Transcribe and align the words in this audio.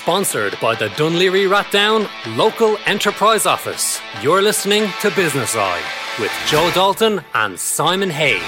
Sponsored 0.00 0.58
by 0.62 0.74
the 0.74 0.88
Dún 0.96 1.18
Laoghaire 1.18 1.46
Rathdown 1.46 2.08
Local 2.34 2.78
Enterprise 2.86 3.44
Office. 3.44 4.00
You're 4.22 4.40
listening 4.40 4.88
to 5.02 5.10
Business 5.10 5.54
Eye 5.54 5.82
with 6.18 6.32
Joe 6.46 6.70
Dalton 6.72 7.20
and 7.34 7.60
Simon 7.60 8.08
Haig. 8.08 8.40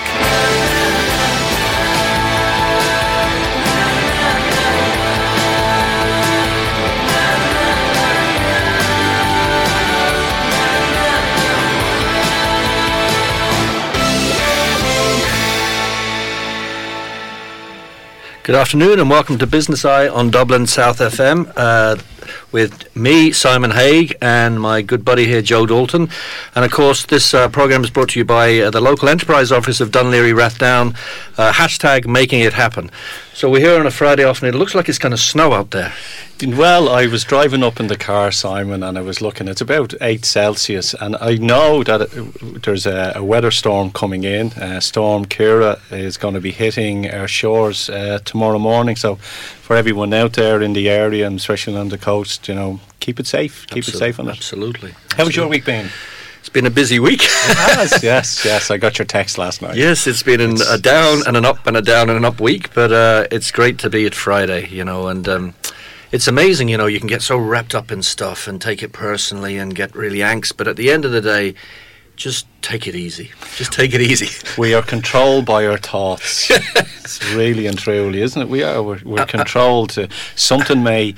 Good 18.44 18.56
afternoon 18.56 18.98
and 18.98 19.08
welcome 19.08 19.38
to 19.38 19.46
Business 19.46 19.84
Eye 19.84 20.08
on 20.08 20.32
Dublin 20.32 20.66
South 20.66 20.98
FM 20.98 21.52
uh, 21.54 21.94
with 22.50 22.96
me, 22.96 23.30
Simon 23.30 23.70
Haig, 23.70 24.16
and 24.20 24.60
my 24.60 24.82
good 24.82 25.04
buddy 25.04 25.26
here, 25.26 25.42
Joe 25.42 25.64
Dalton. 25.64 26.08
And 26.56 26.64
of 26.64 26.72
course, 26.72 27.06
this 27.06 27.34
uh, 27.34 27.48
program 27.50 27.84
is 27.84 27.90
brought 27.90 28.08
to 28.10 28.18
you 28.18 28.24
by 28.24 28.58
uh, 28.58 28.70
the 28.70 28.80
local 28.80 29.08
enterprise 29.08 29.52
office 29.52 29.80
of 29.80 29.92
Dún 29.92 30.10
Laoghaire 30.10 30.34
Rathdown. 30.34 30.96
Uh, 31.38 31.52
hashtag 31.52 32.08
making 32.08 32.40
it 32.40 32.54
happen. 32.54 32.90
So 33.34 33.48
we're 33.48 33.60
here 33.60 33.80
on 33.80 33.86
a 33.86 33.90
Friday 33.90 34.24
afternoon. 34.24 34.54
It 34.54 34.58
looks 34.58 34.74
like 34.74 34.90
it's 34.90 34.98
going 34.98 35.12
to 35.12 35.16
snow 35.16 35.54
out 35.54 35.70
there. 35.70 35.94
Well, 36.44 36.90
I 36.90 37.06
was 37.06 37.24
driving 37.24 37.62
up 37.62 37.80
in 37.80 37.86
the 37.86 37.96
car, 37.96 38.30
Simon, 38.30 38.82
and 38.82 38.98
I 38.98 39.00
was 39.00 39.22
looking. 39.22 39.48
It's 39.48 39.62
about 39.62 39.94
eight 40.02 40.26
Celsius, 40.26 40.92
and 40.92 41.16
I 41.16 41.36
know 41.36 41.82
that 41.82 42.02
it, 42.02 42.62
there's 42.62 42.84
a, 42.84 43.12
a, 43.16 43.24
weather 43.24 43.50
storm 43.50 43.90
coming 43.90 44.24
in. 44.24 44.52
Uh, 44.52 44.80
storm 44.80 45.24
Ciara 45.24 45.80
is 45.90 46.18
going 46.18 46.34
to 46.34 46.40
be 46.40 46.50
hitting 46.50 47.10
our 47.10 47.26
shores 47.26 47.88
uh, 47.88 48.18
tomorrow 48.24 48.58
morning. 48.58 48.96
So, 48.96 49.16
for 49.16 49.76
everyone 49.76 50.12
out 50.12 50.34
there 50.34 50.60
in 50.60 50.74
the 50.74 50.90
area, 50.90 51.26
and 51.26 51.38
especially 51.38 51.76
on 51.76 51.88
the 51.88 51.98
coast, 51.98 52.48
you 52.48 52.54
know, 52.54 52.80
keep 53.00 53.18
it 53.18 53.26
safe. 53.26 53.66
Keep 53.68 53.88
it 53.88 53.94
safe 53.94 54.20
on 54.20 54.28
it. 54.28 54.36
Absolutely. 54.36 54.94
How's 55.16 55.34
your 55.34 55.48
week 55.48 55.64
been? 55.64 55.88
It's 56.42 56.48
been 56.48 56.66
a 56.66 56.70
busy 56.70 56.98
week. 56.98 57.22
it 57.22 57.56
has, 57.56 58.02
yes, 58.02 58.44
yes. 58.44 58.68
I 58.68 58.76
got 58.76 58.98
your 58.98 59.06
text 59.06 59.38
last 59.38 59.62
night. 59.62 59.76
Yes, 59.76 60.08
it's 60.08 60.24
been 60.24 60.40
an, 60.40 60.56
a 60.68 60.76
down 60.76 61.20
and 61.24 61.36
an 61.36 61.44
up 61.44 61.68
and 61.68 61.76
a 61.76 61.82
down 61.82 62.10
and 62.10 62.18
an 62.18 62.24
up 62.24 62.40
week, 62.40 62.74
but 62.74 62.90
uh, 62.90 63.28
it's 63.30 63.52
great 63.52 63.78
to 63.78 63.88
be 63.88 64.06
at 64.06 64.14
Friday, 64.16 64.66
you 64.66 64.84
know, 64.84 65.06
and 65.06 65.28
um, 65.28 65.54
it's 66.10 66.26
amazing, 66.26 66.68
you 66.68 66.76
know, 66.76 66.86
you 66.86 66.98
can 66.98 67.06
get 67.06 67.22
so 67.22 67.38
wrapped 67.38 67.76
up 67.76 67.92
in 67.92 68.02
stuff 68.02 68.48
and 68.48 68.60
take 68.60 68.82
it 68.82 68.92
personally 68.92 69.56
and 69.56 69.76
get 69.76 69.94
really 69.94 70.18
angst, 70.18 70.56
but 70.56 70.66
at 70.66 70.74
the 70.74 70.90
end 70.90 71.04
of 71.04 71.12
the 71.12 71.20
day, 71.20 71.54
just 72.16 72.48
take 72.62 72.86
it 72.86 72.94
easy. 72.94 73.30
Just 73.56 73.72
take 73.72 73.94
it 73.94 74.00
easy. 74.00 74.28
We 74.58 74.74
are 74.74 74.82
controlled 74.82 75.46
by 75.46 75.66
our 75.66 75.78
thoughts. 75.78 76.50
it's 76.50 77.34
really 77.34 77.66
and 77.66 77.78
truly, 77.78 78.20
isn't 78.20 78.40
it? 78.42 78.48
We 78.48 78.62
are. 78.62 78.82
We're, 78.82 79.00
we're 79.04 79.24
controlled 79.26 79.90
to 79.90 80.08
something 80.36 80.82
may, 80.82 81.14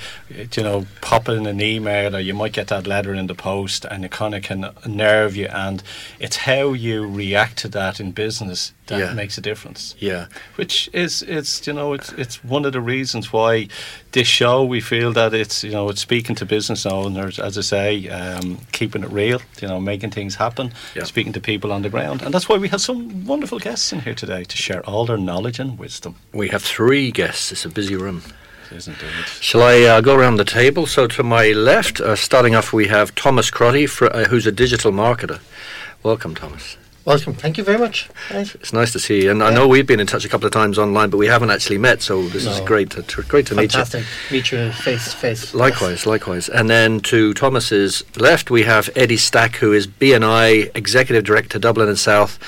you 0.56 0.62
know, 0.62 0.86
pop 1.00 1.28
in 1.28 1.46
an 1.46 1.60
email 1.60 2.14
or 2.14 2.20
you 2.20 2.32
might 2.34 2.52
get 2.52 2.68
that 2.68 2.86
letter 2.86 3.12
in 3.12 3.26
the 3.26 3.34
post 3.34 3.84
and 3.84 4.04
it 4.04 4.12
kind 4.12 4.34
of 4.34 4.42
can 4.42 4.70
nerve 4.86 5.34
you. 5.36 5.46
And 5.46 5.82
it's 6.20 6.36
how 6.36 6.72
you 6.74 7.06
react 7.06 7.56
to 7.58 7.68
that 7.68 7.98
in 8.00 8.12
business 8.12 8.72
that 8.86 8.98
Yeah. 9.00 9.14
makes 9.14 9.36
a 9.36 9.40
difference. 9.40 9.94
Yeah. 9.98 10.26
Which 10.56 10.88
is, 10.92 11.22
it's 11.22 11.66
you 11.66 11.72
know, 11.72 11.92
it's 11.94 12.12
it's 12.12 12.44
one 12.44 12.64
of 12.64 12.72
the 12.72 12.80
reasons 12.80 13.32
why 13.32 13.68
this 14.12 14.28
show 14.28 14.62
we 14.64 14.80
feel 14.80 15.12
that 15.14 15.34
it's 15.34 15.64
you 15.64 15.72
know 15.72 15.88
it's 15.90 16.00
speaking 16.02 16.36
to 16.36 16.46
business 16.46 16.86
owners, 16.86 17.38
as 17.40 17.58
I 17.58 17.62
say, 17.62 18.08
um, 18.10 18.58
keeping 18.72 19.02
it 19.02 19.10
real, 19.10 19.40
you 19.60 19.66
know, 19.68 19.80
making 19.80 20.10
things 20.12 20.36
happen, 20.36 20.72
Yeah. 20.94 21.04
speaking 21.04 21.32
to 21.34 21.40
people 21.40 21.72
on 21.72 21.82
the 21.82 21.90
ground, 21.90 22.22
and 22.22 22.32
that's 22.32 22.48
why 22.48 22.56
we 22.56 22.68
have 22.68 22.80
some 22.80 23.26
wonderful 23.26 23.58
guests 23.58 23.92
in 23.92 24.00
here 24.00 24.14
today 24.14 24.44
to 24.44 24.56
share 24.56 24.84
all 24.86 25.04
their 25.04 25.18
knowledge 25.18 25.58
and 25.58 25.78
wisdom. 25.78 26.16
We 26.32 26.48
have 26.48 26.62
three 26.62 27.10
guests. 27.10 27.52
It's 27.52 27.64
a 27.64 27.68
busy 27.68 27.96
room. 27.96 28.22
It 28.70 28.76
is 28.76 28.88
indeed. 28.88 29.10
Shall 29.40 29.62
I 29.62 29.82
uh, 29.82 30.00
go 30.00 30.14
around 30.16 30.36
the 30.36 30.44
table? 30.44 30.86
So 30.86 31.06
to 31.08 31.22
my 31.22 31.52
left, 31.52 32.00
uh, 32.00 32.16
starting 32.16 32.54
off, 32.54 32.72
we 32.72 32.86
have 32.88 33.14
Thomas 33.14 33.50
Crotty, 33.50 33.86
fr- 33.86 34.06
uh, 34.06 34.24
who's 34.24 34.46
a 34.46 34.52
digital 34.52 34.92
marketer. 34.92 35.40
Welcome, 36.02 36.34
Thomas. 36.34 36.76
Welcome. 37.04 37.34
Thank 37.34 37.58
you 37.58 37.64
very 37.64 37.76
much. 37.76 38.08
Right. 38.32 38.54
It's 38.54 38.72
nice 38.72 38.90
to 38.92 38.98
see 38.98 39.24
you. 39.24 39.30
And 39.30 39.42
I 39.42 39.52
know 39.52 39.68
we've 39.68 39.86
been 39.86 40.00
in 40.00 40.06
touch 40.06 40.24
a 40.24 40.28
couple 40.28 40.46
of 40.46 40.52
times 40.54 40.78
online, 40.78 41.10
but 41.10 41.18
we 41.18 41.26
haven't 41.26 41.50
actually 41.50 41.76
met. 41.76 42.00
So 42.00 42.26
this 42.28 42.46
is 42.46 42.60
great. 42.60 42.90
To, 42.92 43.02
to- 43.02 43.22
great 43.24 43.46
to 43.48 43.54
meet 43.54 43.74
you. 43.74 43.84
Fantastic. 43.84 44.04
Meet 44.32 44.52
you 44.52 44.72
face 44.72 45.10
to 45.10 45.16
face. 45.18 45.52
Likewise, 45.52 46.06
likewise. 46.06 46.48
And 46.48 46.70
then 46.70 47.00
to 47.00 47.34
Thomas's 47.34 48.04
left, 48.16 48.50
we 48.50 48.62
have 48.62 48.88
Eddie 48.96 49.18
Stack, 49.18 49.56
who 49.56 49.74
is 49.74 49.86
BNI 49.86 50.74
Executive 50.74 51.24
Director, 51.24 51.58
Dublin 51.58 51.88
and 51.88 51.98
South, 51.98 52.38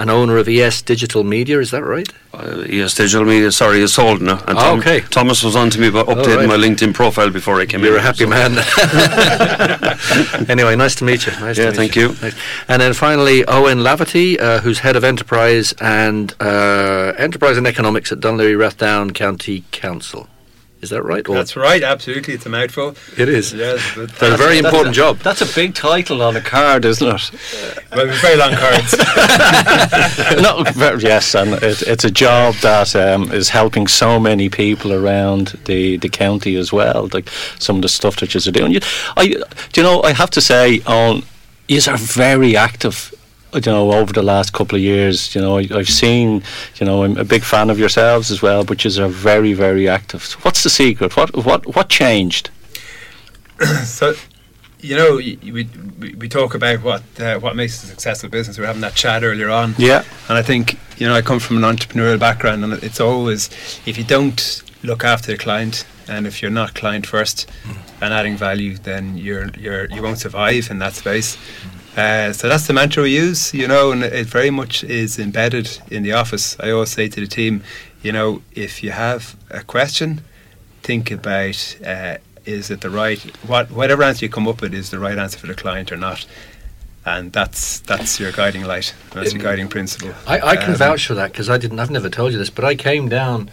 and 0.00 0.10
owner 0.10 0.36
of 0.38 0.48
ES 0.48 0.80
Digital 0.82 1.22
Media. 1.24 1.60
Is 1.60 1.70
that 1.70 1.84
right? 1.84 2.08
Uh, 2.32 2.64
yes, 2.68 2.94
digital 2.94 3.26
media. 3.26 3.52
Sorry, 3.52 3.82
it's 3.82 3.92
sold 3.92 4.22
now. 4.22 4.42
And 4.48 4.56
Ah, 4.58 4.72
okay. 4.78 5.00
Thomas 5.00 5.42
was 5.44 5.54
on 5.54 5.68
to 5.70 5.78
me 5.80 5.88
about 5.88 6.06
updating 6.06 6.36
right. 6.38 6.48
my 6.48 6.56
LinkedIn 6.56 6.94
profile 6.94 7.28
before 7.30 7.60
I 7.60 7.66
came 7.66 7.80
in. 7.80 7.86
You're 7.86 7.98
a 7.98 8.00
happy 8.00 8.24
so- 8.24 8.28
man. 8.30 8.56
anyway, 10.48 10.74
nice 10.76 10.94
to 10.96 11.04
meet 11.04 11.26
you. 11.26 11.32
Nice 11.32 11.56
to 11.56 11.64
Yeah, 11.64 11.72
thank 11.72 11.96
you. 11.96 12.08
you. 12.10 12.16
Nice. 12.22 12.34
And 12.68 12.80
then 12.80 12.94
finally, 12.94 13.44
Owen 13.46 13.78
Laverty, 13.80 14.40
uh, 14.40 14.60
who's 14.60 14.78
head 14.80 14.96
of 14.96 15.04
enterprise 15.04 15.74
and 15.80 16.34
uh, 16.40 17.12
enterprise 17.18 17.56
and 17.58 17.66
economics 17.66 18.10
at 18.12 18.20
Dún 18.20 18.36
Laoghaire 18.38 18.58
Rathdown 18.58 19.12
County 19.14 19.64
Council. 19.70 20.28
Is 20.80 20.90
that 20.90 21.02
right? 21.02 21.28
Or 21.28 21.34
That's 21.34 21.56
right, 21.56 21.82
absolutely. 21.82 22.34
It's 22.34 22.46
a 22.46 22.48
mouthful. 22.48 22.94
it 23.18 23.28
is. 23.28 23.52
Yes, 23.52 23.82
but 23.94 24.04
It's 24.04 24.22
a 24.22 24.36
very 24.36 24.58
important 24.58 24.94
job. 24.94 25.18
That's 25.18 25.42
a 25.42 25.54
big 25.54 25.74
title 25.74 26.22
on 26.22 26.36
a 26.36 26.40
card, 26.40 26.86
isn't 26.86 27.06
it? 27.06 27.30
well, 27.92 28.06
with 28.06 28.20
very 28.22 28.36
long 28.36 28.54
cards. 28.54 28.96
no, 30.42 30.64
ver- 30.72 30.98
yes, 30.98 31.34
and 31.34 31.52
it, 31.62 31.82
it's 31.82 32.04
a 32.04 32.10
job 32.10 32.54
that 32.62 32.96
um, 32.96 33.30
is 33.30 33.50
helping 33.50 33.86
so 33.88 34.18
many 34.18 34.48
people 34.48 34.94
around 34.94 35.48
the, 35.66 35.98
the 35.98 36.08
county 36.08 36.56
as 36.56 36.72
well. 36.72 37.10
Like 37.12 37.28
some 37.58 37.76
of 37.76 37.82
the 37.82 37.88
stuff 37.88 38.16
that 38.16 38.32
you're 38.32 38.52
doing. 38.52 38.72
You, 38.72 38.80
I, 39.16 39.26
do 39.28 39.80
you 39.80 39.82
know, 39.82 40.02
I 40.02 40.12
have 40.12 40.30
to 40.30 40.40
say, 40.40 40.80
on 40.86 41.24
you 41.68 41.80
are 41.86 41.96
very 41.96 42.56
active. 42.56 43.14
You 43.52 43.60
know, 43.72 43.92
over 43.92 44.12
the 44.12 44.22
last 44.22 44.52
couple 44.52 44.76
of 44.76 44.82
years, 44.82 45.34
you 45.34 45.40
know, 45.40 45.58
I, 45.58 45.66
I've 45.74 45.88
seen. 45.88 46.42
You 46.76 46.86
know, 46.86 47.04
I'm 47.04 47.16
a 47.16 47.24
big 47.24 47.42
fan 47.42 47.70
of 47.70 47.78
yourselves 47.78 48.30
as 48.30 48.42
well, 48.42 48.64
but 48.64 48.84
you 48.84 49.04
are 49.04 49.08
very, 49.08 49.52
very 49.52 49.88
active. 49.88 50.24
So 50.24 50.38
what's 50.42 50.62
the 50.62 50.70
secret? 50.70 51.16
What, 51.16 51.34
what, 51.44 51.74
what 51.74 51.88
changed? 51.88 52.50
so, 53.84 54.14
you 54.80 54.96
know, 54.96 55.16
we, 55.16 55.36
we, 55.98 56.14
we 56.14 56.28
talk 56.28 56.54
about 56.54 56.82
what 56.82 57.02
uh, 57.18 57.38
what 57.38 57.56
makes 57.56 57.82
a 57.82 57.86
successful 57.86 58.28
business. 58.28 58.56
We 58.56 58.62
were 58.62 58.68
having 58.68 58.82
that 58.82 58.94
chat 58.94 59.22
earlier 59.22 59.50
on. 59.50 59.74
Yeah. 59.78 60.04
And 60.28 60.38
I 60.38 60.42
think, 60.42 60.78
you 60.98 61.06
know, 61.06 61.14
I 61.14 61.22
come 61.22 61.40
from 61.40 61.62
an 61.62 61.76
entrepreneurial 61.76 62.18
background, 62.18 62.64
and 62.64 62.72
it's 62.82 63.00
always, 63.00 63.50
if 63.86 63.98
you 63.98 64.04
don't 64.04 64.62
look 64.82 65.04
after 65.04 65.32
the 65.32 65.38
client, 65.38 65.84
and 66.08 66.26
if 66.26 66.42
you're 66.42 66.50
not 66.50 66.74
client 66.74 67.06
first 67.06 67.48
and 68.00 68.12
adding 68.12 68.36
value, 68.36 68.76
then 68.76 69.16
you're, 69.16 69.48
you're, 69.50 69.84
you 69.90 70.02
won't 70.02 70.18
survive 70.18 70.70
in 70.70 70.78
that 70.78 70.94
space. 70.94 71.38
Uh, 71.96 72.32
so 72.32 72.48
that's 72.48 72.66
the 72.66 72.72
mantra 72.72 73.02
we 73.02 73.14
use, 73.14 73.52
you 73.52 73.66
know, 73.66 73.90
and 73.92 74.02
it 74.04 74.26
very 74.26 74.50
much 74.50 74.84
is 74.84 75.18
embedded 75.18 75.68
in 75.90 76.02
the 76.02 76.12
office. 76.12 76.56
I 76.60 76.70
always 76.70 76.90
say 76.90 77.08
to 77.08 77.20
the 77.20 77.26
team, 77.26 77.62
you 78.02 78.12
know, 78.12 78.42
if 78.52 78.82
you 78.82 78.92
have 78.92 79.36
a 79.50 79.62
question, 79.62 80.20
think 80.82 81.10
about 81.10 81.76
uh, 81.84 82.16
is 82.46 82.70
it 82.70 82.80
the 82.80 82.90
right 82.90 83.18
what 83.46 83.70
whatever 83.70 84.02
answer 84.02 84.24
you 84.24 84.30
come 84.30 84.48
up 84.48 84.62
with 84.62 84.72
is 84.72 84.90
the 84.90 84.98
right 84.98 85.18
answer 85.18 85.38
for 85.38 85.46
the 85.48 85.54
client 85.54 85.90
or 85.92 85.96
not, 85.96 86.24
and 87.04 87.32
that's 87.32 87.80
that's 87.80 88.18
your 88.20 88.32
guiding 88.32 88.64
light. 88.64 88.94
That's 89.12 89.34
your 89.34 89.42
guiding 89.42 89.68
principle. 89.68 90.14
I, 90.26 90.40
I 90.40 90.56
can 90.56 90.70
Um, 90.72 90.76
vouch 90.76 91.06
for 91.06 91.14
that 91.14 91.32
because 91.32 91.50
I 91.50 91.58
didn't. 91.58 91.80
I've 91.80 91.90
never 91.90 92.08
told 92.08 92.32
you 92.32 92.38
this, 92.38 92.50
but 92.50 92.64
I 92.64 92.76
came 92.76 93.08
down 93.08 93.50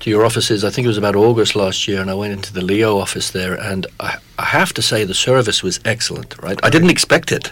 to 0.00 0.10
your 0.10 0.24
offices. 0.24 0.64
I 0.64 0.70
think 0.70 0.84
it 0.84 0.88
was 0.88 0.98
about 0.98 1.16
August 1.16 1.54
last 1.54 1.86
year, 1.86 2.00
and 2.00 2.10
I 2.10 2.14
went 2.14 2.32
into 2.32 2.52
the 2.52 2.62
Leo 2.62 2.98
office 2.98 3.30
there, 3.30 3.54
and 3.54 3.86
I, 3.98 4.16
I 4.38 4.44
have 4.46 4.72
to 4.74 4.82
say 4.82 5.04
the 5.04 5.14
service 5.14 5.62
was 5.62 5.80
excellent. 5.84 6.40
Right, 6.42 6.58
I 6.62 6.70
didn't 6.70 6.90
expect 6.90 7.32
it 7.32 7.50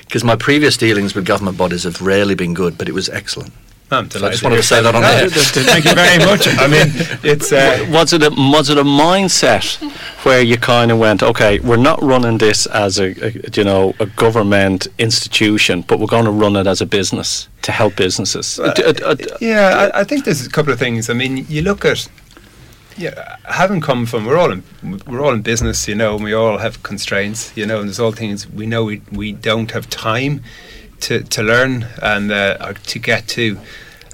because 0.00 0.24
my 0.24 0.36
previous 0.36 0.76
dealings 0.76 1.14
with 1.14 1.26
government 1.26 1.58
bodies 1.58 1.84
have 1.84 2.00
rarely 2.00 2.34
been 2.34 2.54
good, 2.54 2.78
but 2.78 2.88
it 2.88 2.92
was 2.92 3.08
excellent. 3.08 3.52
I'm 3.92 4.08
So 4.10 4.24
I 4.24 4.30
just 4.30 4.44
wanted 4.44 4.56
to 4.56 4.62
say 4.62 4.80
that 4.82 4.94
on 4.94 5.02
air. 5.02 5.28
th- 5.28 5.52
th- 5.54 5.66
Thank 5.66 5.84
you 5.84 5.94
very 5.94 6.18
much. 6.24 6.46
I 6.46 6.66
mean, 6.68 6.88
it's 7.24 7.52
uh, 7.52 7.86
was 7.90 8.12
it 8.12 8.22
a 8.22 8.30
was 8.30 8.70
it 8.70 8.78
a 8.78 8.84
mindset 8.84 9.80
where 10.24 10.40
you 10.42 10.56
kind 10.58 10.92
of 10.92 10.98
went, 10.98 11.22
okay, 11.22 11.58
we're 11.58 11.76
not 11.76 12.00
running 12.02 12.38
this 12.38 12.66
as 12.66 13.00
a, 13.00 13.06
a 13.26 13.32
you 13.52 13.64
know 13.64 13.94
a 13.98 14.06
government 14.06 14.86
institution, 14.98 15.82
but 15.82 15.98
we're 15.98 16.06
going 16.06 16.24
to 16.24 16.30
run 16.30 16.54
it 16.56 16.66
as 16.68 16.80
a 16.80 16.86
business 16.86 17.48
to 17.62 17.72
help 17.72 17.96
businesses. 17.96 18.60
Uh, 18.60 18.72
uh, 19.04 19.16
yeah, 19.40 19.90
I, 19.94 20.00
I 20.00 20.04
think 20.04 20.24
there's 20.24 20.46
a 20.46 20.50
couple 20.50 20.72
of 20.72 20.78
things. 20.78 21.10
I 21.10 21.14
mean, 21.14 21.44
you 21.48 21.62
look 21.62 21.84
at 21.84 22.08
yeah, 22.96 23.36
having 23.44 23.80
come 23.80 24.06
from 24.06 24.24
we're 24.24 24.36
all 24.38 24.52
in 24.52 24.62
we're 25.06 25.20
all 25.20 25.32
in 25.32 25.42
business, 25.42 25.88
you 25.88 25.96
know, 25.96 26.14
and 26.14 26.22
we 26.24 26.32
all 26.32 26.58
have 26.58 26.82
constraints, 26.84 27.52
you 27.56 27.66
know, 27.66 27.80
and 27.80 27.88
there's 27.88 28.00
all 28.00 28.12
things 28.12 28.48
we 28.48 28.66
know 28.66 28.84
we 28.84 29.02
we 29.10 29.32
don't 29.32 29.70
have 29.72 29.88
time 29.90 30.42
to 31.02 31.22
to 31.22 31.42
learn 31.42 31.86
and 32.02 32.30
uh, 32.30 32.72
to 32.74 32.98
get 32.98 33.28
to. 33.28 33.58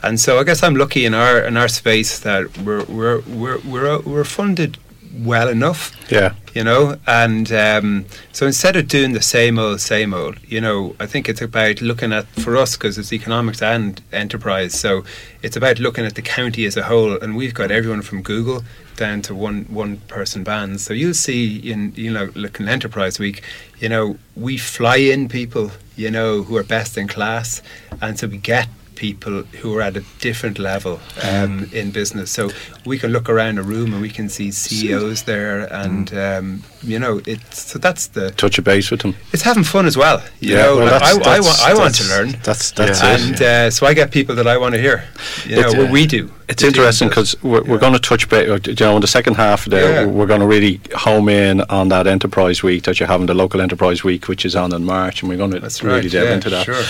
And 0.03 0.21
so 0.21 0.39
I 0.39 0.45
guess 0.45 0.63
I'm 0.63 0.77
lucky 0.77 1.05
in 1.05 1.15
our 1.15 1.41
in 1.41 1.57
our 1.57 1.69
space 1.69 2.19
that 2.21 2.59
we're 2.59 2.85
we're 2.85 3.21
we're 3.23 3.59
we're, 3.61 4.01
we're 4.01 4.25
funded 4.25 4.79
well 5.19 5.49
enough 5.49 5.97
yeah, 6.13 6.35
you 6.53 6.63
know 6.63 6.99
and 7.07 7.51
um, 7.51 8.05
so 8.33 8.45
instead 8.47 8.77
of 8.77 8.87
doing 8.87 9.13
the 9.15 9.23
same 9.23 9.59
old 9.59 9.81
same 9.81 10.13
old 10.13 10.39
you 10.47 10.61
know 10.61 10.95
i 11.01 11.07
think 11.07 11.27
it's 11.27 11.41
about 11.41 11.81
looking 11.81 12.13
at 12.13 12.27
for 12.27 12.55
us 12.55 12.77
because 12.77 12.99
it's 12.99 13.15
economics 13.15 13.63
and 13.63 14.03
enterprise 14.13 14.79
so 14.79 15.03
it's 15.43 15.57
about 15.57 15.79
looking 15.79 16.05
at 16.05 16.17
the 16.17 16.21
county 16.21 16.67
as 16.67 16.77
a 16.77 16.83
whole 16.83 17.19
and 17.23 17.35
we've 17.35 17.55
got 17.55 17.71
everyone 17.71 18.03
from 18.03 18.21
google 18.21 18.63
down 18.97 19.23
to 19.23 19.35
one 19.35 19.65
one 19.65 19.99
person 20.09 20.43
bands. 20.43 20.85
So 20.85 20.95
you'll 20.95 21.15
see 21.15 21.59
in 21.71 21.93
you 21.95 22.13
know 22.13 22.31
looking 22.35 22.69
Enterprise 22.69 23.19
Week, 23.19 23.43
you 23.79 23.89
know 23.89 24.19
we 24.35 24.57
fly 24.57 24.97
in 24.97 25.29
people 25.29 25.71
you 25.97 26.11
know 26.11 26.43
who 26.43 26.57
are 26.57 26.63
best 26.63 26.97
in 26.97 27.09
class, 27.09 27.63
and 28.01 28.19
so 28.19 28.27
we 28.27 28.37
get 28.37 28.69
people 28.97 29.43
who 29.61 29.77
are 29.77 29.83
at 29.83 29.97
a 29.97 30.03
different 30.21 30.59
level 30.59 30.99
um, 31.23 31.69
in 31.73 31.91
business. 31.93 32.31
So 32.31 32.51
we 32.85 32.99
can 32.99 33.13
look 33.13 33.29
around 33.29 33.59
a 33.59 33.63
room 33.63 33.93
and 33.93 34.03
we 34.03 34.11
can 34.11 34.29
see 34.29 34.51
CEOs 34.51 35.23
there, 35.25 35.73
and 35.73 36.13
um, 36.15 36.63
you 36.83 36.99
know, 36.99 37.21
it's 37.27 37.63
so 37.71 37.79
that's 37.79 38.09
the 38.09 38.31
Touch 38.33 38.59
a 38.59 38.63
base 38.63 38.91
with 38.91 39.01
them. 39.03 39.15
it's 39.33 39.43
having 39.43 39.65
fun 39.65 39.87
as 39.87 39.97
well. 39.97 40.23
You 40.41 40.57
Yeah, 40.57 40.63
know, 40.63 40.77
well, 40.79 40.87
like, 40.87 41.03
I, 41.03 41.15
that's- 41.15 41.27
I, 41.27 41.41
want, 41.41 41.61
I 41.65 41.75
want 41.83 41.95
to 41.97 42.05
learn. 42.09 42.29
That's 42.43 42.71
that's 42.73 43.03
Yeah. 43.03 43.15
it. 43.15 43.21
and 43.21 43.43
uh, 43.43 43.71
so 43.71 43.87
I 43.87 43.95
get 43.95 44.11
people 44.11 44.35
that 44.37 44.47
I 44.47 44.57
want 44.59 44.75
to 44.75 44.81
hear. 44.81 45.05
You 45.47 45.57
know, 45.57 45.63
It's, 45.69 45.77
what 45.77 45.89
uh, 45.89 45.93
we 45.93 46.07
do. 46.07 46.31
It's 46.49 46.63
The 46.63 46.69
interesting 46.69 47.09
because 47.09 47.35
we're, 47.43 47.63
we're 47.65 47.79
going 47.79 47.93
to 47.93 47.99
touch 47.99 48.29
base. 48.29 48.47
You 48.67 48.75
know, 48.87 48.95
in 48.97 49.01
the 49.01 49.07
second 49.09 49.35
half 49.35 49.65
there, 49.65 50.03
Yeah. 50.05 50.07
we're 50.07 50.27
going 50.27 50.41
to 50.41 50.47
really 50.47 50.81
home 50.95 51.29
in 51.29 51.61
on 51.63 51.89
that 51.89 52.07
enterprise 52.07 52.63
week 52.63 52.85
that 52.85 53.01
you're 53.01 53.09
having, 53.09 53.27
the 53.27 53.35
local 53.35 53.61
enterprise 53.61 54.05
week, 54.05 54.29
which 54.29 54.45
is 54.45 54.55
on 54.55 54.73
in 54.73 54.85
March, 54.85 55.23
and 55.23 55.29
we're 55.29 55.39
going 55.39 55.51
to 55.51 55.59
That's 55.61 55.83
really 55.83 56.03
right. 56.03 56.11
delve 56.13 56.29
yeah, 56.29 56.35
into 56.35 56.51
that. 56.51 56.65
Sure. 56.67 56.83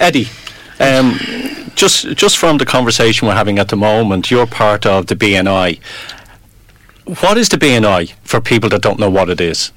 Eddie, 0.00 0.28
um, 0.80 1.18
just 1.74 2.16
just 2.16 2.36
from 2.38 2.58
the 2.58 2.66
conversation 2.66 3.28
we're 3.28 3.34
having 3.34 3.58
at 3.58 3.68
the 3.68 3.76
moment, 3.76 4.30
you're 4.30 4.46
part 4.46 4.86
of 4.86 5.06
the 5.06 5.16
BNI. 5.16 5.78
What 7.20 7.38
is 7.38 7.48
the 7.48 7.56
BNI 7.56 8.14
for 8.24 8.40
people 8.40 8.68
that 8.70 8.82
don't 8.82 8.98
know 8.98 9.10
what 9.10 9.30
it 9.30 9.40
is? 9.40 9.72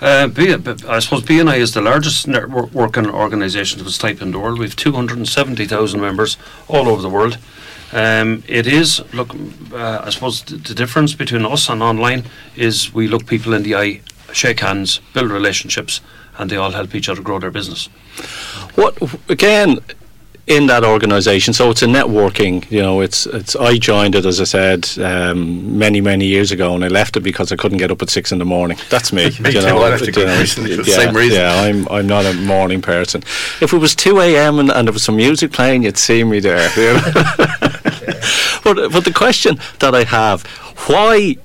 Uh, 0.00 0.26
B- 0.28 0.56
b- 0.56 0.74
I 0.88 0.98
suppose 0.98 1.22
BNI 1.22 1.58
is 1.58 1.74
the 1.74 1.82
largest 1.82 2.26
networking 2.26 3.10
organisation 3.12 3.80
of 3.80 3.86
its 3.86 3.98
type 3.98 4.22
in 4.22 4.30
the 4.30 4.38
world. 4.38 4.58
We've 4.58 4.74
270,000 4.74 6.00
members 6.00 6.38
all 6.68 6.88
over 6.88 7.02
the 7.02 7.10
world. 7.10 7.38
Um, 7.92 8.42
it 8.46 8.66
is, 8.66 9.02
look, 9.12 9.34
uh, 9.72 10.02
I 10.04 10.10
suppose 10.10 10.42
th- 10.42 10.62
the 10.68 10.74
difference 10.74 11.14
between 11.14 11.44
us 11.44 11.68
and 11.68 11.82
online 11.82 12.24
is 12.56 12.94
we 12.94 13.08
look 13.08 13.26
people 13.26 13.52
in 13.52 13.62
the 13.62 13.74
eye, 13.74 14.00
shake 14.32 14.60
hands, 14.60 15.00
build 15.12 15.30
relationships, 15.30 16.00
and 16.38 16.50
they 16.50 16.56
all 16.56 16.70
help 16.70 16.94
each 16.94 17.08
other 17.08 17.20
grow 17.20 17.38
their 17.38 17.50
business. 17.50 17.86
What 18.76 18.96
again 19.28 19.80
in 20.50 20.66
that 20.66 20.84
organisation? 20.84 21.54
So 21.54 21.70
it's 21.70 21.82
a 21.82 21.86
networking. 21.86 22.68
You 22.70 22.82
know, 22.82 23.00
it's 23.00 23.24
it's. 23.26 23.56
I 23.56 23.78
joined 23.78 24.14
it 24.14 24.26
as 24.26 24.40
I 24.40 24.44
said 24.44 24.88
um, 24.98 25.78
many 25.78 26.00
many 26.00 26.26
years 26.26 26.52
ago, 26.52 26.74
and 26.74 26.84
I 26.84 26.88
left 26.88 27.16
it 27.16 27.20
because 27.20 27.52
I 27.52 27.56
couldn't 27.56 27.78
get 27.78 27.90
up 27.90 28.02
at 28.02 28.10
six 28.10 28.32
in 28.32 28.38
the 28.38 28.44
morning. 28.44 28.76
That's 28.90 29.12
me. 29.12 29.24
Me 29.24 29.30
you 29.52 29.52
too, 29.52 29.62
know, 29.62 29.78
I 29.78 29.90
left 29.90 30.08
it 30.08 30.16
you 30.16 30.26
know, 30.26 30.38
recently 30.38 30.76
for 30.76 30.82
the 30.82 30.90
yeah, 30.90 30.96
same 30.96 31.16
reason. 31.16 31.40
Yeah, 31.40 31.62
I'm 31.62 31.88
I'm 31.88 32.06
not 32.06 32.26
a 32.26 32.34
morning 32.34 32.82
person. 32.82 33.22
If 33.60 33.72
it 33.72 33.78
was 33.78 33.94
two 33.94 34.20
a.m. 34.20 34.58
And, 34.58 34.70
and 34.70 34.88
there 34.88 34.92
was 34.92 35.04
some 35.04 35.16
music 35.16 35.52
playing, 35.52 35.84
you'd 35.84 35.96
see 35.96 36.24
me 36.24 36.40
there. 36.40 36.68
You 36.76 36.94
know? 36.94 37.12
but 38.64 38.92
but 38.92 39.04
the 39.04 39.12
question 39.14 39.58
that 39.78 39.94
I 39.94 40.04
have, 40.04 40.44
why? 40.88 41.36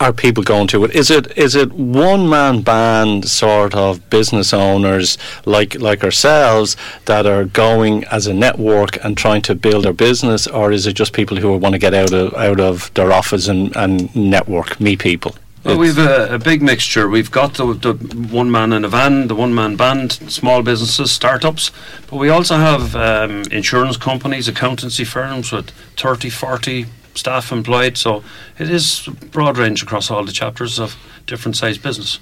Are 0.00 0.12
people 0.12 0.44
going 0.44 0.68
to 0.68 0.84
it? 0.84 0.94
Is 0.94 1.10
it 1.10 1.36
is 1.36 1.56
it 1.56 1.72
one 1.72 2.28
man 2.28 2.62
band 2.62 3.28
sort 3.28 3.74
of 3.74 4.08
business 4.10 4.52
owners 4.52 5.18
like 5.44 5.74
like 5.80 6.04
ourselves 6.04 6.76
that 7.06 7.26
are 7.26 7.44
going 7.44 8.04
as 8.04 8.28
a 8.28 8.34
network 8.34 9.02
and 9.04 9.16
trying 9.16 9.42
to 9.42 9.56
build 9.56 9.84
their 9.84 9.92
business, 9.92 10.46
or 10.46 10.70
is 10.70 10.86
it 10.86 10.92
just 10.92 11.12
people 11.12 11.36
who 11.38 11.56
want 11.56 11.72
to 11.72 11.80
get 11.80 11.94
out 11.94 12.12
of 12.12 12.32
out 12.34 12.60
of 12.60 12.94
their 12.94 13.10
office 13.10 13.48
and, 13.48 13.74
and 13.76 14.14
network, 14.14 14.80
meet 14.80 15.00
people? 15.00 15.34
Well, 15.64 15.78
we've 15.78 15.98
a, 15.98 16.34
a 16.34 16.38
big 16.38 16.62
mixture. 16.62 17.08
We've 17.08 17.30
got 17.30 17.54
the, 17.54 17.74
the 17.74 17.92
one 17.92 18.50
man 18.50 18.72
in 18.72 18.84
a 18.84 18.88
van, 18.88 19.26
the 19.26 19.34
one 19.34 19.52
man 19.52 19.74
band, 19.74 20.12
small 20.12 20.62
businesses, 20.62 21.10
startups, 21.10 21.72
but 22.08 22.16
we 22.16 22.28
also 22.28 22.56
have 22.56 22.94
um, 22.94 23.42
insurance 23.50 23.96
companies, 23.96 24.46
accountancy 24.46 25.04
firms 25.04 25.50
with 25.50 25.70
30, 25.96 26.30
40 26.30 26.86
staff 27.14 27.52
employed. 27.52 27.96
So 27.96 28.22
it 28.58 28.70
is 28.70 29.06
a 29.06 29.10
broad 29.10 29.58
range 29.58 29.82
across 29.82 30.10
all 30.10 30.24
the 30.24 30.32
chapters 30.32 30.78
of 30.78 30.96
different 31.26 31.56
size 31.56 31.78
business. 31.78 32.16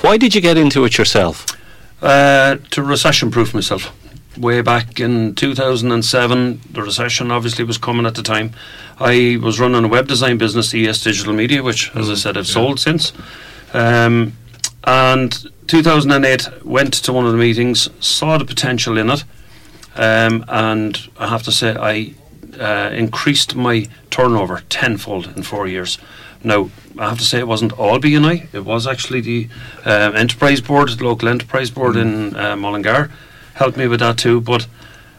Why 0.00 0.16
did 0.16 0.34
you 0.34 0.40
get 0.40 0.56
into 0.56 0.84
it 0.84 0.98
yourself? 0.98 1.46
Uh, 2.02 2.56
to 2.70 2.82
recession 2.82 3.30
proof 3.30 3.54
myself. 3.54 3.92
Way 4.36 4.62
back 4.62 4.98
in 4.98 5.34
2007, 5.36 6.60
the 6.70 6.82
recession 6.82 7.30
obviously 7.30 7.64
was 7.64 7.78
coming 7.78 8.04
at 8.04 8.16
the 8.16 8.22
time. 8.22 8.52
I 8.98 9.38
was 9.40 9.60
running 9.60 9.84
a 9.84 9.88
web 9.88 10.08
design 10.08 10.38
business, 10.38 10.74
ES 10.74 11.02
Digital 11.02 11.32
Media, 11.32 11.62
which, 11.62 11.94
as 11.94 12.10
I 12.10 12.14
said, 12.14 12.36
I've 12.36 12.46
sold 12.46 12.80
since. 12.80 13.12
Um, 13.72 14.36
and 14.82 15.32
2008, 15.68 16.64
went 16.64 16.94
to 16.94 17.12
one 17.12 17.26
of 17.26 17.32
the 17.32 17.38
meetings, 17.38 17.88
saw 18.04 18.36
the 18.36 18.44
potential 18.44 18.98
in 18.98 19.08
it, 19.08 19.24
um, 19.96 20.44
and 20.48 21.08
I 21.16 21.28
have 21.28 21.44
to 21.44 21.52
say, 21.52 21.76
I 21.78 22.14
uh, 22.60 22.90
increased 22.92 23.54
my 23.54 23.88
turnover 24.10 24.62
tenfold 24.68 25.36
in 25.36 25.42
four 25.42 25.66
years. 25.66 25.98
Now, 26.42 26.70
I 26.98 27.08
have 27.08 27.18
to 27.18 27.24
say, 27.24 27.38
it 27.38 27.48
wasn't 27.48 27.72
all 27.78 27.98
BNI. 27.98 28.54
It 28.54 28.64
was 28.64 28.86
actually 28.86 29.22
the 29.22 29.48
uh, 29.84 30.12
enterprise 30.14 30.60
board, 30.60 30.90
the 30.90 31.04
local 31.04 31.28
enterprise 31.28 31.70
board 31.70 31.96
in 31.96 32.36
uh, 32.36 32.54
Mullingar, 32.56 33.10
helped 33.54 33.76
me 33.76 33.86
with 33.86 34.00
that 34.00 34.18
too. 34.18 34.40
But 34.40 34.66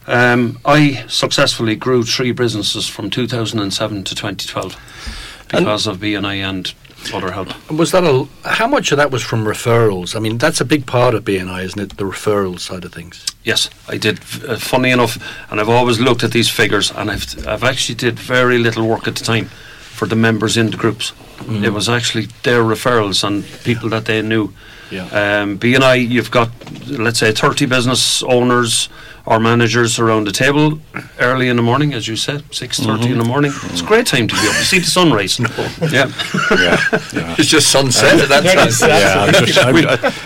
um, 0.08 0.60
I 0.64 1.06
successfully 1.08 1.76
grew 1.76 2.04
three 2.04 2.32
businesses 2.32 2.88
from 2.88 3.10
2007 3.10 4.04
to 4.04 4.16
2012 4.16 5.46
because 5.50 5.88
of 5.88 5.98
BNI 5.98 6.48
and 6.48 6.74
other 7.14 7.32
help. 7.32 7.50
Was 7.72 7.92
that 7.92 8.04
a? 8.04 8.28
How 8.44 8.68
much 8.68 8.92
of 8.92 8.98
that 8.98 9.12
was 9.12 9.24
from 9.24 9.46
referrals? 9.46 10.16
I 10.16 10.20
mean, 10.20 10.38
that's 10.38 10.62
a 10.62 10.66
big 10.66 10.86
part 10.86 11.14
of 11.14 11.24
BNI, 11.24 11.64
isn't 11.64 11.80
it? 11.80 11.98
The 11.98 12.06
referral 12.06 12.60
side 12.60 12.86
of 12.86 12.94
things. 12.94 13.26
Yes, 13.44 13.70
I 13.88 13.98
did. 13.98 14.20
Uh, 14.48 14.58
funny 14.58 14.92
enough, 14.92 15.18
and 15.52 15.60
I've 15.60 15.70
always 15.70 16.00
looked 16.00 16.24
at 16.24 16.32
these 16.32 16.50
figures, 16.50 16.92
and 16.92 17.12
I've 17.12 17.48
I've 17.48 17.64
actually 17.64 17.96
did 17.96 18.20
very 18.20 18.58
little 18.58 18.88
work 18.88 19.08
at 19.08 19.16
the 19.16 19.24
time 19.24 19.46
for 19.46 20.08
the 20.08 20.16
members 20.16 20.58
in 20.58 20.72
the 20.72 20.78
groups. 20.78 21.14
It 21.48 21.72
was 21.74 21.88
actually 21.90 22.28
their 22.44 22.64
referrals 22.64 23.24
and 23.24 23.44
people 23.64 23.90
that 23.90 24.06
they 24.06 24.22
knew. 24.22 24.52
Yeah. 24.92 25.06
Um, 25.42 25.58
BNI, 25.58 26.08
you've 26.10 26.30
got 26.32 26.50
let's 26.90 27.20
say 27.20 27.32
30 27.32 27.66
business 27.66 28.22
owners 28.24 28.90
or 29.28 29.40
managers 29.40 29.98
around 29.98 30.28
the 30.28 30.32
table 30.32 30.80
early 31.20 31.50
in 31.50 31.56
the 31.56 31.64
morning, 31.64 31.94
as 31.96 32.08
you 32.08 32.16
said, 32.16 32.44
6:30 32.52 33.06
in 33.14 33.18
the 33.18 33.24
morning. 33.26 33.52
It's 33.72 33.82
a 33.82 33.84
great 33.86 34.06
time 34.06 34.28
to 34.28 34.36
be 34.36 34.42
up. 34.48 34.56
You 34.60 34.64
see 34.64 34.80
the 34.80 34.86
sunrise. 34.86 35.40
Yeah. 35.92 36.12
Yeah, 36.52 37.36
It's 37.40 37.50
just 37.50 37.72
sunset 37.72 38.20
at 38.22 38.30
that 38.30 38.44
time. 38.44 38.90
yeah. 38.90 39.24
I'm, 39.26 39.46
just, 39.46 39.66
I'm, 39.66 39.76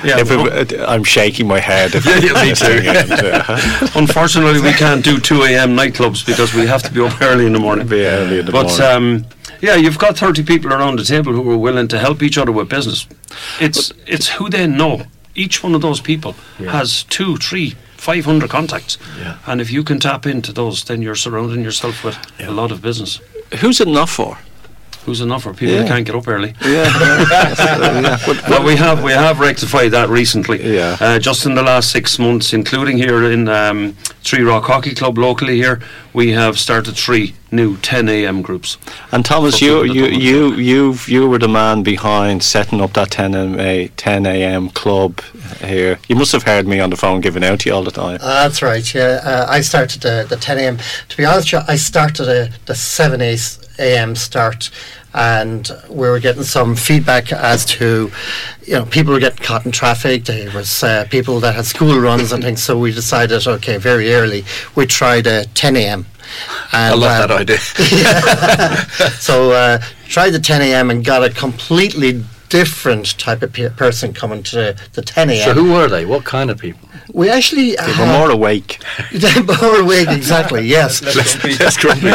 Yeah. 0.06 0.20
if 0.20 0.30
it, 0.72 0.80
I'm 0.82 1.06
shaking 1.06 1.48
my 1.48 1.60
head. 1.60 1.94
Yeah, 2.06 2.18
yeah, 2.20 2.44
me 2.44 2.54
too. 2.54 2.82
too. 2.82 4.00
Unfortunately, 4.00 4.60
we 4.62 4.74
can't 4.74 5.04
do 5.04 5.20
2 5.20 5.44
a.m. 5.44 5.76
nightclubs 5.78 6.26
because 6.26 6.54
we 6.54 6.68
have 6.68 6.84
to 6.84 6.92
be 6.92 7.00
up 7.02 7.22
early 7.22 7.46
in 7.46 7.54
the 7.54 7.60
morning. 7.60 7.88
Be 7.88 8.06
early 8.06 8.40
in 8.40 8.46
the 8.46 8.52
but 8.52 8.68
morning. 8.68 9.24
um, 9.24 9.26
yeah, 9.62 9.76
you've 9.76 9.98
got 10.00 10.18
30 10.18 10.44
people 10.44 10.72
around 10.74 10.98
the 11.00 11.04
table 11.04 11.34
who 11.34 11.50
are 11.52 11.58
willing 11.58 11.88
to 11.90 12.00
help 12.00 12.22
each 12.24 12.38
other 12.38 12.52
with 12.52 12.70
business. 12.70 13.08
It's 13.60 13.92
it's 14.08 14.28
who 14.30 14.50
they 14.50 14.68
know. 14.68 15.04
Each 15.36 15.64
one 15.64 15.76
of 15.76 15.82
those 15.82 16.02
people 16.02 16.34
has 16.58 17.04
two, 17.04 17.38
three, 17.38 17.76
500 17.98 18.50
contacts. 18.50 18.98
Yeah. 19.18 19.38
And 19.46 19.62
if 19.62 19.72
you 19.72 19.84
can 19.84 20.00
tap 20.00 20.26
into 20.26 20.52
those, 20.52 20.84
then 20.84 21.02
you're 21.02 21.16
surrounding 21.16 21.64
yourself 21.64 22.04
with 22.04 22.18
a 22.40 22.52
lot 22.52 22.72
of 22.72 22.82
business. 22.82 23.22
Who's 23.62 23.80
it 23.80 23.88
not 23.88 24.10
for? 24.10 24.38
Who's 25.06 25.22
enough 25.22 25.44
for 25.44 25.54
people 25.54 25.76
Yeah. 25.76 25.82
that 25.84 25.88
can't 25.88 26.06
get 26.06 26.16
up 26.16 26.28
early? 26.28 26.54
Yeah, 26.62 28.18
Well, 28.50 28.64
we 28.64 28.76
have 28.76 29.02
we 29.04 29.12
have 29.14 29.40
rectified 29.40 29.92
that 29.92 30.10
recently. 30.10 30.76
Yeah. 30.76 30.98
Uh, 31.00 31.20
just 31.20 31.46
in 31.46 31.56
the 31.56 31.64
last 31.64 31.92
six 31.92 32.20
months, 32.20 32.54
including 32.54 32.98
here 32.98 33.24
in 33.32 33.48
um, 33.48 33.94
Three 34.24 34.44
Rock 34.44 34.66
Hockey 34.66 34.94
Club 34.94 35.18
locally 35.18 35.56
here, 35.56 35.80
we 36.14 36.32
have 36.34 36.60
started 36.60 36.96
three 36.96 37.34
new 37.52 37.78
10 37.78 38.10
a.m. 38.10 38.42
groups. 38.42 38.78
And 39.12 39.26
Thomas, 39.26 39.60
For 39.60 39.66
you 39.66 39.84
you 39.84 40.06
you 40.06 40.54
you 40.54 40.96
you 41.08 41.30
were 41.30 41.40
the 41.40 41.48
man 41.48 41.84
behind 41.84 42.44
setting 42.44 42.82
up 42.82 42.94
that 42.94 43.12
10 43.12 43.36
a 43.60 43.88
10 43.90 44.26
a.m. 44.26 44.70
club 44.70 45.22
here. 45.62 46.00
You 46.08 46.16
must 46.16 46.32
have 46.32 46.44
heard 46.44 46.68
me 46.68 46.80
on 46.80 46.90
the 46.90 46.98
phone 46.98 47.22
giving 47.22 47.44
out 47.44 47.62
to 47.62 47.70
you 47.70 47.76
all 47.76 47.84
the 47.84 47.92
time. 47.92 48.20
Uh, 48.22 48.44
that's 48.44 48.62
right. 48.62 48.94
Yeah, 48.94 49.22
uh, 49.24 49.46
I 49.50 49.62
started 49.62 50.02
the, 50.02 50.26
the 50.28 50.36
10 50.36 50.58
a.m. 50.58 50.78
To 51.10 51.18
be 51.18 51.26
honest, 51.26 51.54
I 51.54 51.76
started 51.76 52.28
a, 52.28 52.50
the 52.66 52.76
7 52.76 53.22
a.m. 53.22 54.16
start, 54.16 54.70
and 55.14 55.72
we 55.90 56.08
were 56.08 56.20
getting 56.20 56.44
some 56.44 56.76
feedback 56.76 57.32
as 57.32 57.66
to, 57.66 58.12
you 58.64 58.74
know, 58.74 58.86
people 58.86 59.14
were 59.14 59.20
getting 59.20 59.44
caught 59.44 59.66
in 59.66 59.72
traffic. 59.72 60.26
There 60.26 60.52
was 60.52 60.84
uh, 60.84 61.06
people 61.10 61.40
that 61.40 61.56
had 61.56 61.66
school 61.66 62.00
runs 62.00 62.32
and 62.32 62.44
things. 62.44 62.62
So 62.62 62.78
we 62.78 62.92
decided, 62.92 63.48
okay, 63.48 63.78
very 63.78 64.14
early, 64.14 64.46
we 64.76 64.86
tried 64.86 65.28
a 65.28 65.46
10 65.46 65.76
a.m. 65.78 66.06
I 66.72 66.94
love 66.94 67.04
uh, 67.04 67.28
that 67.28 67.32
idea. 67.32 67.58
so 69.20 69.52
uh, 69.52 69.80
tried 70.08 70.32
the 70.32 70.40
10 70.40 70.62
a.m. 70.62 70.90
and 70.92 71.04
got 71.04 71.24
a 71.24 71.30
completely 71.30 72.24
different 72.50 73.18
type 73.20 73.44
of 73.44 73.54
pe- 73.54 73.70
person 73.70 74.12
coming 74.12 74.42
to 74.42 74.56
the, 74.56 74.82
the 74.94 75.02
10 75.04 75.30
a.m. 75.30 75.46
So 75.46 75.54
who 75.54 75.72
were 75.74 75.88
they? 75.88 76.06
What 76.06 76.26
kind 76.26 76.50
of 76.50 76.58
people? 76.58 76.90
we 77.14 77.30
actually 77.30 77.72
They 77.76 77.86
were 77.88 77.94
had- 77.94 78.20
more 78.20 78.32
awake. 78.32 78.80
more 79.62 79.80
awake, 79.82 80.10
exactly. 80.10 80.62
Yes. 80.68 81.00
That's 81.58 81.78
grumpy. 81.78 82.10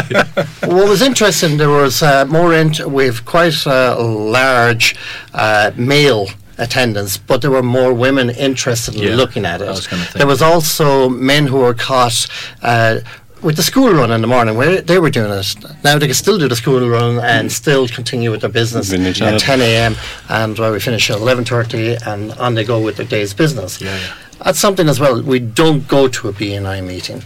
what 0.66 0.88
was 0.88 1.02
interesting, 1.02 1.56
there 1.56 1.68
was 1.70 2.02
uh, 2.02 2.24
more. 2.26 2.52
Int- 2.54 2.86
we've 2.86 3.24
quite 3.24 3.64
a 3.66 3.94
large 3.96 4.96
uh, 5.32 5.70
male 5.76 6.26
attendance, 6.58 7.16
but 7.16 7.42
there 7.42 7.50
were 7.50 7.62
more 7.64 7.92
women 7.92 8.30
interested 8.30 8.94
in 8.94 9.02
Yeah, 9.02 9.16
looking 9.16 9.44
at 9.44 9.60
it. 9.60 9.66
I 9.66 9.70
was 9.70 9.86
think. 9.88 10.12
there 10.12 10.26
was 10.26 10.40
also 10.42 11.08
men 11.08 11.46
who 11.48 11.58
were 11.58 11.74
caught. 11.74 12.26
Uh, 12.62 13.00
with 13.42 13.56
the 13.56 13.62
school 13.62 13.92
run 13.92 14.10
in 14.10 14.20
the 14.20 14.26
morning, 14.26 14.56
where 14.56 14.80
they 14.80 14.98
were 14.98 15.10
doing 15.10 15.30
it, 15.32 15.54
now 15.84 15.98
they 15.98 16.06
can 16.06 16.14
still 16.14 16.38
do 16.38 16.48
the 16.48 16.56
school 16.56 16.88
run 16.88 17.18
and 17.18 17.50
still 17.52 17.86
continue 17.88 18.30
with 18.30 18.40
their 18.40 18.50
business 18.50 18.90
Finish 18.90 19.20
at 19.20 19.34
at- 19.34 19.40
10 19.40 19.60
a.m. 19.60 19.96
and 20.28 20.58
well, 20.58 20.72
we 20.72 20.80
finish 20.80 21.10
at 21.10 21.18
11:30 21.18 22.06
and 22.06 22.32
on 22.32 22.54
they 22.54 22.64
go 22.64 22.80
with 22.80 22.96
their 22.96 23.06
day's 23.06 23.34
business. 23.34 23.80
Yeah, 23.80 23.96
yeah. 23.98 24.14
That's 24.44 24.58
something 24.58 24.88
as 24.88 24.98
well. 24.98 25.22
We 25.22 25.38
don't 25.40 25.86
go 25.86 26.08
to 26.08 26.28
a 26.28 26.32
BNI 26.32 26.84
meeting. 26.84 27.22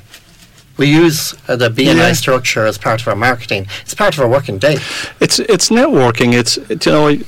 We 0.76 0.86
use 0.86 1.34
uh, 1.48 1.56
the 1.56 1.70
BNI 1.70 1.94
Yeah. 2.08 2.12
structure 2.12 2.64
as 2.66 2.78
part 2.78 3.00
of 3.00 3.08
our 3.08 3.16
marketing. 3.16 3.66
It's 3.82 3.94
part 3.94 4.14
of 4.14 4.20
our 4.20 4.28
working 4.28 4.58
day. 4.58 4.78
It's 5.20 5.38
it's 5.40 5.68
networking. 5.70 6.34
It's 6.34 6.56
it- 6.68 6.84
you 6.86 6.92
know 6.92 7.18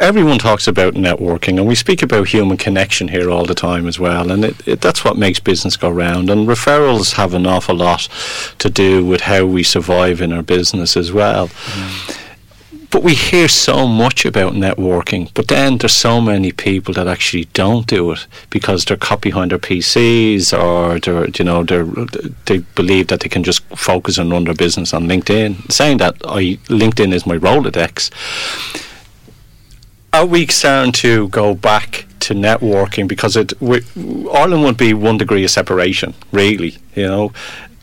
everyone 0.00 0.38
talks 0.38 0.66
about 0.66 0.94
networking, 0.94 1.58
and 1.58 1.66
we 1.66 1.74
speak 1.74 2.02
about 2.02 2.28
human 2.28 2.56
connection 2.56 3.08
here 3.08 3.30
all 3.30 3.44
the 3.44 3.54
time 3.54 3.86
as 3.86 3.98
well. 3.98 4.30
And 4.30 4.44
it, 4.44 4.68
it, 4.68 4.80
that's 4.80 5.04
what 5.04 5.16
makes 5.16 5.40
business 5.40 5.76
go 5.76 5.90
round. 5.90 6.30
And 6.30 6.48
referrals 6.48 7.14
have 7.14 7.34
an 7.34 7.46
awful 7.46 7.76
lot 7.76 8.08
to 8.58 8.70
do 8.70 9.04
with 9.04 9.22
how 9.22 9.46
we 9.46 9.62
survive 9.62 10.20
in 10.20 10.32
our 10.32 10.42
business 10.42 10.96
as 10.96 11.12
well. 11.12 11.48
Mm. 11.48 12.22
But 12.90 13.02
we 13.02 13.14
hear 13.14 13.48
so 13.48 13.86
much 13.86 14.24
about 14.24 14.52
networking, 14.54 15.30
but 15.34 15.48
then 15.48 15.76
there's 15.76 15.94
so 15.94 16.20
many 16.20 16.52
people 16.52 16.94
that 16.94 17.08
actually 17.08 17.46
don't 17.52 17.86
do 17.86 18.12
it 18.12 18.26
because 18.48 18.84
they're 18.84 18.96
caught 18.96 19.20
behind 19.20 19.50
their 19.50 19.58
PCs 19.58 20.56
or 20.56 21.00
they're, 21.00 21.28
you 21.28 21.44
know, 21.44 21.64
they're, 21.64 21.84
they 22.46 22.58
believe 22.74 23.08
that 23.08 23.20
they 23.20 23.28
can 23.28 23.42
just 23.42 23.64
focus 23.76 24.18
and 24.18 24.30
run 24.30 24.44
their 24.44 24.54
business 24.54 24.94
on 24.94 25.08
LinkedIn. 25.08 25.70
Saying 25.70 25.98
that 25.98 26.16
I 26.24 26.58
LinkedIn 26.68 27.12
is 27.12 27.26
my 27.26 27.36
Rolodex. 27.36 28.10
Are 30.16 30.24
we 30.24 30.46
starting 30.46 30.92
to 30.92 31.28
go 31.28 31.54
back 31.54 32.06
to 32.20 32.32
networking 32.32 33.06
because 33.06 33.36
it 33.36 33.52
we, 33.60 33.82
Ireland 34.32 34.62
would 34.62 34.78
be 34.78 34.94
one 34.94 35.18
degree 35.18 35.44
of 35.44 35.50
separation, 35.50 36.14
really? 36.32 36.78
You 36.94 37.06
know, 37.06 37.32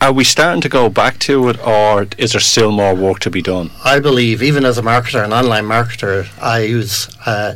are 0.00 0.12
we 0.12 0.24
starting 0.24 0.60
to 0.62 0.68
go 0.68 0.88
back 0.88 1.20
to 1.20 1.48
it, 1.50 1.64
or 1.64 2.08
is 2.18 2.32
there 2.32 2.40
still 2.40 2.72
more 2.72 2.92
work 2.92 3.20
to 3.20 3.30
be 3.30 3.40
done? 3.40 3.70
I 3.84 4.00
believe, 4.00 4.42
even 4.42 4.64
as 4.64 4.78
a 4.78 4.82
marketer, 4.82 5.24
an 5.24 5.32
online 5.32 5.66
marketer, 5.66 6.26
I 6.42 6.62
use 6.62 7.08
uh, 7.24 7.54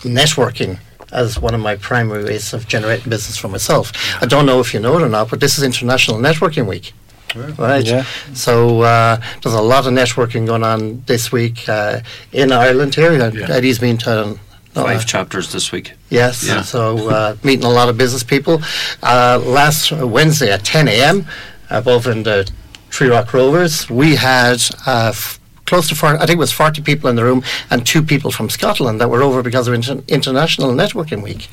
networking 0.00 0.80
as 1.12 1.40
one 1.40 1.54
of 1.54 1.60
my 1.62 1.76
primary 1.76 2.22
ways 2.22 2.52
of 2.52 2.68
generating 2.68 3.08
business 3.08 3.38
for 3.38 3.48
myself. 3.48 3.90
I 4.22 4.26
don't 4.26 4.44
know 4.44 4.60
if 4.60 4.74
you 4.74 4.80
know 4.80 4.98
it 4.98 5.02
or 5.02 5.08
not, 5.08 5.30
but 5.30 5.40
this 5.40 5.56
is 5.56 5.64
International 5.64 6.18
Networking 6.18 6.66
Week. 6.66 6.92
Right. 7.34 7.84
Yeah. 7.84 8.04
So 8.34 8.82
uh, 8.82 9.20
there's 9.42 9.54
a 9.54 9.60
lot 9.62 9.86
of 9.86 9.92
networking 9.92 10.46
going 10.46 10.64
on 10.64 11.02
this 11.06 11.30
week 11.32 11.68
uh, 11.68 12.00
in 12.32 12.52
Ireland 12.52 12.94
here. 12.94 13.12
Yeah. 13.12 13.50
Eddie's 13.50 13.78
been 13.78 13.98
to 13.98 14.38
uh, 14.76 14.84
Five 14.84 15.04
chapters 15.06 15.52
this 15.52 15.72
week. 15.72 15.94
Yes, 16.10 16.46
Yeah. 16.46 16.62
so 16.62 17.08
uh, 17.10 17.36
meeting 17.42 17.64
a 17.64 17.70
lot 17.70 17.88
of 17.88 17.98
business 17.98 18.22
people. 18.22 18.62
Uh, 19.02 19.40
last 19.44 19.90
Wednesday 19.90 20.52
at 20.52 20.64
10 20.64 20.86
a.m. 20.86 21.26
above 21.70 22.06
in 22.06 22.22
the 22.22 22.48
Three 22.90 23.08
Rock 23.08 23.32
Rovers, 23.34 23.90
we 23.90 24.14
had 24.14 24.60
uh, 24.86 25.10
f- 25.12 25.39
close 25.70 25.88
to 25.88 25.94
40, 25.94 26.18
I 26.18 26.26
think 26.26 26.36
it 26.36 26.46
was 26.48 26.52
40 26.52 26.82
people 26.82 27.08
in 27.08 27.14
the 27.16 27.22
room 27.24 27.42
and 27.70 27.86
two 27.86 28.02
people 28.02 28.30
from 28.32 28.50
Scotland 28.50 29.00
that 29.00 29.08
were 29.08 29.22
over 29.22 29.40
because 29.40 29.68
of 29.68 29.74
inter- 29.74 30.02
International 30.08 30.70
Networking 30.72 31.22
Week. 31.22 31.48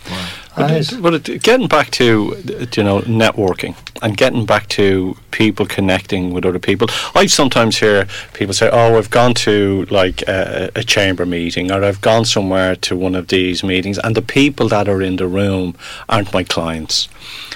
But, 0.55 0.71
Right. 0.71 0.91
it, 0.91 1.01
but 1.03 1.13
it, 1.29 1.43
getting 1.43 1.67
back 1.67 1.91
to 1.91 2.05
you 2.77 2.83
know 2.83 3.01
networking 3.01 3.75
and 4.01 4.17
getting 4.17 4.43
back 4.53 4.67
to 4.69 5.15
people 5.29 5.67
connecting 5.67 6.33
with 6.33 6.45
other 6.45 6.57
people, 6.69 6.87
I 7.13 7.27
sometimes 7.27 7.77
hear 7.77 8.07
people 8.33 8.55
say, 8.55 8.67
"Oh, 8.79 8.97
I've 8.97 9.11
gone 9.11 9.35
to 9.45 9.85
like 9.91 10.19
a, 10.27 10.71
a 10.75 10.83
chamber 10.83 11.25
meeting, 11.27 11.71
or 11.71 11.83
I've 11.83 12.01
gone 12.01 12.25
somewhere 12.25 12.75
to 12.87 12.95
one 12.95 13.13
of 13.19 13.25
these 13.27 13.63
meetings, 13.63 13.99
and 14.03 14.15
the 14.15 14.23
people 14.41 14.67
that 14.69 14.87
are 14.89 15.01
in 15.09 15.17
the 15.17 15.27
room 15.27 15.75
aren't 16.09 16.33
my 16.33 16.43
clients." 16.43 17.07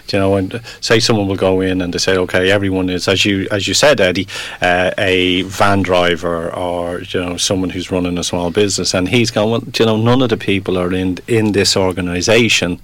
Do 0.08 0.18
You 0.18 0.22
know, 0.22 0.36
and 0.36 0.56
uh, 0.56 0.60
say 0.82 1.00
someone 1.00 1.28
will 1.28 1.36
go 1.36 1.62
in 1.62 1.82
and 1.82 1.94
they 1.94 2.00
say, 2.00 2.18
"Okay, 2.18 2.52
everyone 2.52 2.90
is 2.90 3.08
as 3.08 3.26
you 3.26 3.48
as 3.52 3.68
you 3.68 3.74
said, 3.74 4.02
Eddie, 4.02 4.28
uh, 4.62 4.92
a 4.98 5.44
van 5.44 5.82
driver 5.82 6.54
or 6.54 7.02
you 7.02 7.20
know 7.24 7.38
someone 7.38 7.70
who's 7.70 7.92
running 7.92 8.18
a 8.18 8.24
small 8.24 8.52
business," 8.52 8.94
and 8.94 9.10
he's 9.10 9.32
going, 9.32 9.52
"Well, 9.52 9.64
you 9.78 9.86
know, 9.86 9.98
none 9.98 10.22
of 10.22 10.30
the 10.30 10.38
people 10.38 10.78
are 10.78 10.94
in 10.94 11.20
in 11.28 11.52
this 11.52 11.76
organisation." 11.76 12.80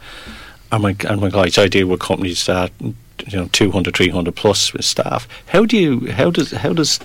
and 0.71 0.83
my 0.83 0.95
and 1.07 1.21
my 1.21 1.29
guys, 1.29 1.57
I 1.57 1.67
deal 1.67 1.87
with 1.87 1.99
companies 1.99 2.45
that 2.45 2.71
you 2.79 3.37
know 3.37 3.47
200, 3.51 3.95
300 3.95 4.35
plus 4.35 4.71
staff. 4.79 5.27
How 5.47 5.65
do 5.65 5.77
you 5.77 6.11
how 6.11 6.29
does 6.29 6.51
how 6.51 6.73
does 6.73 6.99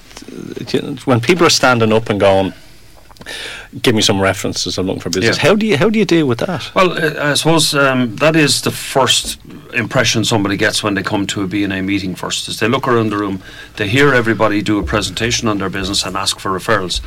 you 0.72 0.82
know, 0.82 0.94
when 1.04 1.20
people 1.20 1.46
are 1.46 1.50
standing 1.50 1.92
up 1.92 2.10
and 2.10 2.20
going, 2.20 2.52
give 3.82 3.94
me 3.94 4.02
some 4.02 4.20
references, 4.20 4.78
I'm 4.78 4.86
looking 4.86 5.00
for 5.02 5.10
business. 5.10 5.36
Yeah. 5.36 5.42
How 5.48 5.54
do 5.56 5.66
you 5.66 5.76
how 5.76 5.88
do 5.90 5.98
you 5.98 6.04
deal 6.04 6.26
with 6.26 6.38
that? 6.40 6.70
Well, 6.74 6.92
uh, 6.92 7.30
I 7.30 7.34
suppose 7.34 7.74
um, 7.74 8.16
that 8.16 8.36
is 8.36 8.60
the 8.62 8.70
first 8.70 9.38
impression 9.74 10.24
somebody 10.24 10.56
gets 10.56 10.82
when 10.82 10.94
they 10.94 11.02
come 11.02 11.26
to 11.26 11.42
a 11.42 11.46
BNI 11.48 11.82
meeting 11.84 12.14
first, 12.14 12.48
is 12.48 12.58
they 12.60 12.68
look 12.68 12.86
around 12.86 13.10
the 13.10 13.16
room, 13.16 13.42
they 13.76 13.88
hear 13.88 14.12
everybody 14.14 14.62
do 14.62 14.78
a 14.78 14.82
presentation 14.82 15.48
on 15.48 15.58
their 15.58 15.70
business 15.70 16.04
and 16.04 16.16
ask 16.16 16.38
for 16.38 16.50
referrals. 16.50 17.00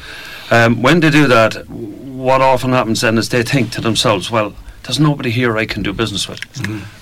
Um, 0.51 0.81
when 0.81 0.99
they 0.99 1.09
do 1.11 1.27
that, 1.27 1.67
what 1.69 2.41
often 2.41 2.71
happens 2.71 3.01
then 3.01 3.17
is 3.17 3.29
they 3.29 3.43
think 3.43 3.71
to 3.71 3.81
themselves, 3.81 4.31
well, 4.31 4.53
there's 4.83 4.99
nobody 4.99 5.31
here 5.31 5.57
I 5.57 5.65
can 5.65 5.81
do 5.81 5.93
business 5.93 6.27
with. 6.27 6.39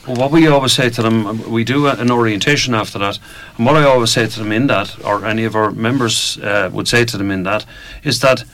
Well, 0.07 0.15
what 0.15 0.31
we 0.31 0.47
always 0.47 0.71
say 0.71 0.89
to 0.89 1.01
them, 1.01 1.27
um, 1.27 1.51
we 1.51 1.63
do 1.65 1.87
a- 1.87 1.95
an 1.95 2.09
orientation 2.11 2.73
after 2.73 2.97
that, 2.99 3.19
and 3.57 3.65
what 3.65 3.75
I 3.75 3.83
always 3.83 4.11
say 4.11 4.25
to 4.27 4.39
them 4.39 4.51
in 4.53 4.67
that, 4.67 4.95
or 5.03 5.25
any 5.25 5.43
of 5.43 5.53
our 5.55 5.71
members 5.71 6.37
uh, 6.39 6.69
would 6.71 6.87
say 6.87 7.03
to 7.05 7.17
them 7.17 7.29
in 7.31 7.43
that, 7.43 7.65
is 8.03 8.19
that 8.21 8.45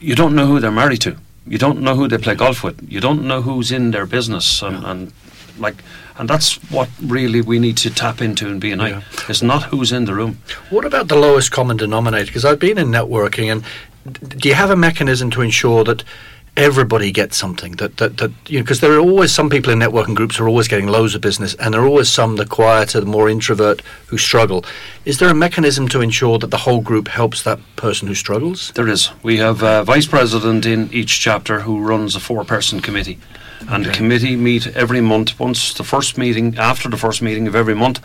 you 0.00 0.14
don't 0.14 0.34
know 0.34 0.46
who 0.46 0.60
they're 0.60 0.70
married 0.70 1.00
to. 1.02 1.16
You 1.46 1.58
don't 1.58 1.80
know 1.80 1.94
who 1.94 2.08
they 2.08 2.18
play 2.18 2.34
golf 2.34 2.64
with. 2.64 2.84
You 2.90 3.00
don't 3.00 3.24
know 3.26 3.40
who's 3.42 3.70
in 3.70 3.92
their 3.92 4.06
business, 4.06 4.62
and, 4.62 4.84
and 4.84 5.12
like, 5.58 5.76
and 6.18 6.28
that's 6.28 6.56
what 6.70 6.88
really 7.00 7.40
we 7.40 7.58
need 7.58 7.76
to 7.78 7.90
tap 7.90 8.20
into 8.20 8.48
in 8.48 8.60
BNI. 8.60 8.90
Yeah. 8.90 9.02
It's 9.28 9.42
not 9.42 9.64
who's 9.64 9.92
in 9.92 10.06
the 10.06 10.14
room. 10.14 10.38
What 10.70 10.84
about 10.84 11.08
the 11.08 11.16
lowest 11.16 11.52
common 11.52 11.76
denominator? 11.76 12.26
Because 12.26 12.44
I've 12.44 12.58
been 12.58 12.78
in 12.78 12.88
networking, 12.88 13.52
and 13.52 13.62
d- 14.12 14.36
do 14.36 14.48
you 14.48 14.54
have 14.54 14.70
a 14.70 14.76
mechanism 14.76 15.30
to 15.30 15.42
ensure 15.42 15.84
that 15.84 16.02
everybody 16.56 17.12
gets 17.12 17.36
something? 17.36 17.72
That 17.72 17.96
that, 17.98 18.16
that 18.18 18.32
you 18.48 18.58
know, 18.58 18.64
because 18.64 18.80
there 18.80 18.92
are 18.92 19.00
always 19.00 19.32
some 19.32 19.50
people 19.50 19.72
in 19.72 19.78
networking 19.78 20.14
groups 20.14 20.36
who 20.36 20.44
are 20.44 20.48
always 20.48 20.68
getting 20.68 20.86
loads 20.86 21.14
of 21.14 21.20
business, 21.20 21.54
and 21.54 21.74
there 21.74 21.82
are 21.82 21.86
always 21.86 22.08
some 22.08 22.36
the 22.36 22.46
quieter, 22.46 23.00
the 23.00 23.06
more 23.06 23.28
introvert 23.28 23.82
who 24.06 24.18
struggle. 24.18 24.64
Is 25.04 25.18
there 25.18 25.28
a 25.28 25.34
mechanism 25.34 25.88
to 25.88 26.00
ensure 26.00 26.38
that 26.38 26.50
the 26.50 26.58
whole 26.58 26.80
group 26.80 27.08
helps 27.08 27.42
that 27.42 27.60
person 27.76 28.08
who 28.08 28.14
struggles? 28.14 28.72
There 28.72 28.88
is. 28.88 29.10
We 29.22 29.38
have 29.38 29.62
a 29.62 29.84
vice 29.84 30.06
president 30.06 30.66
in 30.66 30.92
each 30.92 31.20
chapter 31.20 31.60
who 31.60 31.80
runs 31.80 32.16
a 32.16 32.20
four-person 32.20 32.80
committee, 32.80 33.18
and 33.68 33.84
the 33.84 33.92
committee 33.92 34.36
meet 34.36 34.66
every 34.68 35.00
month. 35.00 35.38
Once 35.38 35.74
the 35.74 35.84
first 35.84 36.18
meeting, 36.18 36.56
after 36.58 36.88
the 36.88 36.96
first 36.96 37.22
meeting 37.22 37.46
of 37.46 37.54
every 37.54 37.74
month, 37.74 38.00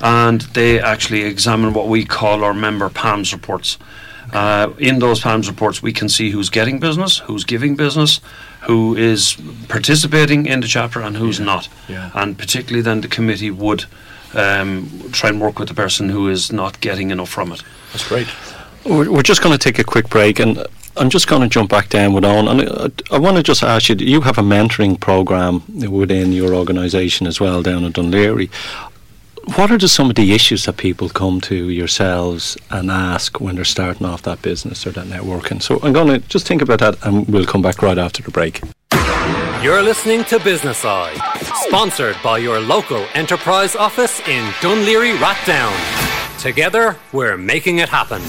and 0.00 0.42
they 0.52 0.80
actually 0.80 1.22
examine 1.22 1.72
what 1.72 1.88
we 1.88 2.04
call 2.04 2.44
our 2.44 2.54
member 2.54 2.88
PALMS 2.88 3.32
reports. 3.32 3.78
Uh, 4.32 4.72
in 4.78 4.98
those 4.98 5.20
PALMS 5.20 5.48
reports, 5.48 5.82
we 5.82 5.92
can 5.92 6.08
see 6.08 6.30
who's 6.30 6.50
getting 6.50 6.78
business, 6.78 7.18
who's 7.18 7.44
giving 7.44 7.76
business, 7.76 8.20
who 8.62 8.96
is 8.96 9.36
participating 9.68 10.46
in 10.46 10.60
the 10.60 10.66
chapter, 10.66 11.00
and 11.00 11.16
who's 11.16 11.38
not. 11.38 11.68
yeah. 11.88 12.10
And 12.14 12.36
particularly, 12.36 12.82
then 12.82 13.00
the 13.00 13.08
committee 13.08 13.50
would 13.50 13.84
um, 14.34 14.90
try 15.12 15.30
and 15.30 15.40
work 15.40 15.58
with 15.58 15.68
the 15.68 15.74
person 15.74 16.08
who 16.08 16.28
is 16.28 16.52
not 16.52 16.80
getting 16.80 17.10
enough 17.10 17.28
from 17.28 17.52
it. 17.52 17.62
That's 17.92 18.08
great. 18.08 18.28
We're, 18.84 19.10
we're 19.10 19.22
just 19.22 19.42
going 19.42 19.56
to 19.56 19.58
take 19.58 19.78
a 19.78 19.84
quick 19.84 20.08
break, 20.08 20.38
and 20.40 20.64
I'm 20.96 21.10
just 21.10 21.28
going 21.28 21.42
to 21.42 21.48
jump 21.48 21.70
back 21.70 21.88
down 21.88 22.12
with 22.12 22.24
on. 22.24 22.48
And 22.48 22.68
uh, 22.68 22.88
I, 23.10 23.18
want 23.18 23.36
to 23.36 23.42
just 23.42 23.62
ask 23.62 23.88
you: 23.88 23.96
you 23.96 24.20
have 24.22 24.38
a 24.38 24.42
mentoring 24.42 24.98
program 24.98 25.62
within 25.90 26.32
your 26.32 26.54
organisation 26.54 27.26
as 27.26 27.40
well 27.40 27.62
down 27.62 27.84
in 27.84 27.92
Dún 27.92 28.10
Laoghaire. 28.10 28.50
What 29.54 29.70
are 29.70 29.78
some 29.86 30.10
of 30.10 30.16
the 30.16 30.32
issues 30.32 30.64
that 30.64 30.76
people 30.76 31.08
come 31.08 31.40
to 31.42 31.70
yourselves 31.70 32.56
and 32.68 32.90
ask 32.90 33.40
when 33.40 33.54
they're 33.54 33.64
starting 33.64 34.04
off 34.04 34.22
that 34.22 34.42
business 34.42 34.84
or 34.84 34.90
that 34.90 35.06
networking? 35.06 35.62
So 35.62 35.78
I'm 35.84 35.92
going 35.92 36.08
to 36.08 36.18
just 36.28 36.48
think 36.48 36.62
about 36.62 36.80
that, 36.80 36.98
and 37.06 37.28
we'll 37.28 37.46
come 37.46 37.62
back 37.62 37.80
right 37.80 37.96
after 37.96 38.24
the 38.24 38.32
break. 38.32 38.60
You're 39.62 39.82
listening 39.82 40.24
to 40.24 40.40
Business 40.40 40.84
Eye, 40.84 41.14
sponsored 41.68 42.16
by 42.24 42.38
your 42.38 42.58
local 42.58 43.06
enterprise 43.14 43.76
office 43.76 44.18
in 44.28 44.44
Dún 44.60 44.84
Laoghaire 44.84 45.16
Rathdown. 45.18 46.42
Together, 46.42 46.96
we're 47.12 47.36
making 47.36 47.78
it 47.78 47.88
happen. 47.88 48.20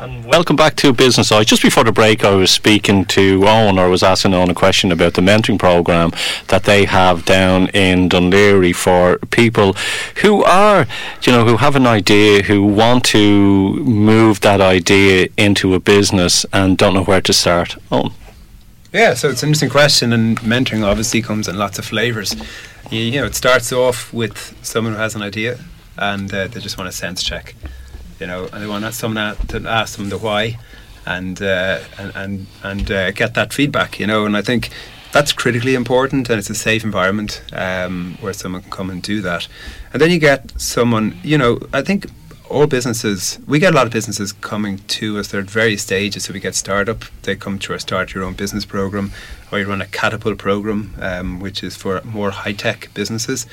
And 0.00 0.24
welcome 0.24 0.56
back 0.56 0.76
to 0.76 0.94
Business 0.94 1.30
Eye. 1.30 1.44
Just 1.44 1.60
before 1.60 1.84
the 1.84 1.92
break, 1.92 2.24
I 2.24 2.34
was 2.34 2.50
speaking 2.50 3.04
to 3.04 3.46
Owen, 3.46 3.78
or 3.78 3.90
was 3.90 4.02
asking 4.02 4.32
Owen 4.32 4.48
a 4.48 4.54
question 4.54 4.90
about 4.90 5.12
the 5.12 5.20
mentoring 5.20 5.58
program 5.58 6.12
that 6.48 6.64
they 6.64 6.86
have 6.86 7.26
down 7.26 7.68
in 7.74 8.08
Dún 8.08 8.32
Laoghaire 8.32 8.74
for 8.74 9.18
people 9.26 9.74
who 10.22 10.42
are, 10.42 10.86
you 11.20 11.32
know, 11.32 11.44
who 11.44 11.58
have 11.58 11.76
an 11.76 11.86
idea, 11.86 12.42
who 12.44 12.64
want 12.64 13.04
to 13.06 13.74
move 13.74 14.40
that 14.40 14.62
idea 14.62 15.28
into 15.36 15.74
a 15.74 15.80
business 15.80 16.46
and 16.50 16.78
don't 16.78 16.94
know 16.94 17.04
where 17.04 17.20
to 17.20 17.34
start. 17.34 17.76
Owen. 17.92 18.12
Yeah, 18.94 19.12
so 19.12 19.28
it's 19.28 19.42
an 19.42 19.50
interesting 19.50 19.68
question, 19.68 20.14
and 20.14 20.40
mentoring 20.40 20.82
obviously 20.82 21.20
comes 21.20 21.46
in 21.46 21.58
lots 21.58 21.78
of 21.78 21.84
flavors. 21.84 22.34
You, 22.90 23.00
you 23.00 23.20
know, 23.20 23.26
it 23.26 23.34
starts 23.34 23.70
off 23.70 24.10
with 24.14 24.56
someone 24.62 24.94
who 24.94 24.98
has 24.98 25.14
an 25.14 25.20
idea, 25.20 25.58
and 25.98 26.32
uh, 26.32 26.46
they 26.46 26.58
just 26.58 26.78
want 26.78 26.88
a 26.88 26.92
sense 26.92 27.22
check, 27.22 27.54
you 28.20 28.26
know, 28.26 28.48
and 28.52 28.62
they 28.62 28.66
want 28.66 28.92
someone 28.94 29.36
to 29.48 29.68
ask 29.68 29.96
them 29.96 30.08
the 30.08 30.18
why, 30.18 30.58
and 31.06 31.40
uh, 31.40 31.80
and 31.98 32.12
and, 32.14 32.46
and 32.62 32.90
uh, 32.90 33.10
get 33.12 33.34
that 33.34 33.52
feedback, 33.52 33.98
you 33.98 34.06
know. 34.06 34.26
And 34.26 34.36
I 34.36 34.42
think 34.42 34.70
that's 35.12 35.32
critically 35.32 35.74
important, 35.74 36.30
and 36.30 36.38
it's 36.38 36.50
a 36.50 36.54
safe 36.54 36.84
environment 36.84 37.42
um, 37.52 38.16
where 38.20 38.32
someone 38.32 38.62
can 38.62 38.70
come 38.70 38.90
and 38.90 39.02
do 39.02 39.20
that. 39.22 39.48
And 39.92 40.00
then 40.00 40.10
you 40.10 40.18
get 40.18 40.60
someone, 40.60 41.18
you 41.22 41.36
know, 41.36 41.58
I 41.72 41.82
think 41.82 42.06
all 42.48 42.66
businesses, 42.66 43.38
we 43.46 43.58
get 43.58 43.72
a 43.72 43.76
lot 43.76 43.86
of 43.86 43.92
businesses 43.92 44.32
coming 44.32 44.78
to 44.78 45.18
us. 45.18 45.28
They're 45.28 45.40
at 45.40 45.50
various 45.50 45.82
stages. 45.82 46.24
So 46.24 46.32
we 46.32 46.40
get 46.40 46.54
startup. 46.54 47.04
They 47.22 47.36
come 47.36 47.58
to 47.60 47.72
our 47.72 47.78
start 47.78 48.12
your 48.12 48.24
own 48.24 48.34
business 48.34 48.64
program, 48.64 49.12
or 49.50 49.60
you 49.60 49.66
run 49.66 49.80
a 49.80 49.86
catapult 49.86 50.38
program, 50.38 50.94
um, 51.00 51.40
which 51.40 51.62
is 51.62 51.76
for 51.76 52.02
more 52.02 52.30
high 52.30 52.52
tech 52.52 52.92
businesses. 52.92 53.46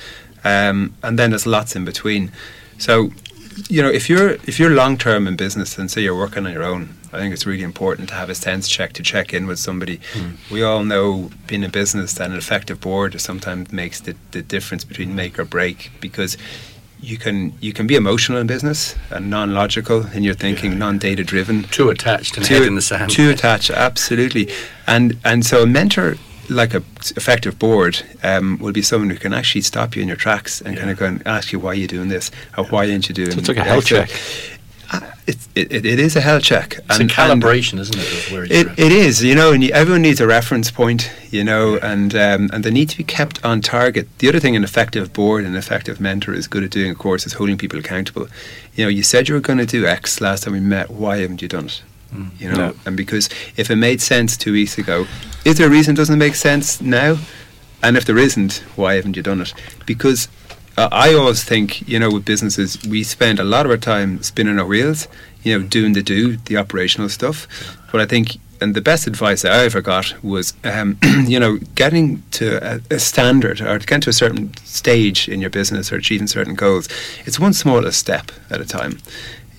Um, 0.44 0.96
and 1.04 1.18
then 1.18 1.30
there's 1.30 1.46
lots 1.46 1.76
in 1.76 1.86
between. 1.86 2.32
So, 2.78 3.12
you 3.70 3.82
know, 3.82 3.90
if 3.90 4.10
you're 4.10 4.32
if 4.46 4.60
you're 4.60 4.72
long 4.72 4.98
term 4.98 5.28
in 5.28 5.36
business 5.36 5.78
and 5.78 5.90
say 5.90 6.02
you're 6.02 6.18
working 6.18 6.46
on 6.46 6.54
your 6.54 6.64
own, 6.64 6.96
I 7.12 7.18
think 7.18 7.34
it's 7.34 7.46
really 7.46 7.64
important 7.64 8.10
to 8.10 8.16
have 8.16 8.30
a 8.30 8.36
sense 8.36 8.68
check 8.68 8.94
to 8.94 9.04
check 9.04 9.34
in 9.34 9.48
with 9.48 9.60
somebody. 9.60 9.98
Mm. 10.14 10.52
We 10.52 10.64
all 10.64 10.84
know 10.84 11.32
being 11.48 11.64
in 11.64 11.72
business 11.72 12.14
that 12.16 12.30
an 12.30 12.38
effective 12.38 12.80
board 12.82 13.20
sometimes 13.20 13.72
makes 13.72 14.00
the, 14.00 14.16
the 14.32 14.42
difference 14.42 14.84
between 14.84 15.16
make 15.16 15.40
or 15.40 15.46
break 15.46 15.92
because 16.02 16.38
you 17.00 17.18
can 17.18 17.54
you 17.60 17.74
can 17.74 17.88
be 17.88 17.96
emotional 17.96 18.40
in 18.40 18.48
business 18.48 18.96
and 19.10 19.30
non-logical 19.30 20.08
in 20.08 20.24
your 20.24 20.34
thinking, 20.34 20.74
yeah. 20.74 20.78
non-data 20.78 21.24
driven. 21.24 21.64
Too 21.64 21.90
attached 21.90 22.38
and 22.38 22.46
too, 22.46 22.56
head 22.56 22.64
in 22.64 22.76
the 22.76 22.82
sand. 22.82 23.12
Too 23.12 23.30
attached, 23.30 23.70
absolutely. 23.70 24.50
And 24.86 25.18
and 25.24 25.46
so 25.46 25.64
a 25.64 25.68
mentor 25.68 26.18
like 26.50 26.74
a 26.74 26.78
effective 27.16 27.60
board 27.60 28.02
um, 28.24 28.58
will 28.60 28.74
be 28.74 28.82
someone 28.82 29.10
who 29.10 29.18
can 29.18 29.34
actually 29.34 29.62
stop 29.62 29.96
you 29.96 30.02
in 30.02 30.08
your 30.08 30.18
tracks 30.18 30.62
and 30.62 30.76
yeah. 30.76 30.80
kind 30.80 30.92
of 30.92 30.98
go 30.98 31.06
and 31.06 31.28
ask 31.28 31.52
you 31.52 31.60
why 31.60 31.74
you're 31.74 31.88
doing 31.88 32.10
this 32.10 32.32
or 32.58 32.66
why 32.66 32.90
aren't 32.90 33.10
you 33.10 33.16
doing. 33.16 33.32
So 33.32 33.40
it's 33.40 33.48
like 33.48 33.58
a 33.58 33.64
health 33.64 33.86
check. 33.86 34.10
Uh, 34.90 35.02
it, 35.28 35.38
it, 35.54 35.86
it 35.86 36.00
is 36.00 36.16
a 36.16 36.22
health 36.22 36.44
check. 36.44 36.78
It's 36.78 37.00
and, 37.00 37.12
a 37.12 37.14
calibration, 37.14 37.78
isn't 37.80 37.98
it? 37.98 38.52
It, 38.52 38.80
it 38.80 38.92
is, 38.94 39.22
you 39.22 39.36
know, 39.36 39.52
and 39.52 39.62
you, 39.62 39.72
everyone 39.72 40.02
needs 40.02 40.22
a 40.22 40.28
reference 40.28 40.72
point, 40.72 41.12
you 41.30 41.44
know, 41.44 41.76
yeah. 41.76 41.92
and 41.92 42.16
um, 42.16 42.50
and 42.54 42.64
they 42.64 42.72
need 42.72 42.88
to 42.90 42.98
be 42.98 43.04
kept 43.04 43.44
on 43.44 43.60
target. 43.60 44.08
The 44.20 44.30
other 44.30 44.40
thing 44.40 44.56
an 44.56 44.64
effective 44.64 45.12
board 45.12 45.44
and 45.44 45.58
effective 45.58 46.00
mentor 46.00 46.34
is 46.34 46.48
good 46.48 46.64
at 46.64 46.72
doing, 46.72 46.92
of 46.92 46.98
course, 46.98 47.26
is 47.26 47.34
holding 47.34 47.58
people 47.58 47.78
accountable. 47.78 48.28
You 48.76 48.86
know, 48.86 48.90
you 48.90 49.04
said 49.04 49.28
you 49.28 49.36
were 49.36 49.42
going 49.42 49.60
to 49.60 49.66
do 49.66 49.86
X 49.86 50.22
last 50.22 50.44
time 50.44 50.54
we 50.54 50.62
met. 50.62 50.90
Why 50.90 51.18
haven't 51.18 51.42
you 51.42 51.50
done 51.50 51.66
it? 51.66 51.82
Mm. 52.14 52.40
You 52.40 52.50
know, 52.50 52.58
no. 52.58 52.76
and 52.86 52.96
because 52.96 53.30
if 53.58 53.70
it 53.70 53.76
made 53.76 54.02
sense 54.02 54.38
two 54.38 54.54
weeks 54.54 54.78
ago, 54.78 55.06
is 55.46 55.58
there 55.58 55.68
a 55.68 55.70
reason 55.70 55.94
it 55.96 55.98
doesn't 55.98 56.20
make 56.20 56.36
sense 56.36 56.82
now? 56.82 57.18
And 57.84 57.96
if 57.96 58.06
there 58.06 58.18
isn't, 58.18 58.64
why 58.76 58.96
haven't 58.96 59.16
you 59.16 59.24
done 59.24 59.42
it? 59.42 59.54
Because 59.86 60.28
uh, 60.78 60.90
I 60.92 61.14
always 61.14 61.44
think, 61.44 61.88
you 61.88 62.00
know, 62.00 62.12
with 62.12 62.26
businesses, 62.26 62.78
we 62.88 63.04
spend 63.04 63.40
a 63.40 63.44
lot 63.44 63.66
of 63.66 63.72
our 63.72 63.78
time 63.78 64.22
spinning 64.22 64.60
our 64.60 64.66
wheels, 64.66 65.08
you 65.44 65.58
know, 65.58 65.66
doing 65.66 65.94
the 65.94 66.04
do, 66.04 66.38
the 66.38 66.58
operational 66.58 67.10
stuff. 67.10 67.48
But 67.92 68.02
I 68.02 68.06
think, 68.06 68.38
and 68.62 68.76
the 68.76 68.82
best 68.82 69.08
advice 69.08 69.44
I 69.44 69.66
ever 69.66 69.82
got 69.82 70.22
was, 70.24 70.54
um, 70.64 71.00
you 71.26 71.40
know, 71.40 71.58
getting 71.76 72.24
to 72.32 72.76
a, 72.76 72.82
a, 72.92 73.00
standard 73.00 73.62
or 73.62 73.80
getting 73.80 74.02
to 74.02 74.10
a 74.10 74.14
certain 74.14 74.56
stage 74.58 75.28
in 75.28 75.42
your 75.42 75.50
business 75.50 75.92
or 75.92 75.96
achieving 75.96 76.28
certain 76.28 76.56
goals. 76.56 76.88
It's 77.26 77.40
one 77.40 77.54
smallest 77.54 78.00
step 78.00 78.32
at 78.50 78.62
a 78.62 78.66
time. 78.66 79.00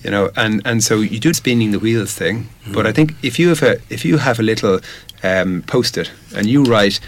You 0.03 0.11
know, 0.11 0.31
and, 0.37 0.61
and 0.63 0.81
so 0.81 1.01
you 1.01 1.19
do 1.19 1.33
spinning 1.33 1.71
the 1.71 1.79
wheels 1.79 2.13
thing, 2.13 2.47
mm. 2.65 2.73
but 2.73 2.87
I 2.87 2.93
think 2.93 3.15
if 3.21 3.37
you 3.37 3.49
have 3.49 3.61
a 3.61 3.81
if 3.89 4.05
you 4.05 4.17
have 4.17 4.39
a 4.39 4.43
little 4.43 4.79
um, 5.23 5.63
post 5.67 5.97
it 5.97 6.09
and 6.33 6.47
you 6.47 6.63
write 6.63 7.01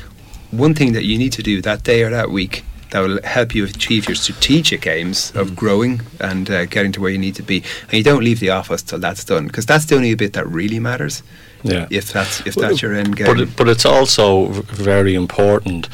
one 0.51 0.73
thing 0.73 0.91
that 0.93 1.05
you 1.05 1.17
need 1.17 1.31
to 1.33 1.43
do 1.43 1.61
that 1.61 1.83
day 1.83 2.03
or 2.03 2.09
that 2.09 2.29
week 2.29 2.65
that 2.91 2.99
will 2.99 3.19
help 3.23 3.55
you 3.55 3.63
achieve 3.63 4.07
your 4.07 4.15
strategic 4.15 4.85
aims 4.85 5.31
of 5.35 5.51
mm. 5.51 5.55
growing 5.55 6.01
and 6.19 6.49
uh, 6.49 6.65
getting 6.65 6.91
to 6.91 7.01
where 7.01 7.09
you 7.09 7.17
need 7.17 7.35
to 7.35 7.43
be. 7.43 7.63
And 7.83 7.93
you 7.93 8.03
don't 8.03 8.23
leave 8.23 8.39
the 8.39 8.49
office 8.49 8.81
till 8.81 8.99
that's 8.99 9.23
done 9.23 9.47
because 9.47 9.65
that's 9.65 9.85
the 9.85 9.95
only 9.95 10.13
bit 10.15 10.33
that 10.33 10.47
really 10.47 10.79
matters. 10.79 11.23
Yeah. 11.63 11.87
If 11.89 12.11
that's 12.11 12.45
if 12.45 12.55
that's 12.55 12.81
your 12.81 12.93
end 12.93 13.15
game. 13.15 13.27
But 13.27 13.39
it, 13.39 13.55
but 13.55 13.69
it's 13.69 13.85
also 13.85 14.47
very 14.47 15.15
important 15.15 15.87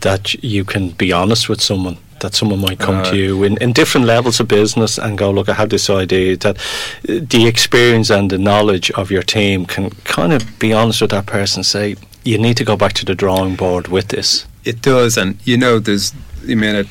that 0.00 0.34
you 0.44 0.64
can 0.64 0.90
be 0.90 1.12
honest 1.12 1.48
with 1.48 1.60
someone 1.60 1.96
that 2.24 2.34
someone 2.34 2.60
might 2.60 2.78
come 2.78 2.96
uh, 2.96 3.10
to 3.10 3.16
you 3.16 3.44
in, 3.44 3.56
in 3.58 3.72
different 3.72 4.06
levels 4.06 4.40
of 4.40 4.48
business 4.48 4.98
and 4.98 5.18
go, 5.18 5.30
look, 5.30 5.48
I 5.48 5.54
have 5.54 5.68
this 5.68 5.90
idea 5.90 6.36
that 6.38 6.56
the 7.02 7.46
experience 7.46 8.10
and 8.10 8.30
the 8.30 8.38
knowledge 8.38 8.90
of 8.92 9.10
your 9.10 9.22
team 9.22 9.66
can 9.66 9.90
kind 10.04 10.32
of 10.32 10.58
be 10.58 10.72
honest 10.72 11.00
with 11.02 11.10
that 11.10 11.26
person 11.26 11.62
say, 11.62 11.96
you 12.24 12.38
need 12.38 12.56
to 12.56 12.64
go 12.64 12.76
back 12.76 12.94
to 12.94 13.04
the 13.04 13.14
drawing 13.14 13.54
board 13.54 13.88
with 13.88 14.08
this. 14.08 14.46
It 14.64 14.80
does, 14.80 15.18
and 15.18 15.36
you 15.46 15.58
know, 15.58 15.78
there's 15.78 16.14
I 16.48 16.54
mean, 16.54 16.76
I 16.76 16.84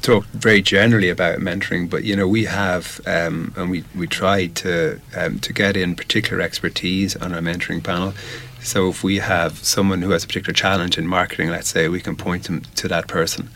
talk 0.00 0.24
very 0.26 0.62
generally 0.62 1.10
about 1.10 1.38
mentoring, 1.38 1.88
but 1.90 2.04
you 2.04 2.16
know, 2.16 2.26
we 2.26 2.44
have 2.44 3.00
um, 3.06 3.52
and 3.56 3.70
we 3.70 3.84
we 3.94 4.06
try 4.06 4.46
to 4.46 5.00
um, 5.14 5.38
to 5.40 5.52
get 5.52 5.76
in 5.76 5.94
particular 5.94 6.42
expertise 6.42 7.16
on 7.16 7.34
our 7.34 7.40
mentoring 7.40 7.82
panel. 7.84 8.14
So 8.60 8.88
if 8.88 9.04
we 9.04 9.16
have 9.18 9.58
someone 9.58 10.02
who 10.02 10.10
has 10.10 10.24
a 10.24 10.26
particular 10.26 10.54
challenge 10.54 10.98
in 10.98 11.06
marketing, 11.06 11.50
let's 11.50 11.68
say, 11.68 11.88
we 11.88 12.00
can 12.00 12.16
point 12.16 12.44
them 12.44 12.62
to 12.76 12.88
that 12.88 13.06
person. 13.06 13.50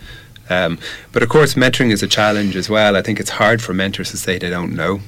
Um, 0.53 0.79
but 1.13 1.23
of 1.23 1.29
course, 1.29 1.55
mentoring 1.55 1.91
is 1.93 2.03
a 2.03 2.09
challenge 2.09 2.57
as 2.57 2.69
well. 2.69 2.97
I 2.97 3.03
think 3.03 3.21
it's 3.21 3.31
hard 3.31 3.63
for 3.63 3.75
mentors 3.75 4.11
to 4.11 4.17
say 4.17 4.39
they 4.39 4.51
don't 4.51 4.75
know, 4.75 5.01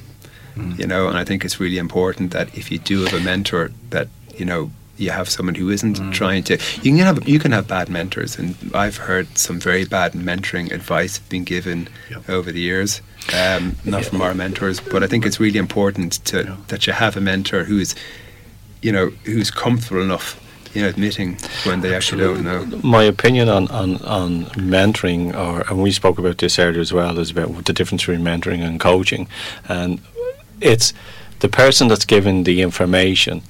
mm. 0.55 0.77
you 0.79 0.87
know, 0.87 1.07
and 1.07 1.17
I 1.17 1.23
think 1.23 1.45
it's 1.45 1.59
really 1.59 1.77
important 1.77 2.31
that 2.31 2.47
if 2.57 2.71
you 2.71 2.79
do 2.79 3.03
have 3.03 3.13
a 3.13 3.23
mentor, 3.23 3.71
that 3.89 4.07
you 4.35 4.45
know 4.45 4.71
you 4.97 5.11
have 5.11 5.29
someone 5.29 5.55
who 5.55 5.69
isn't 5.69 5.97
mm. 5.97 6.13
trying 6.13 6.43
to 6.43 6.57
you 6.81 6.95
can 6.95 6.97
have 6.99 7.27
you 7.27 7.39
can 7.39 7.51
have 7.51 7.67
bad 7.67 7.89
mentors 7.89 8.37
and 8.37 8.55
I've 8.73 8.97
heard 8.97 9.37
some 9.37 9.59
very 9.59 9.85
bad 9.85 10.13
mentoring 10.13 10.71
advice 10.71 11.19
being 11.19 11.43
given 11.43 11.89
yep. 12.09 12.29
over 12.29 12.51
the 12.51 12.61
years 12.61 13.01
um, 13.33 13.75
not 13.83 14.03
yeah. 14.03 14.09
from 14.09 14.21
our 14.21 14.33
mentors 14.33 14.79
but 14.79 15.03
I 15.03 15.07
think 15.07 15.25
it's 15.25 15.39
really 15.39 15.59
important 15.59 16.13
to 16.25 16.43
yeah. 16.43 16.57
that 16.67 16.87
you 16.87 16.93
have 16.93 17.17
a 17.17 17.21
mentor 17.21 17.65
who's 17.65 17.95
you 18.81 18.91
know 18.91 19.07
who's 19.25 19.51
comfortable 19.51 20.01
enough 20.01 20.39
know, 20.81 20.89
admitting 20.89 21.37
when 21.63 21.81
they 21.81 21.95
actually 21.95 22.23
don't 22.23 22.43
know. 22.43 22.65
My 22.83 23.03
opinion 23.03 23.49
on, 23.49 23.67
on, 23.69 23.97
on 24.03 24.45
mentoring, 24.55 25.33
or 25.35 25.61
and 25.69 25.81
we 25.81 25.91
spoke 25.91 26.17
about 26.17 26.37
this 26.37 26.59
earlier 26.59 26.81
as 26.81 26.93
well, 26.93 27.17
is 27.19 27.31
about 27.31 27.65
the 27.65 27.73
difference 27.73 28.03
between 28.05 28.21
mentoring 28.21 28.61
and 28.61 28.79
coaching, 28.79 29.27
and 29.67 30.01
it's 30.61 30.93
the 31.39 31.49
person 31.49 31.87
that's 31.87 32.05
given 32.05 32.43
the 32.43 32.61
information 32.61 33.41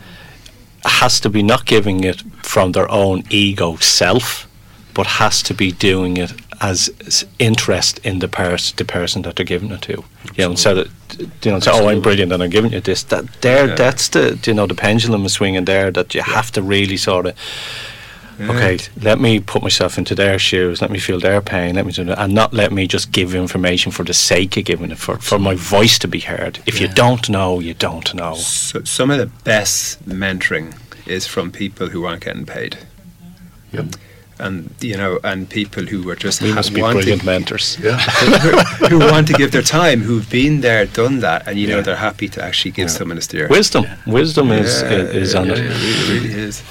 has 0.84 1.20
to 1.20 1.30
be 1.30 1.42
not 1.42 1.66
giving 1.66 2.04
it 2.04 2.22
from 2.44 2.72
their 2.72 2.90
own 2.92 3.24
ego 3.30 3.76
self, 3.78 4.48
but 4.94 5.08
has 5.08 5.42
to 5.44 5.54
be 5.54 5.72
doing 5.72 6.18
it 6.18 6.32
as, 6.70 7.26
interest 7.40 8.00
in 8.04 8.20
the 8.20 8.28
person, 8.28 8.76
the 8.78 8.86
person 8.86 9.22
that 9.24 9.36
they're 9.36 9.46
giving 9.46 9.72
it 9.72 9.82
to. 9.84 10.04
You 10.36 10.46
know, 10.46 10.52
instead 10.52 10.78
of 10.78 10.92
you 11.20 11.52
know, 11.52 11.60
say, 11.60 11.72
"Oh, 11.74 11.88
I'm 11.88 12.02
brilliant 12.02 12.32
and 12.32 12.44
I'm 12.44 12.50
giving 12.50 12.72
you 12.72 12.82
this." 12.82 13.04
That 13.04 13.26
there, 13.42 13.68
yeah. 13.68 13.76
that's 13.76 14.10
the 14.10 14.40
you 14.46 14.54
know 14.54 14.68
the 14.68 14.76
pendulum 14.76 15.26
is 15.26 15.34
swinging 15.34 15.66
there. 15.66 15.92
That 15.92 16.14
you 16.14 16.24
yeah. 16.26 16.34
have 16.34 16.52
to 16.54 16.62
really 16.62 16.98
sort 16.98 17.26
of 17.28 17.38
yeah. 18.40 18.52
Okay, 18.52 18.80
let 19.02 19.20
me 19.20 19.40
put 19.40 19.62
myself 19.62 19.98
into 19.98 20.14
their 20.14 20.38
shoes. 20.38 20.82
Let 20.82 20.92
me 20.92 21.00
feel 21.00 21.20
their 21.20 21.42
pain. 21.42 21.76
Let 21.76 21.86
me 21.86 21.92
do 21.92 22.04
that, 22.06 22.20
and 22.20 22.34
not 22.34 22.54
let 22.54 22.72
me 22.72 22.88
just 22.88 23.12
give 23.12 23.34
information 23.34 23.92
for 23.92 24.04
the 24.04 24.14
sake 24.14 24.58
of 24.58 24.66
giving 24.66 24.92
it, 24.92 24.98
for, 24.98 25.18
for 25.18 25.40
my 25.40 25.56
voice 25.56 25.98
to 26.00 26.08
be 26.08 26.20
heard. 26.20 26.60
If 26.66 26.82
you 26.82 26.88
don't 26.88 27.30
know, 27.30 27.60
you 27.60 27.74
don't 27.74 28.14
know. 28.14 28.36
So 28.36 28.84
some 28.84 29.10
of 29.10 29.20
the 29.20 29.28
best 29.44 30.04
mentoring 30.08 30.78
is 31.06 31.26
from 31.26 31.52
people 31.52 31.88
who 31.90 32.06
aren't 32.06 32.26
getting 32.26 32.46
paid. 32.46 32.78
Yep. 33.72 33.86
And 34.38 34.70
you 34.82 34.98
know, 34.98 35.20
and 35.24 35.50
people 35.50 35.84
who 35.84 36.10
are 36.10 36.16
just 36.16 36.42
we 36.42 36.54
must 36.54 36.74
be 36.74 36.82
brilliant 36.82 37.24
mentors, 37.24 37.80
yeah, 37.84 37.98
who, 37.98 38.88
who, 38.88 39.00
want 39.00 39.28
to 39.28 39.34
give 39.34 39.52
their 39.52 39.62
time, 39.62 40.02
who've 40.02 40.30
been 40.30 40.60
there, 40.60 40.86
done 40.86 41.20
that, 41.20 41.48
and 41.48 41.58
you 41.58 41.68
know 41.68 41.82
they're 41.82 41.96
happy 41.96 42.28
to 42.30 42.44
actually 42.44 42.72
give 42.72 42.90
yeah. 42.90 42.98
someone 42.98 43.18
a 43.18 43.22
steer. 43.22 43.48
Wisdom, 43.48 43.86
wisdom 44.06 44.52
is 44.52 44.82
is 44.82 45.36
on 45.36 45.50
it. 45.50 45.60
it 45.60 45.70
really, 45.70 46.20
really 46.20 46.34
is. 46.34 46.64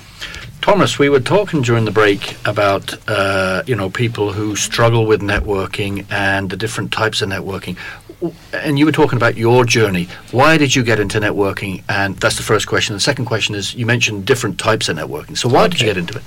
Thomas, 0.64 0.98
we 0.98 1.10
were 1.10 1.20
talking 1.20 1.60
during 1.60 1.84
the 1.84 1.90
break 1.90 2.38
about 2.46 2.96
uh, 3.06 3.62
you 3.66 3.76
know 3.76 3.90
people 3.90 4.32
who 4.32 4.56
struggle 4.56 5.04
with 5.04 5.20
networking 5.20 6.06
and 6.10 6.48
the 6.48 6.56
different 6.56 6.90
types 6.90 7.20
of 7.20 7.28
networking, 7.28 7.76
and 8.52 8.78
you 8.78 8.86
were 8.86 8.92
talking 8.92 9.16
about 9.16 9.36
your 9.36 9.64
journey. 9.64 10.08
Why 10.30 10.56
did 10.56 10.74
you 10.74 10.82
get 10.82 11.00
into 11.00 11.20
networking? 11.20 11.82
And 11.88 12.16
that's 12.18 12.36
the 12.36 12.42
first 12.42 12.66
question. 12.66 12.94
The 12.94 13.00
second 13.00 13.26
question 13.26 13.54
is 13.54 13.74
you 13.74 13.86
mentioned 13.86 14.26
different 14.26 14.58
types 14.58 14.88
of 14.88 14.96
networking. 14.96 15.36
So 15.36 15.48
why 15.48 15.64
okay. 15.64 15.70
did 15.70 15.80
you 15.80 15.86
get 15.86 15.96
into 15.96 16.18
it? 16.18 16.24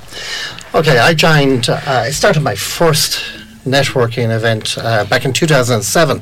Okay, 0.76 1.00
I 1.00 1.14
joined. 1.14 1.70
Uh, 1.70 1.82
I 1.86 2.12
started 2.12 2.42
my 2.42 2.56
first 2.56 3.22
networking 3.68 4.36
event 4.36 4.78
uh, 4.78 5.06
back 5.06 5.26
in 5.26 5.34
2007. 5.34 6.22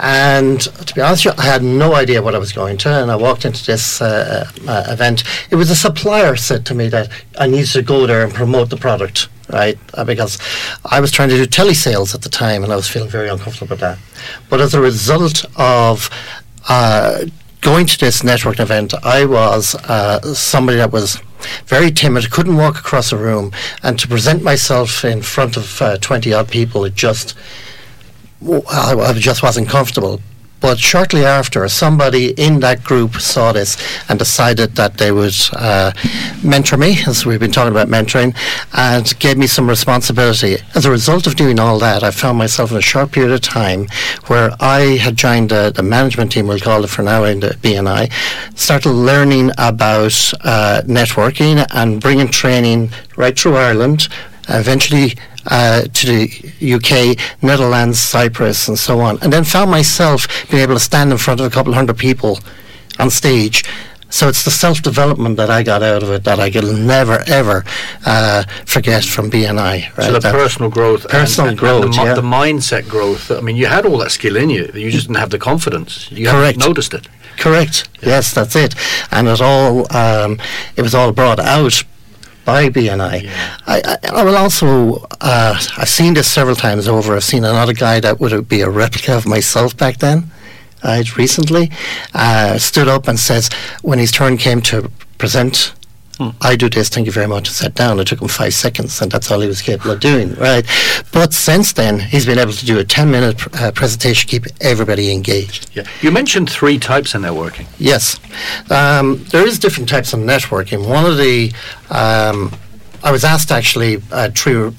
And 0.00 0.60
to 0.60 0.94
be 0.94 1.00
honest 1.00 1.24
with 1.24 1.36
you, 1.36 1.42
I 1.42 1.46
had 1.46 1.62
no 1.62 1.94
idea 1.94 2.20
what 2.20 2.34
I 2.34 2.38
was 2.38 2.52
going 2.52 2.76
to. 2.78 3.02
And 3.02 3.10
I 3.10 3.16
walked 3.16 3.44
into 3.44 3.64
this 3.64 4.02
uh, 4.02 4.50
uh, 4.66 4.84
event. 4.88 5.22
It 5.50 5.56
was 5.56 5.70
a 5.70 5.76
supplier 5.76 6.36
said 6.36 6.66
to 6.66 6.74
me 6.74 6.88
that 6.88 7.08
I 7.38 7.46
needed 7.46 7.68
to 7.68 7.82
go 7.82 8.06
there 8.06 8.24
and 8.24 8.34
promote 8.34 8.70
the 8.70 8.76
product, 8.76 9.28
right? 9.52 9.78
Uh, 9.94 10.04
because 10.04 10.38
I 10.84 11.00
was 11.00 11.10
trying 11.10 11.28
to 11.30 11.36
do 11.36 11.46
telesales 11.46 12.14
at 12.14 12.22
the 12.22 12.28
time 12.28 12.64
and 12.64 12.72
I 12.72 12.76
was 12.76 12.88
feeling 12.88 13.08
very 13.08 13.28
uncomfortable 13.28 13.70
with 13.70 13.80
that. 13.80 13.98
But 14.48 14.60
as 14.60 14.74
a 14.74 14.80
result 14.80 15.44
of 15.56 16.10
uh, 16.68 17.26
going 17.60 17.86
to 17.86 17.98
this 17.98 18.22
networking 18.22 18.60
event, 18.60 18.94
I 19.02 19.24
was 19.24 19.74
uh, 19.74 20.34
somebody 20.34 20.78
that 20.78 20.92
was 20.92 21.20
very 21.66 21.90
timid, 21.90 22.30
couldn't 22.30 22.56
walk 22.56 22.78
across 22.78 23.12
a 23.12 23.18
room, 23.18 23.52
and 23.82 23.98
to 23.98 24.08
present 24.08 24.42
myself 24.42 25.04
in 25.04 25.22
front 25.22 25.56
of 25.56 25.82
uh, 25.82 25.98
20 25.98 26.32
odd 26.32 26.48
people, 26.48 26.84
it 26.84 26.94
just, 26.94 27.36
I, 28.42 28.94
I 28.94 29.12
just 29.14 29.42
wasn't 29.42 29.68
comfortable. 29.68 30.20
But 30.60 30.78
shortly 30.78 31.24
after, 31.24 31.68
somebody 31.68 32.30
in 32.32 32.60
that 32.60 32.82
group 32.82 33.16
saw 33.16 33.52
this 33.52 33.76
and 34.08 34.18
decided 34.18 34.76
that 34.76 34.96
they 34.96 35.12
would 35.12 35.34
uh, 35.52 35.92
mentor 36.42 36.76
me, 36.76 36.96
as 37.06 37.26
we've 37.26 37.40
been 37.40 37.52
talking 37.52 37.72
about 37.72 37.88
mentoring, 37.88 38.34
and 38.72 39.18
gave 39.18 39.36
me 39.36 39.46
some 39.46 39.68
responsibility. 39.68 40.56
As 40.74 40.86
a 40.86 40.90
result 40.90 41.26
of 41.26 41.36
doing 41.36 41.58
all 41.58 41.78
that, 41.80 42.02
I 42.02 42.10
found 42.10 42.38
myself 42.38 42.70
in 42.70 42.78
a 42.78 42.82
short 42.82 43.12
period 43.12 43.32
of 43.32 43.42
time 43.42 43.88
where 44.26 44.50
I 44.60 44.96
had 44.96 45.16
joined 45.16 45.50
the, 45.50 45.70
the 45.74 45.82
management 45.82 46.32
team, 46.32 46.46
we'll 46.46 46.58
call 46.58 46.82
it 46.82 46.88
for 46.88 47.02
now, 47.02 47.24
in 47.24 47.40
the 47.40 47.48
BNI, 47.48 48.10
started 48.58 48.90
learning 48.90 49.50
about 49.58 50.32
uh, 50.42 50.82
networking 50.86 51.66
and 51.72 52.00
bringing 52.00 52.28
training 52.28 52.90
right 53.16 53.38
through 53.38 53.56
Ireland 53.56 54.08
eventually 54.48 55.16
uh, 55.46 55.82
to 55.92 56.06
the 56.06 56.74
UK, 56.74 57.18
Netherlands, 57.42 57.98
Cyprus, 57.98 58.68
and 58.68 58.78
so 58.78 59.00
on, 59.00 59.18
and 59.22 59.32
then 59.32 59.44
found 59.44 59.70
myself 59.70 60.26
being 60.50 60.62
able 60.62 60.74
to 60.74 60.80
stand 60.80 61.12
in 61.12 61.18
front 61.18 61.40
of 61.40 61.46
a 61.46 61.50
couple 61.50 61.72
hundred 61.74 61.98
people 61.98 62.38
on 62.98 63.10
stage. 63.10 63.64
So 64.10 64.28
it's 64.28 64.44
the 64.44 64.50
self 64.52 64.80
development 64.80 65.36
that 65.38 65.50
I 65.50 65.64
got 65.64 65.82
out 65.82 66.04
of 66.04 66.10
it 66.10 66.22
that 66.22 66.38
I 66.38 66.48
will 66.54 66.72
never 66.76 67.24
ever 67.26 67.64
uh, 68.06 68.44
forget 68.64 69.04
from 69.04 69.28
BNI. 69.28 69.96
Right? 69.96 70.06
So 70.06 70.12
the 70.12 70.20
That- 70.20 70.32
personal 70.32 70.70
growth, 70.70 71.08
Personal 71.08 71.50
and, 71.50 71.58
growth, 71.58 71.84
and 71.86 71.94
the, 71.94 72.02
yeah. 72.02 72.14
the 72.14 72.22
mindset 72.22 72.88
growth. 72.88 73.32
I 73.32 73.40
mean, 73.40 73.56
you 73.56 73.66
had 73.66 73.84
all 73.86 73.98
that 73.98 74.12
skill 74.12 74.36
in 74.36 74.50
you. 74.50 74.70
You 74.72 74.90
just 74.92 75.08
didn't 75.08 75.18
have 75.18 75.30
the 75.30 75.38
confidence. 75.38 76.08
You 76.12 76.26
Correct. 76.28 76.44
hadn't 76.60 76.68
noticed 76.68 76.94
it. 76.94 77.08
Correct. 77.38 77.88
Yes, 78.02 78.32
that's 78.32 78.54
it. 78.54 78.76
And 79.10 79.26
it 79.26 79.40
all 79.40 79.92
um, 79.96 80.38
it 80.76 80.82
was 80.82 80.94
all 80.94 81.10
brought 81.10 81.40
out 81.40 81.82
by 82.44 82.68
BNI. 82.68 83.30
I, 83.66 83.82
I, 83.84 84.20
I 84.20 84.24
will 84.24 84.36
also 84.36 85.06
uh, 85.20 85.58
I've 85.76 85.88
seen 85.88 86.14
this 86.14 86.30
several 86.30 86.56
times 86.56 86.88
over. 86.88 87.16
I've 87.16 87.24
seen 87.24 87.44
another 87.44 87.72
guy 87.72 88.00
that 88.00 88.20
would 88.20 88.48
be 88.48 88.60
a 88.60 88.70
replica 88.70 89.16
of 89.16 89.26
myself 89.26 89.76
back 89.76 89.98
then. 89.98 90.30
I 90.82 91.00
uh, 91.00 91.04
recently, 91.16 91.70
uh, 92.12 92.58
stood 92.58 92.88
up 92.88 93.08
and 93.08 93.18
says 93.18 93.48
when 93.80 93.98
his 93.98 94.12
turn 94.12 94.36
came 94.36 94.60
to 94.62 94.90
present. 95.16 95.72
I 96.40 96.56
do 96.56 96.68
this, 96.68 96.88
thank 96.88 97.06
you 97.06 97.12
very 97.12 97.26
much, 97.26 97.48
and 97.48 97.54
sat 97.54 97.74
down. 97.74 97.98
It 97.98 98.06
took 98.06 98.20
him 98.22 98.28
five 98.28 98.54
seconds, 98.54 99.00
and 99.02 99.10
that's 99.10 99.30
all 99.30 99.40
he 99.40 99.48
was 99.48 99.60
capable 99.60 99.92
of 99.92 100.00
doing, 100.00 100.34
right? 100.34 100.64
But 101.12 101.32
since 101.32 101.72
then, 101.72 101.98
he's 101.98 102.24
been 102.24 102.38
able 102.38 102.52
to 102.52 102.66
do 102.66 102.78
a 102.78 102.84
10 102.84 103.10
minute 103.10 103.38
pr- 103.38 103.48
uh, 103.54 103.72
presentation, 103.72 104.28
keep 104.28 104.44
everybody 104.60 105.12
engaged. 105.12 105.70
Yeah. 105.74 105.84
You 106.02 106.12
mentioned 106.12 106.48
three 106.50 106.78
types 106.78 107.14
of 107.14 107.22
networking. 107.22 107.66
Yes, 107.78 108.20
um, 108.70 109.24
there 109.30 109.46
is 109.46 109.58
different 109.58 109.88
types 109.88 110.12
of 110.12 110.20
networking. 110.20 110.88
One 110.88 111.04
of 111.04 111.16
the 111.18 111.52
um, 111.90 112.52
I 113.02 113.10
was 113.10 113.24
asked 113.24 113.50
actually 113.52 114.00
uh, 114.12 114.30
through 114.30 114.74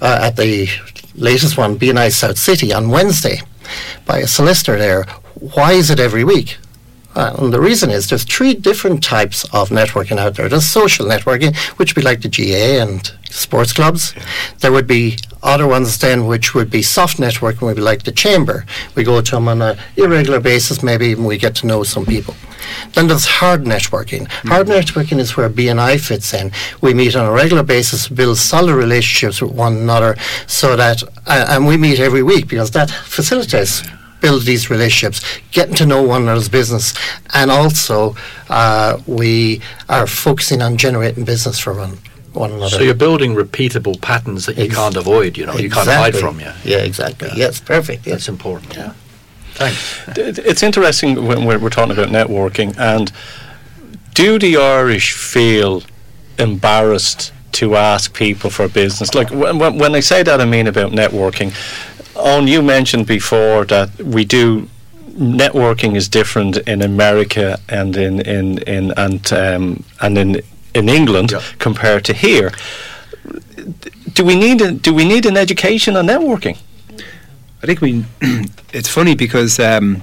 uh, 0.00 0.20
at 0.22 0.36
the 0.36 0.68
latest 1.14 1.58
one, 1.58 1.78
BNI 1.78 2.12
South 2.12 2.38
City 2.38 2.72
on 2.72 2.88
Wednesday, 2.90 3.40
by 4.06 4.18
a 4.18 4.26
solicitor 4.26 4.78
there. 4.78 5.04
Why 5.34 5.72
is 5.72 5.90
it 5.90 6.00
every 6.00 6.24
week? 6.24 6.56
Uh, 7.18 7.34
and 7.38 7.52
the 7.52 7.60
reason 7.60 7.90
is 7.90 8.08
there's 8.08 8.22
three 8.22 8.54
different 8.54 9.02
types 9.02 9.42
of 9.52 9.70
networking 9.70 10.18
out 10.18 10.36
there. 10.36 10.48
There's 10.48 10.64
social 10.64 11.04
networking, 11.04 11.56
which 11.76 11.90
would 11.90 12.00
be 12.00 12.08
like 12.08 12.20
the 12.22 12.28
GAA 12.28 12.80
and 12.80 13.10
sports 13.28 13.72
clubs. 13.72 14.14
There 14.60 14.70
would 14.70 14.86
be 14.86 15.16
other 15.42 15.66
ones 15.66 15.98
then 15.98 16.26
which 16.26 16.54
would 16.54 16.70
be 16.70 16.80
soft 16.80 17.16
networking, 17.18 17.62
would 17.62 17.74
be 17.74 17.82
like 17.82 18.04
the 18.04 18.12
chamber. 18.12 18.64
We 18.94 19.02
go 19.02 19.20
to 19.20 19.30
them 19.32 19.48
on 19.48 19.60
an 19.62 19.76
irregular 19.96 20.38
basis, 20.38 20.84
maybe 20.84 21.06
even 21.06 21.24
we 21.24 21.38
get 21.38 21.56
to 21.56 21.66
know 21.66 21.82
some 21.82 22.06
people. 22.06 22.36
Then 22.92 23.08
there's 23.08 23.26
hard 23.26 23.64
networking. 23.64 24.28
Hard 24.46 24.68
networking 24.68 25.18
is 25.18 25.36
where 25.36 25.50
BNI 25.50 25.98
fits 25.98 26.32
in. 26.32 26.52
We 26.82 26.94
meet 26.94 27.16
on 27.16 27.26
a 27.26 27.32
regular 27.32 27.64
basis, 27.64 28.06
build 28.06 28.38
solid 28.38 28.76
relationships 28.76 29.42
with 29.42 29.52
one 29.52 29.76
another, 29.76 30.14
so 30.46 30.76
that 30.76 31.02
uh, 31.26 31.46
and 31.48 31.66
we 31.66 31.76
meet 31.76 31.98
every 31.98 32.22
week 32.22 32.46
because 32.46 32.70
that 32.72 32.90
facilitates 32.90 33.82
build 34.20 34.42
these 34.42 34.70
relationships, 34.70 35.24
getting 35.52 35.74
to 35.76 35.86
know 35.86 36.02
one 36.02 36.22
another's 36.22 36.48
business, 36.48 36.94
and 37.34 37.50
also 37.50 38.16
uh, 38.48 38.98
we 39.06 39.60
are 39.88 40.06
focusing 40.06 40.62
on 40.62 40.76
generating 40.76 41.24
business 41.24 41.58
for 41.58 41.74
one 41.74 41.98
one 42.32 42.52
another. 42.52 42.76
So 42.76 42.82
you're 42.82 42.94
building 42.94 43.34
repeatable 43.34 44.00
patterns 44.00 44.46
that 44.46 44.56
you 44.56 44.64
Ex- 44.64 44.74
can't 44.74 44.96
avoid. 44.96 45.36
You 45.36 45.46
know, 45.46 45.54
you 45.56 45.70
can't 45.70 45.88
hide 45.88 46.16
from. 46.16 46.40
You. 46.40 46.52
Yeah, 46.64 46.78
exactly. 46.78 47.30
Yes, 47.34 47.60
perfect. 47.60 48.06
Yes. 48.06 48.14
That's 48.14 48.28
important. 48.28 48.76
Yeah. 48.76 48.92
Thanks. 49.54 50.08
It's 50.16 50.62
interesting 50.62 51.26
when 51.26 51.44
we're, 51.44 51.58
we're 51.58 51.70
talking 51.70 51.92
about 51.92 52.08
networking. 52.08 52.78
And 52.78 53.10
do 54.14 54.38
the 54.38 54.56
Irish 54.56 55.14
feel 55.14 55.82
embarrassed 56.38 57.32
to 57.52 57.74
ask 57.74 58.14
people 58.14 58.50
for 58.50 58.68
business? 58.68 59.14
Like 59.14 59.30
when, 59.30 59.58
when, 59.58 59.78
when 59.78 59.94
I 59.96 60.00
say 60.00 60.22
that, 60.22 60.40
I 60.40 60.44
mean 60.44 60.68
about 60.68 60.92
networking. 60.92 61.52
Owen, 62.18 62.46
you 62.48 62.62
mentioned 62.62 63.06
before 63.06 63.64
that 63.66 63.90
we 64.02 64.24
do 64.24 64.68
networking 65.16 65.96
is 65.96 66.08
different 66.08 66.56
in 66.68 66.82
America 66.82 67.58
and 67.68 67.96
in 67.96 68.20
in, 68.20 68.58
in 68.58 68.92
and 68.96 69.32
um, 69.32 69.84
and 70.00 70.18
in 70.18 70.42
in 70.74 70.88
England 70.88 71.30
Yeah. 71.32 71.42
compared 71.58 72.04
to 72.04 72.12
here. 72.12 72.52
Do 74.14 74.24
we 74.24 74.34
need 74.34 74.60
a, 74.60 74.72
do 74.72 74.92
we 74.94 75.04
need 75.04 75.26
an 75.26 75.36
education 75.36 75.96
on 75.96 76.06
networking? 76.06 76.56
I 77.62 77.66
think 77.66 77.80
we. 77.80 78.04
it's 78.72 78.88
funny 78.88 79.14
because 79.14 79.58
um, 79.60 80.02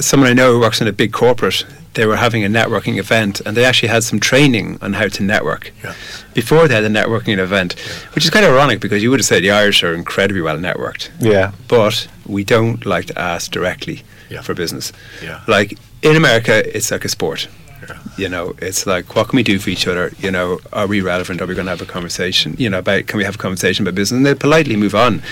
someone 0.00 0.30
I 0.30 0.34
know 0.34 0.52
who 0.52 0.60
works 0.60 0.80
in 0.80 0.88
a 0.88 0.92
big 0.92 1.12
corporate. 1.12 1.64
They 1.94 2.06
were 2.06 2.16
having 2.16 2.44
a 2.44 2.48
networking 2.48 2.98
event, 2.98 3.40
and 3.44 3.56
they 3.56 3.64
actually 3.64 3.88
had 3.88 4.04
some 4.04 4.20
training 4.20 4.78
on 4.80 4.92
how 4.92 5.08
to 5.08 5.22
network. 5.24 5.72
Yeah. 5.82 5.94
Before 6.34 6.68
they 6.68 6.74
had 6.74 6.84
a 6.84 6.88
networking 6.88 7.38
event, 7.38 7.72
which 8.14 8.24
is 8.24 8.30
kind 8.30 8.44
of 8.46 8.52
ironic 8.52 8.78
because 8.80 9.02
you 9.02 9.10
would 9.10 9.18
have 9.18 9.26
said 9.26 9.42
the 9.42 9.50
Irish 9.50 9.82
are 9.82 9.92
incredibly 9.94 10.40
well 10.40 10.56
networked, 10.56 11.10
Yeah. 11.18 11.50
but 11.66 12.06
we 12.26 12.44
don't 12.44 12.86
like 12.86 13.06
to 13.06 13.18
ask 13.18 13.50
directly 13.50 14.02
Yeah. 14.28 14.42
for 14.42 14.54
business. 14.54 14.92
Yeah. 15.20 15.40
Like 15.48 15.78
in 16.02 16.14
America, 16.16 16.62
it's 16.76 16.92
like 16.92 17.04
a 17.04 17.08
sport. 17.08 17.48
Yeah. 17.88 17.98
You 18.16 18.28
know, 18.28 18.54
it's 18.62 18.86
like 18.86 19.16
what 19.16 19.28
can 19.28 19.36
we 19.38 19.42
do 19.42 19.58
for 19.58 19.70
each 19.70 19.88
other? 19.88 20.12
You 20.20 20.30
know, 20.30 20.60
are 20.72 20.86
we 20.86 21.00
relevant? 21.00 21.40
Are 21.40 21.46
we 21.46 21.54
going 21.56 21.66
to 21.66 21.70
have 21.70 21.82
a 21.82 21.86
conversation? 21.92 22.54
You 22.56 22.70
know, 22.70 22.78
about 22.78 23.08
can 23.08 23.18
we 23.18 23.24
have 23.24 23.34
a 23.34 23.38
conversation 23.38 23.82
about 23.84 23.96
business? 23.96 24.16
And 24.16 24.26
they 24.26 24.34
politely 24.36 24.76
move 24.76 24.94
on. 24.94 25.22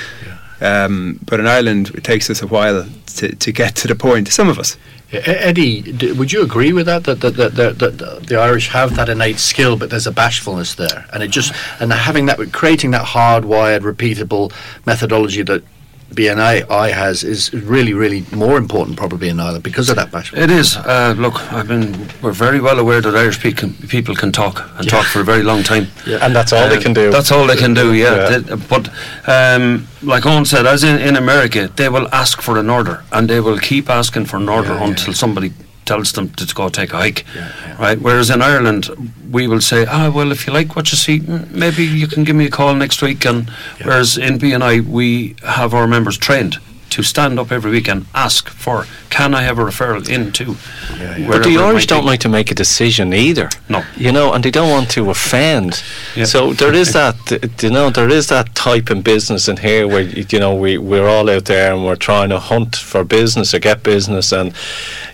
Um, 0.60 1.20
but 1.24 1.38
in 1.38 1.46
Ireland, 1.46 1.90
it 1.94 2.02
takes 2.02 2.28
us 2.30 2.42
a 2.42 2.46
while 2.48 2.84
to, 3.18 3.34
to 3.36 3.52
get 3.52 3.76
to 3.76 3.86
the 3.88 3.94
point. 3.94 4.26
Some 4.28 4.48
of 4.48 4.58
us. 4.58 4.76
Eddie, 5.10 6.12
would 6.12 6.32
you 6.32 6.42
agree 6.42 6.72
with 6.72 6.84
that? 6.84 7.04
That, 7.04 7.20
that, 7.22 7.36
that, 7.36 7.56
that, 7.56 7.78
that 7.78 8.26
the 8.26 8.36
Irish 8.36 8.68
have 8.68 8.94
that 8.96 9.08
innate 9.08 9.38
skill, 9.38 9.76
but 9.76 9.88
there's 9.88 10.06
a 10.06 10.12
bashfulness 10.12 10.74
there, 10.74 11.06
and 11.14 11.22
it 11.22 11.28
just 11.28 11.54
and 11.80 11.90
having 11.90 12.26
that, 12.26 12.52
creating 12.52 12.90
that 12.90 13.06
hardwired, 13.06 13.80
repeatable 13.80 14.52
methodology 14.84 15.42
that 15.42 15.62
BNI 16.14 16.68
I 16.70 16.88
has 16.90 17.22
is 17.22 17.52
really, 17.52 17.92
really 17.92 18.24
more 18.32 18.56
important 18.56 18.96
probably 18.96 19.28
in 19.28 19.38
Ireland 19.38 19.62
because 19.62 19.90
of 19.90 19.96
that 19.96 20.10
bashfulness. 20.10 20.44
It 20.44 20.50
is. 20.50 20.76
Uh, 20.76 21.14
look, 21.18 21.36
I've 21.52 21.68
been. 21.68 22.08
We're 22.22 22.32
very 22.32 22.60
well 22.60 22.78
aware 22.78 23.00
that 23.00 23.14
Irish 23.14 23.38
pe- 23.40 23.52
can, 23.52 23.74
people 23.88 24.14
can 24.14 24.32
talk 24.32 24.66
and 24.78 24.88
talk 24.88 25.04
for 25.06 25.20
a 25.20 25.24
very 25.24 25.42
long 25.42 25.62
time. 25.62 25.86
And 26.06 26.34
that's 26.34 26.52
all 26.52 26.68
they 26.68 26.78
Uh, 26.78 26.80
can 26.82 26.94
do. 26.94 27.10
That's 27.10 27.30
all 27.30 27.46
they 27.46 27.56
can 27.56 27.74
do. 27.74 27.92
Yeah. 27.94 28.30
Yeah. 28.30 28.38
They- 28.38 28.56
but 28.56 28.88
um, 29.26 29.86
like 30.02 30.24
Owen 30.26 30.44
said, 30.44 30.66
as 30.66 30.82
in, 30.82 30.98
in 31.00 31.16
America, 31.16 31.68
they 31.76 31.88
will 31.88 32.08
ask 32.12 32.40
for 32.42 32.58
an 32.58 32.70
order 32.70 33.04
and 33.12 33.28
they 33.28 33.40
will 33.40 33.58
keep 33.58 33.88
asking 33.90 34.26
for 34.26 34.36
an 34.38 34.48
order 34.48 34.70
Yeah, 34.70 34.80
yeah. 34.80 34.88
until 34.88 35.14
somebody 35.14 35.52
tells 35.88 36.12
them 36.12 36.29
to 36.31 36.55
go 36.55 36.68
take 36.68 36.92
a 36.92 36.98
hike. 36.98 37.24
Right. 37.79 37.98
Whereas 38.01 38.31
in 38.31 38.42
Ireland, 38.42 38.83
we 39.31 39.48
will 39.48 39.61
say, 39.61 39.87
ah, 39.88 40.11
well, 40.14 40.31
if 40.31 40.46
you 40.46 40.53
like 40.53 40.77
what 40.77 40.92
you 40.92 40.98
see, 40.98 41.20
maybe 41.64 41.85
you 41.85 42.07
can 42.07 42.24
give 42.24 42.37
me 42.37 42.46
a 42.46 42.51
call 42.51 42.74
next 42.74 43.03
week. 43.03 43.24
And 43.24 43.48
whereas 43.83 44.18
in 44.18 44.38
BNI, 44.38 44.74
we 44.87 45.35
have 45.42 45.74
our 45.74 45.87
members 45.87 46.18
trained. 46.18 46.59
To 46.90 47.03
stand 47.03 47.38
up 47.38 47.53
every 47.53 47.70
week 47.70 47.88
and 47.88 48.07
ask 48.14 48.48
for, 48.48 48.87
can 49.11 49.35
I 49.35 49.42
have 49.42 49.59
a 49.59 49.64
referral 49.64 50.09
into? 50.09 50.57
Yeah, 50.98 51.16
yeah. 51.16 51.29
But 51.29 51.44
the 51.44 51.57
wherever 51.57 51.72
Irish 51.72 51.87
don't 51.87 52.03
be. 52.03 52.07
like 52.07 52.20
to 52.20 52.29
make 52.29 52.51
a 52.51 52.55
decision 52.55 53.12
either. 53.12 53.51
No. 53.68 53.85
You 53.96 54.12
know, 54.12 54.33
and 54.33 54.44
they 54.44 54.51
don't 54.51 54.70
want 54.70 54.90
to 54.92 55.11
offend. 55.11 55.83
Yeah. 56.16 56.24
So 56.24 56.53
there 56.53 56.74
is 56.74 56.92
that, 56.98 57.16
you 57.62 57.70
know, 57.70 57.90
there 57.90 58.09
is 58.09 58.29
that 58.29 58.55
type 58.55 58.90
in 58.90 59.03
business 59.03 59.48
in 59.48 59.59
here 59.59 59.87
where, 59.87 60.03
you 60.03 60.38
know, 60.38 60.55
we, 60.55 60.79
we're 60.79 61.09
all 61.09 61.29
out 61.31 61.46
there 61.46 61.74
and 61.74 61.85
we're 61.85 61.96
trying 61.96 62.31
to 62.31 62.38
hunt 62.38 62.77
for 62.77 63.05
business 63.05 63.55
or 63.55 63.59
get 63.59 63.83
business. 63.83 64.33
And 64.33 64.55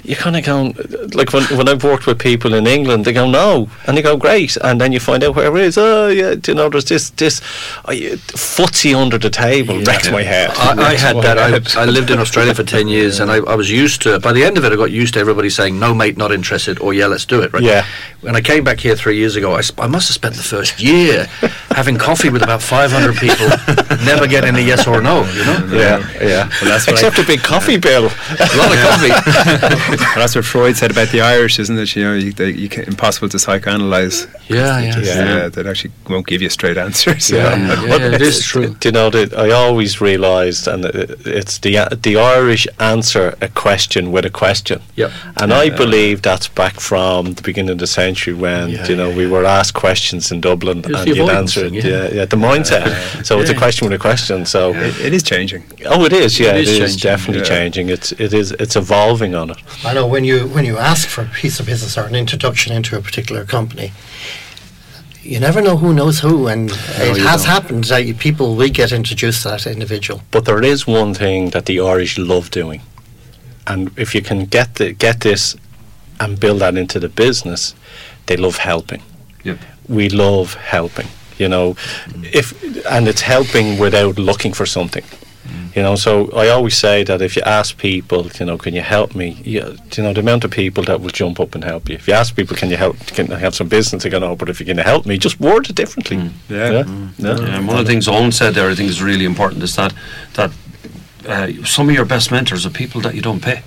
you 0.03 0.17
kind 0.17 0.37
of 0.37 0.45
go, 0.45 1.09
like 1.15 1.33
when, 1.33 1.45
when 1.57 1.69
I've 1.69 1.83
worked 1.85 2.07
with 2.07 2.19
people 2.19 2.55
in 2.55 2.67
England, 2.67 3.05
they 3.05 3.13
go, 3.13 3.29
no. 3.29 3.69
And 3.87 3.97
they 3.97 4.03
go, 4.03 4.17
great. 4.17 4.57
And 4.59 4.81
then 4.81 4.93
you 4.93 5.01
find 5.01 5.25
out 5.25 5.35
where 5.37 5.57
it 5.57 5.63
is. 5.63 5.79
Oh, 5.79 6.09
yeah, 6.09 6.35
you 6.47 6.55
know, 6.55 6.69
there's 6.69 6.85
this, 6.87 7.11
this 7.11 7.41
yeah, 7.89 8.17
footsie 8.35 8.95
under 8.95 9.19
the 9.19 9.31
table. 9.31 9.83
Wrecks 9.83 10.11
my 10.11 10.23
head. 10.23 10.51
I, 10.51 10.93
I 10.93 10.95
had 10.95 11.17
that. 11.17 11.39
head. 11.39 11.64
I, 11.77 11.83
I 11.83 11.85
lived 11.87 12.11
in 12.11 12.19
Australia 12.19 12.55
for 12.55 12.65
10 12.65 12.89
years 12.89 13.21
and 13.21 13.31
I, 13.31 13.37
I 13.37 13.55
was 13.55 13.71
used 13.71 14.03
to 14.03 14.15
it. 14.17 14.23
By 14.23 14.33
the 14.33 14.45
end 14.45 14.59
of 14.59 14.65
it, 14.65 14.73
I 14.73 14.77
got 14.77 14.91
used 14.91 15.15
to 15.15 15.21
everybody 15.21 15.51
saying, 15.51 15.79
no, 15.79 15.95
mate, 15.95 16.17
not 16.17 16.33
interested, 16.33 16.79
or 16.81 16.93
yeah, 16.95 17.07
let's 17.07 17.25
do 17.25 17.41
it, 17.43 17.53
right? 17.53 17.63
Yeah. 17.63 17.85
When 18.21 18.35
I 18.37 18.41
came 18.41 18.65
back 18.65 18.81
here 18.81 18.97
three 18.97 19.17
years 19.19 19.37
ago, 19.37 19.55
I, 19.55 19.61
sp- 19.61 19.81
I 19.81 19.87
must 19.87 20.09
have 20.09 20.15
spent 20.15 20.35
the 20.35 20.43
first 20.43 20.81
year 20.83 21.27
having 21.71 21.97
coffee 21.99 22.31
with 22.31 22.43
about 22.43 22.63
500 22.63 23.17
people, 23.17 23.49
never 24.05 24.27
getting 24.27 24.55
a 24.57 24.61
yes 24.61 24.87
or 24.87 25.01
no, 25.03 25.25
you 25.33 25.45
know? 25.45 25.69
Yeah, 25.73 25.99
yeah. 26.23 26.49
Well, 26.63 26.71
that's 26.71 26.87
what 26.87 26.95
Except 26.95 27.19
I- 27.19 27.23
a 27.23 27.27
big 27.27 27.41
coffee 27.41 27.77
bill. 27.77 28.05
A 28.07 28.57
lot 28.57 28.73
of 28.73 28.79
coffee. 28.89 29.13
Well, 30.15 30.17
that's 30.17 30.35
what 30.37 30.45
Freud 30.45 30.77
said 30.77 30.91
about 30.91 31.09
the 31.09 31.21
Irish, 31.21 31.59
isn't 31.59 31.77
it? 31.79 31.95
You 31.97 32.05
know, 32.05 32.15
you, 32.15 32.33
they, 32.33 32.51
you 32.51 32.69
can, 32.69 32.85
impossible 32.85 33.29
to 33.31 33.37
psychoanalyze. 33.37 34.27
yeah, 34.49 34.79
yeah. 34.81 34.99
Yeah, 35.01 35.49
that 35.49 35.67
actually 35.67 35.93
won't 36.09 36.27
give 36.27 36.41
you 36.41 36.49
straight 36.51 36.77
answers. 36.77 37.31
Yeah, 37.31 37.57
yeah, 37.85 37.97
it 38.15 38.23
is 38.23 38.45
true. 38.45 38.75
Do 38.75 38.89
you 38.89 38.93
know 38.93 39.11
I 39.37 39.51
always 39.51 40.01
realised, 40.01 40.69
and 40.69 40.85
it- 40.85 41.27
it's 41.55 41.59
the 41.59 41.97
the 42.03 42.17
Irish 42.17 42.67
answer 42.79 43.37
a 43.41 43.49
question 43.49 44.13
with 44.13 44.25
a 44.25 44.31
question. 44.31 44.81
Yep. 44.97 45.11
And 45.37 45.53
I 45.53 45.71
believe 45.71 46.23
that's 46.23 46.49
back 46.49 46.81
from 46.81 47.35
the 47.35 47.43
beginning 47.43 47.71
of 47.73 47.79
the 47.79 47.87
century 47.87 48.35
when 48.35 48.71
Yeah, 48.71 48.87
you 48.89 48.97
know 48.97 49.11
yeah, 49.11 49.17
we 49.17 49.27
were 49.27 49.45
asked 49.45 49.75
questions 49.75 50.31
in 50.33 50.41
Dublin 50.41 50.79
It's 50.79 50.89
and 50.89 51.07
you'd 51.17 51.31
answer 51.31 51.67
it. 51.67 51.73
yeah. 51.73 51.85
Yeah, 51.93 52.09
yeah, 52.17 52.25
the 52.27 52.37
mindset. 52.37 53.25
so 53.25 53.41
it's 53.41 53.51
a 53.51 53.55
question 53.55 53.89
with 53.89 53.95
a 54.01 54.03
question. 54.09 54.47
So 54.47 54.61
It, 54.75 54.95
it 55.01 55.13
is 55.15 55.23
changing. 55.23 55.63
oh, 55.87 56.05
it 56.05 56.13
is. 56.13 56.39
Yeah, 56.41 56.55
It 56.55 56.63
it 56.63 56.69
is 56.69 56.69
is, 56.69 56.79
changing, 56.79 57.11
definitely 57.11 57.43
yeah. 57.43 57.57
changing. 57.57 57.89
It's 57.91 58.13
it 58.25 58.33
is 58.35 58.53
it's 58.53 58.77
evolving 58.77 59.35
on 59.35 59.51
it. 59.51 59.59
I 59.85 59.93
know 59.95 60.07
when 60.07 60.25
you 60.25 60.49
when 60.57 60.65
you 60.65 60.77
ask 60.79 61.09
for 61.09 61.23
a 61.23 61.31
piece 61.43 61.61
of 61.61 61.67
business 61.67 61.97
or 61.99 62.05
an 62.07 62.15
introduction 62.15 62.73
into 62.79 62.97
a 62.97 63.01
particular 63.01 63.45
company, 63.45 63.93
you 65.25 65.41
never 65.41 65.61
know 65.61 65.77
who 65.77 65.95
knows 65.95 66.21
who, 66.21 66.49
and 66.49 66.71
it 66.71 67.17
has 67.17 67.45
don't. 67.45 67.55
happened 67.55 67.85
that 67.85 68.05
you, 68.05 68.15
people 68.15 68.57
will 68.57 68.69
get 68.69 68.93
introduced 68.93 69.43
to 69.43 69.49
that 69.49 69.67
individual. 69.67 70.23
But 70.31 70.45
there 70.45 70.63
is 70.63 70.87
one 70.87 71.15
thing 71.15 71.51
that 71.51 71.67
the 71.67 71.81
Irish 71.81 72.19
love 72.19 72.51
doing, 72.51 72.83
and 73.67 73.91
if 73.99 74.15
you 74.15 74.23
can 74.23 74.45
get 74.45 74.77
the, 74.77 74.93
get 74.93 75.21
this 75.21 75.57
and 76.21 76.39
build 76.39 76.61
that 76.61 76.77
into 76.77 77.01
the 77.01 77.09
business, 77.09 77.75
they 78.27 78.37
love 78.37 78.59
helping. 78.59 79.03
Yep. 79.45 79.59
We 79.89 80.09
love 80.09 80.55
helping. 80.55 81.09
You 81.39 81.49
know, 81.49 81.77
if 82.33 82.53
and 82.87 83.09
it's 83.09 83.23
helping 83.23 83.79
without 83.79 84.19
looking 84.19 84.53
for 84.53 84.67
something. 84.67 85.05
You 85.75 85.83
know, 85.83 85.97
so 85.97 86.31
I 86.33 86.49
always 86.49 86.77
say 86.77 87.05
that 87.05 87.21
if 87.21 87.35
you 87.37 87.43
ask 87.43 87.77
people, 87.77 88.29
you 88.39 88.47
know, 88.47 88.57
can 88.57 88.75
you 88.75 88.81
help 88.81 89.15
me? 89.15 89.43
You, 89.45 89.77
you 89.97 90.03
know, 90.03 90.13
the 90.13 90.21
amount 90.21 90.45
of 90.45 90.51
people 90.51 90.85
that 90.85 91.01
will 91.01 91.11
jump 91.11 91.41
up 91.41 91.55
and 91.55 91.65
help 91.65 91.89
you. 91.89 91.97
If 91.97 92.07
you 92.07 92.15
ask 92.15 92.37
people, 92.37 92.57
can 92.57 92.71
you 92.71 92.77
help? 92.77 92.97
Can 93.09 93.33
I 93.33 93.39
have 93.39 93.55
some 93.55 93.69
business? 93.69 94.05
They 94.05 94.11
go, 94.11 94.21
no, 94.21 94.37
but 94.37 94.49
if 94.49 94.61
you 94.61 94.67
can 94.67 94.79
help 94.79 95.05
me, 95.05 95.19
just 95.19 95.41
word 95.41 95.69
it 95.69 95.77
differently. 95.77 96.31
Yeah. 96.49 96.71
yeah. 96.71 96.85
Yeah, 97.19 97.57
and 97.57 97.67
one 97.67 97.79
of 97.79 97.85
the 97.85 97.91
things 97.91 98.09
Owen 98.09 98.33
said 98.33 98.55
there, 98.55 98.71
I 98.71 98.75
think 98.75 98.89
is 98.89 99.03
really 99.03 99.25
important, 99.25 99.63
is 99.63 99.75
that 99.77 99.93
that 100.35 100.51
uh, 101.27 101.65
some 101.65 101.89
of 101.89 101.95
your 101.95 102.05
best 102.05 102.31
mentors 102.31 102.65
are 102.67 102.71
people 102.71 103.01
that 103.01 103.15
you 103.15 103.23
don't 103.23 103.41
pay. 103.43 103.63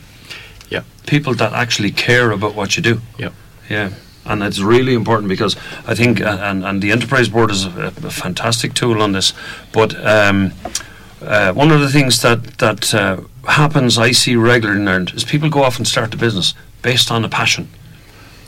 Yeah. 0.70 0.84
People 1.06 1.34
that 1.36 1.54
actually 1.54 1.92
care 1.92 2.32
about 2.32 2.56
what 2.56 2.78
you 2.78 2.84
do. 2.84 3.02
Yeah. 3.18 3.32
Yeah. 3.70 3.92
And 4.26 4.44
it's 4.44 4.60
really 4.60 4.94
important 4.94 5.30
because 5.30 5.56
I 5.88 5.96
think, 5.96 6.22
uh, 6.22 6.38
and, 6.42 6.66
and 6.66 6.82
the 6.82 6.92
Enterprise 6.92 7.30
Board 7.30 7.50
is 7.50 7.66
a, 7.66 7.94
a 8.04 8.12
fantastic 8.12 8.74
tool 8.74 9.02
on 9.02 9.14
this. 9.14 9.34
But 9.72 9.96
um, 10.06 10.52
uh, 11.22 11.54
one 11.54 11.72
of 11.72 11.80
the 11.80 11.90
things 11.90 12.22
that 12.22 12.58
that 12.58 12.94
uh, 12.94 13.22
happens, 13.48 13.98
I 13.98 14.12
see 14.12 14.36
regularly 14.36 14.82
in 14.82 14.88
Ireland, 14.88 15.14
is 15.16 15.24
people 15.24 15.50
go 15.50 15.64
off 15.64 15.78
and 15.78 15.88
start 15.88 16.14
a 16.14 16.18
business 16.18 16.54
based 16.82 17.12
on 17.12 17.26
a 17.26 17.30
passion. 17.30 17.70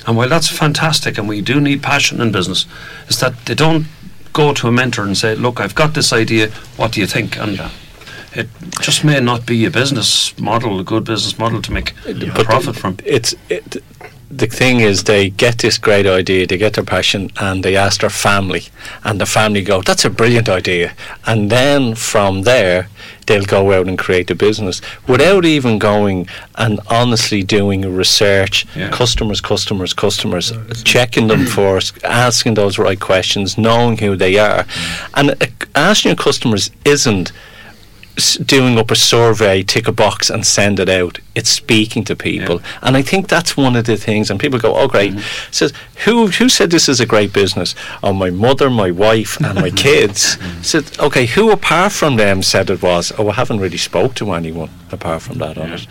And 0.06 0.16
while 0.16 0.30
that's 0.30 0.48
fantastic, 0.50 1.18
and 1.18 1.28
we 1.28 1.42
do 1.42 1.60
need 1.60 1.84
passion 1.84 2.22
in 2.22 2.32
business, 2.32 2.66
is 3.08 3.20
that 3.20 3.46
they 3.46 3.56
don't 3.56 3.86
go 4.34 4.54
to 4.54 4.68
a 4.68 4.72
mentor 4.72 5.04
and 5.04 5.18
say, 5.18 5.36
"Look, 5.36 5.60
I've 5.60 5.76
got 5.76 5.94
this 5.94 6.14
idea. 6.14 6.50
What 6.78 6.94
do 6.94 7.00
you 7.00 7.08
think?" 7.08 7.38
And 7.38 7.60
it 8.34 8.48
just 8.80 9.04
may 9.04 9.20
not 9.20 9.46
be 9.46 9.66
a 9.66 9.72
business 9.72 10.38
model, 10.40 10.80
a 10.80 10.84
good 10.84 11.04
business 11.04 11.38
model 11.38 11.62
to 11.62 11.72
make 11.72 11.94
a 12.06 12.14
But 12.14 12.46
profit 12.46 12.76
from. 12.76 12.98
It's 13.06 13.36
it, 13.50 13.84
the 14.32 14.46
thing 14.48 14.80
is 14.80 15.04
they 15.06 15.30
get 15.30 15.58
this 15.58 15.78
great 15.78 16.06
idea, 16.06 16.46
they 16.46 16.58
get 16.58 16.74
their 16.74 16.84
passion, 16.84 17.32
and 17.40 17.64
they 17.64 17.76
ask 17.76 18.02
their 18.02 18.10
family, 18.12 18.64
and 19.04 19.20
the 19.20 19.26
family 19.26 19.62
go, 19.64 19.82
"That's 19.82 20.06
a 20.06 20.10
brilliant 20.10 20.48
idea," 20.50 20.94
and 21.26 21.50
then 21.50 21.96
from 21.96 22.44
there 22.44 22.88
they'll 23.26 23.46
go 23.46 23.74
out 23.74 23.88
and 23.88 23.98
create 23.98 24.30
a 24.32 24.36
business 24.36 24.82
without 25.08 25.46
even 25.46 25.78
going 25.80 26.28
and 26.56 26.80
honestly 26.88 27.44
doing 27.44 27.82
research, 27.96 28.66
Yeah. 28.76 28.90
customers, 28.90 29.40
customers, 29.42 29.94
customers, 29.94 30.52
checking 30.84 31.28
them 31.28 31.46
first, 31.60 31.94
asking 32.04 32.56
those 32.56 32.78
right 32.80 33.00
questions, 33.00 33.58
knowing 33.58 33.98
who 33.98 34.16
they 34.16 34.38
are, 34.38 34.66
and 35.16 35.32
uh, 35.32 35.36
asking 35.76 36.10
your 36.10 36.16
customers 36.18 36.72
isn't 36.86 37.32
doing 38.38 38.78
up 38.78 38.92
a 38.92 38.96
survey, 38.96 39.64
tick 39.64 39.88
a 39.88 39.92
box, 39.92 40.30
and 40.30 40.46
send 40.46 40.80
it 40.80 40.90
out. 40.90 41.20
It's 41.36 41.50
speaking 41.50 42.04
to 42.06 42.16
people, 42.16 42.62
and 42.82 42.98
I 42.98 43.02
think 43.02 43.28
that's 43.28 43.56
one 43.56 43.76
of 43.76 43.86
the 43.86 43.98
things. 43.98 44.30
And 44.30 44.40
people 44.40 44.60
go, 44.60 44.76
"Oh, 44.76 44.88
great!" 44.88 45.14
Mm-hmm. 45.14 45.52
Says 45.52 45.74
who 46.06 46.28
who 46.28 46.48
said 46.50 46.72
this 46.72 46.88
is 46.88 47.00
a 47.00 47.06
great 47.06 47.34
business? 47.34 47.76
Oh, 48.02 48.14
my 48.14 48.30
mother, 48.30 48.70
my 48.70 48.92
wife, 48.92 49.40
and 49.40 49.56
my 49.56 49.70
kids. 49.88 50.38
Mm-hmm. 50.38 50.62
Said, 50.62 51.00
okay, 51.00 51.26
who 51.26 51.52
apart 51.52 51.92
from 51.92 52.16
them 52.16 52.42
said 52.42 52.70
it 52.70 52.82
was? 52.82 53.12
Oh, 53.18 53.30
I 53.30 53.34
haven't 53.34 53.60
really 53.60 53.78
spoke 53.78 54.16
to 54.16 54.32
anyone 54.34 54.70
apart 54.92 55.22
from 55.24 55.40
that 55.40 55.58
on 55.58 55.74
it. 55.74 55.88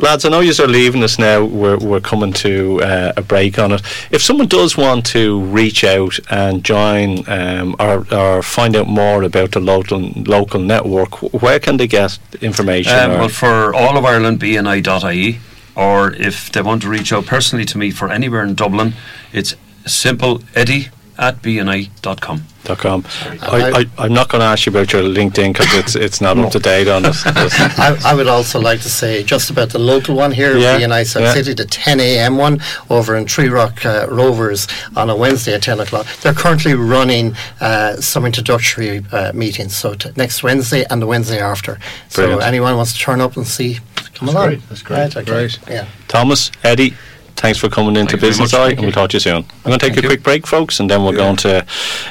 Lads, 0.00 0.24
I 0.24 0.30
know 0.30 0.40
you 0.40 0.52
are 0.58 0.66
leaving 0.66 1.02
us 1.02 1.18
now. 1.18 1.44
We're, 1.44 1.76
we're 1.76 2.00
coming 2.00 2.32
to 2.32 2.82
uh, 2.82 3.12
a 3.18 3.22
break 3.22 3.58
on 3.58 3.72
it. 3.72 3.82
If 4.10 4.22
someone 4.22 4.46
does 4.48 4.74
want 4.74 5.04
to 5.06 5.42
reach 5.42 5.84
out 5.84 6.18
and 6.30 6.64
join 6.64 7.28
um, 7.28 7.76
or, 7.78 8.06
or 8.10 8.42
find 8.42 8.76
out 8.76 8.88
more 8.88 9.22
about 9.22 9.52
the 9.52 9.60
local 9.60 10.00
local 10.24 10.60
network, 10.60 11.22
where 11.42 11.60
can 11.60 11.76
they 11.76 11.86
get 11.86 12.18
information? 12.40 12.98
Um, 12.98 13.10
well, 13.10 13.28
for 13.28 13.74
all 13.74 13.98
of 13.98 14.06
Ireland, 14.06 14.40
bni.ie, 14.40 15.38
or 15.76 16.14
if 16.14 16.50
they 16.50 16.62
want 16.62 16.80
to 16.82 16.88
reach 16.88 17.12
out 17.12 17.26
personally 17.26 17.66
to 17.66 17.76
me 17.76 17.90
for 17.90 18.10
anywhere 18.10 18.42
in 18.42 18.54
Dublin, 18.54 18.94
it's 19.34 19.54
simple 19.84 20.42
eddie 20.54 20.88
at 21.18 21.42
bni.com. 21.42 22.44
dot 22.64 22.78
com. 22.78 23.04
I, 23.42 23.86
I, 23.98 24.04
I'm 24.04 24.12
not 24.12 24.28
going 24.28 24.40
to 24.40 24.46
ask 24.46 24.66
you 24.66 24.70
about 24.70 24.92
your 24.92 25.02
LinkedIn 25.02 25.52
because 25.52 25.72
it's 25.74 25.94
it's 25.96 26.20
not 26.20 26.38
up 26.38 26.52
to 26.52 26.58
date 26.58 26.88
on 26.88 27.04
it. 27.04 27.16
I, 27.26 27.98
I 28.04 28.14
would 28.14 28.26
also 28.28 28.60
like 28.60 28.80
to 28.82 28.88
say 28.90 29.22
just 29.22 29.50
about 29.50 29.70
the 29.70 29.78
local 29.78 30.14
one 30.14 30.32
here, 30.32 30.56
Yeah, 30.56 30.78
BNI 30.78 31.06
South 31.06 31.22
yeah. 31.22 31.34
City, 31.34 31.54
the 31.54 31.64
10 31.64 32.00
a.m. 32.00 32.36
one 32.36 32.60
over 32.88 33.16
in 33.16 33.26
Three 33.26 33.48
Rock 33.48 33.84
uh, 33.84 34.06
Rovers 34.10 34.66
on 34.96 35.08
a 35.10 35.16
Wednesday 35.16 35.54
at 35.54 35.62
10 35.62 35.80
o'clock. 35.80 36.06
They're 36.22 36.34
currently 36.34 36.74
running 36.74 37.34
uh, 37.60 37.96
some 37.96 38.24
introductory 38.26 39.04
uh, 39.12 39.32
meetings, 39.32 39.74
so 39.76 39.94
t- 39.94 40.10
next 40.16 40.42
Wednesday 40.42 40.84
and 40.90 41.00
the 41.00 41.06
Wednesday 41.06 41.40
after. 41.40 41.78
Brilliant. 42.14 42.42
So 42.42 42.46
anyone 42.46 42.76
wants 42.76 42.92
to 42.92 42.98
turn 42.98 43.20
up 43.20 43.36
and 43.36 43.46
see, 43.46 43.78
come 44.14 44.26
That's 44.26 44.32
along. 44.32 44.48
great, 44.48 44.68
that's 44.68 44.82
great. 44.82 44.98
Right, 44.98 45.16
okay. 45.16 45.32
Right. 45.32 45.58
Yeah. 45.68 45.86
Thomas, 46.08 46.50
Eddie, 46.62 46.94
thanks 47.36 47.58
for 47.58 47.68
coming 47.68 47.96
into 47.96 48.12
Thank 48.12 48.20
Business 48.22 48.52
much. 48.52 48.60
Eye, 48.60 48.70
and 48.70 48.80
we'll 48.80 48.92
talk 48.92 49.10
to 49.10 49.16
you 49.16 49.20
soon. 49.20 49.36
I'm 49.36 49.42
going 49.64 49.78
to 49.78 49.86
take 49.86 49.94
Thank 49.94 49.98
a 49.98 50.02
you. 50.02 50.08
quick 50.08 50.22
break, 50.22 50.46
folks, 50.46 50.80
and 50.80 50.90
then 50.90 51.04
we're 51.04 51.16
going 51.16 51.36
to 51.36 51.66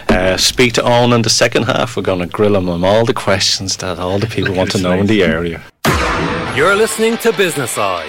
uh, 0.10 0.38
speak 0.38 0.73
to 0.73 0.84
Owen 0.84 1.13
in 1.13 1.21
the 1.21 1.29
second 1.29 1.63
half. 1.63 1.95
We're 1.95 2.03
going 2.03 2.19
to 2.19 2.25
grill 2.27 2.55
him 2.55 2.69
on 2.69 2.84
all 2.84 3.05
the 3.05 3.13
questions 3.13 3.77
that 3.77 3.99
all 3.99 4.19
the 4.19 4.27
people 4.27 4.53
want 4.55 4.71
to 4.71 4.82
know 4.82 4.93
in 4.93 5.08
the 5.08 5.23
area. 5.23 5.62
You're 6.55 6.75
listening 6.75 7.17
to 7.19 7.32
Business 7.32 7.77
Eye, 7.77 8.08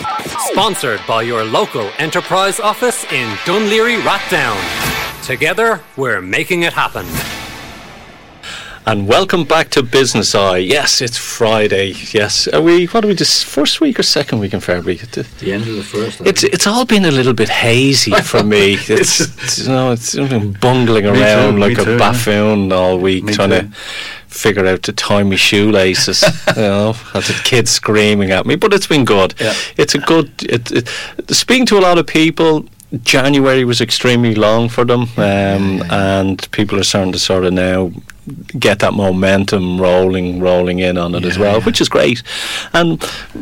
sponsored 0.51 1.01
by 1.07 1.23
your 1.23 1.45
local 1.45 1.91
enterprise 1.99 2.59
office 2.59 3.05
in 3.13 3.29
Dún 3.45 3.69
Laoghaire 3.71 4.01
Rathdown. 4.01 5.27
Together, 5.27 5.81
we're 5.97 6.21
making 6.21 6.63
it 6.63 6.73
happen. 6.73 7.07
And 8.87 9.07
welcome 9.07 9.45
back 9.45 9.69
to 9.71 9.83
Business 9.83 10.35
Eye. 10.35 10.57
Yes, 10.59 11.01
it's 11.03 11.17
Friday. 11.17 11.93
Yes, 12.13 12.49
are 12.49 12.63
we? 12.63 12.87
What 12.87 13.05
are 13.05 13.09
we? 13.09 13.15
This 13.15 13.43
first 13.43 13.81
week 13.81 14.01
or 14.01 14.03
second 14.03 14.41
week 14.41 14.53
in 14.55 14.61
February? 14.61 14.97
The- 14.97 15.27
The 15.39 15.53
end 15.53 15.69
of 15.69 15.77
the 15.77 15.83
first. 15.85 16.21
It's 16.23 16.43
it's 16.43 16.67
all 16.67 16.85
been 16.87 17.05
a 17.05 17.11
little 17.11 17.35
bit 17.35 17.51
hazy 17.51 18.11
for 18.23 18.43
me. 18.43 18.79
It's, 18.89 19.21
it's 19.21 19.59
you 19.59 19.69
know 19.69 19.93
it's 19.93 20.15
been 20.17 20.53
bungling 20.61 21.05
too, 21.05 21.11
around 21.13 21.57
me 21.57 21.61
like 21.61 21.77
too, 21.77 21.83
a 21.91 21.93
yeah. 21.93 21.99
buffoon 21.99 22.73
all 22.73 22.99
week 22.99 23.25
Me 23.25 23.33
trying 23.35 23.51
too. 23.51 23.61
to 23.69 23.69
figure 24.27 24.67
out 24.67 24.83
to 24.85 24.93
tie 24.93 25.23
my 25.25 25.37
shoelaces. 25.37 26.23
you 26.57 26.63
know, 26.63 26.95
as 27.15 27.29
a 27.31 27.35
kid 27.45 27.69
screaming 27.69 28.31
at 28.33 28.47
me, 28.47 28.57
but 28.57 28.73
it's 28.73 28.87
been 28.89 29.05
good. 29.05 29.35
Yeah. 29.39 29.55
It's 29.77 29.95
a 29.95 29.99
good. 29.99 30.31
It, 30.43 30.73
it, 30.73 30.89
speaking 31.31 31.67
to 31.67 31.79
a 31.79 31.85
lot 31.89 31.99
of 31.99 32.07
people. 32.07 32.65
January 33.05 33.65
was 33.65 33.81
extremely 33.81 34.35
long 34.35 34.69
for 34.69 34.85
them, 34.85 35.03
um, 35.17 35.81
and 35.93 36.51
people 36.51 36.77
are 36.77 36.83
starting 36.83 37.13
to 37.13 37.21
sort 37.21 37.45
of 37.45 37.53
now 37.53 37.93
get 38.59 38.79
that 38.81 38.95
momentum 38.95 39.81
rolling, 39.81 40.41
rolling 40.41 40.79
in 40.79 40.99
on 40.99 41.15
it 41.15 41.25
as 41.25 41.39
well, 41.39 41.61
which 41.63 41.81
is 41.81 41.89
great. 41.89 42.23
And 42.73 43.01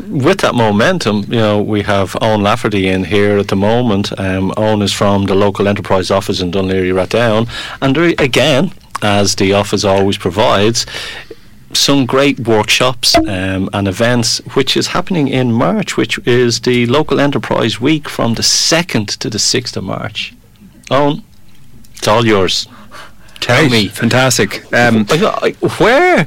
with 0.09 0.41
that 0.41 0.55
momentum, 0.55 1.25
you 1.29 1.39
know, 1.39 1.63
we 1.63 1.83
have 1.83 2.17
Owen 2.21 2.43
Lafferty 2.43 2.89
in 2.89 3.05
here 3.05 3.39
at 3.39 3.49
the 3.49 3.57
moment. 3.57 4.19
Um, 4.19 4.53
Owen 4.57 4.83
is 4.83 4.93
from 4.93 5.27
the 5.27 5.35
local 5.35 5.69
enterprise 5.69 6.11
office 6.11 6.41
in 6.41 6.51
Dún 6.51 6.69
Laoghaire 6.69 6.95
Rathdown, 6.95 7.49
and 7.81 7.95
there, 7.95 8.15
again, 8.19 8.73
as 9.03 9.37
the 9.37 9.53
office 9.53 9.85
always 9.85 10.19
provides. 10.19 10.87
Some 11.75 12.07
great 12.07 12.41
workshops 12.41 13.15
um, 13.15 13.69
and 13.75 13.87
events, 13.87 14.39
which 14.55 14.75
is 14.75 14.89
happening 14.89 15.29
in 15.29 15.53
March, 15.53 15.99
which 15.99 16.19
is 16.27 16.61
the 16.61 16.87
local 16.87 17.21
enterprise 17.21 17.79
week 17.79 18.09
from 18.09 18.35
the 18.35 18.43
second 18.43 19.09
to 19.21 19.29
the 19.29 19.39
sixth 19.39 19.77
of 19.77 19.85
March. 19.85 20.35
Owen, 20.91 21.23
it's 21.95 22.09
all 22.09 22.25
yours. 22.25 22.67
Tell 23.41 23.63
Right, 23.63 23.71
me, 23.71 23.89
Fantastic. 23.89 24.65
Um, 24.73 25.07
I 25.11 25.17
got- 25.17 25.43
I- 25.45 25.67
where 25.83 26.27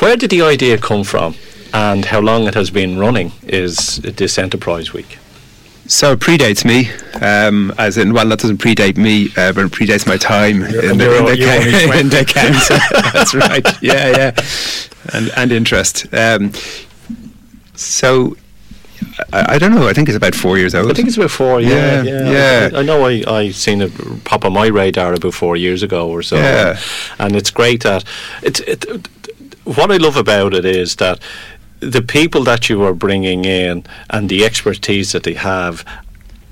where 0.00 0.16
did 0.16 0.30
the 0.30 0.42
idea 0.42 0.76
come 0.78 1.04
from, 1.04 1.34
and 1.72 2.04
how 2.06 2.20
long 2.20 2.46
it 2.48 2.54
has 2.54 2.70
been 2.70 2.98
running? 2.98 3.32
Is 3.46 3.96
this 3.96 4.38
enterprise 4.38 4.92
week? 4.92 5.18
So 5.88 6.12
it 6.12 6.18
predates 6.20 6.64
me, 6.64 6.90
um, 7.22 7.72
as 7.78 7.96
in 7.96 8.12
well, 8.12 8.28
that 8.28 8.40
doesn't 8.40 8.58
predate 8.58 8.96
me, 8.96 9.28
uh, 9.36 9.52
but 9.52 9.66
it 9.66 9.70
predates 9.72 10.06
my 10.06 10.16
time 10.16 10.62
in, 10.64 10.98
the, 10.98 11.18
in, 11.18 11.24
the, 11.24 11.36
ca- 11.36 11.98
in 12.00 12.08
the 12.08 12.24
council. 12.26 12.76
That's 13.12 13.34
right. 13.34 13.66
Yeah, 13.82 14.08
yeah, 14.10 14.32
and 15.14 15.30
and 15.36 15.52
interest. 15.52 16.06
Um, 16.12 16.52
so 17.74 18.36
I, 19.32 19.54
I, 19.54 19.58
don't 19.58 19.74
know. 19.74 19.88
I 19.88 19.92
think 19.92 20.08
it's 20.08 20.16
about 20.16 20.34
four 20.34 20.58
years 20.58 20.74
old. 20.74 20.90
I 20.90 20.94
think 20.94 21.08
it's 21.08 21.16
about 21.16 21.30
four. 21.30 21.60
Yeah, 21.60 22.02
yeah. 22.02 22.30
yeah. 22.30 22.70
I, 22.72 22.80
I, 22.80 22.82
know. 22.82 23.06
I 23.06 23.24
I 23.26 23.50
seen 23.50 23.80
it 23.80 24.24
pop 24.24 24.44
on 24.44 24.52
my 24.52 24.66
radar 24.66 25.14
about 25.14 25.34
four 25.34 25.56
years 25.56 25.82
ago 25.82 26.08
or 26.10 26.22
so. 26.22 26.36
Yeah. 26.36 26.70
and, 26.70 26.78
and 27.20 27.36
it's 27.36 27.50
great 27.50 27.82
that 27.82 28.04
it's 28.42 28.60
it, 28.60 28.84
what 29.64 29.90
I 29.90 29.96
love 29.96 30.16
about 30.16 30.54
it 30.54 30.64
is 30.64 30.96
that 30.96 31.20
the 31.80 32.02
people 32.02 32.44
that 32.44 32.68
you 32.68 32.82
are 32.82 32.94
bringing 32.94 33.44
in 33.44 33.84
and 34.10 34.28
the 34.28 34.44
expertise 34.44 35.12
that 35.12 35.24
they 35.24 35.34
have 35.34 35.84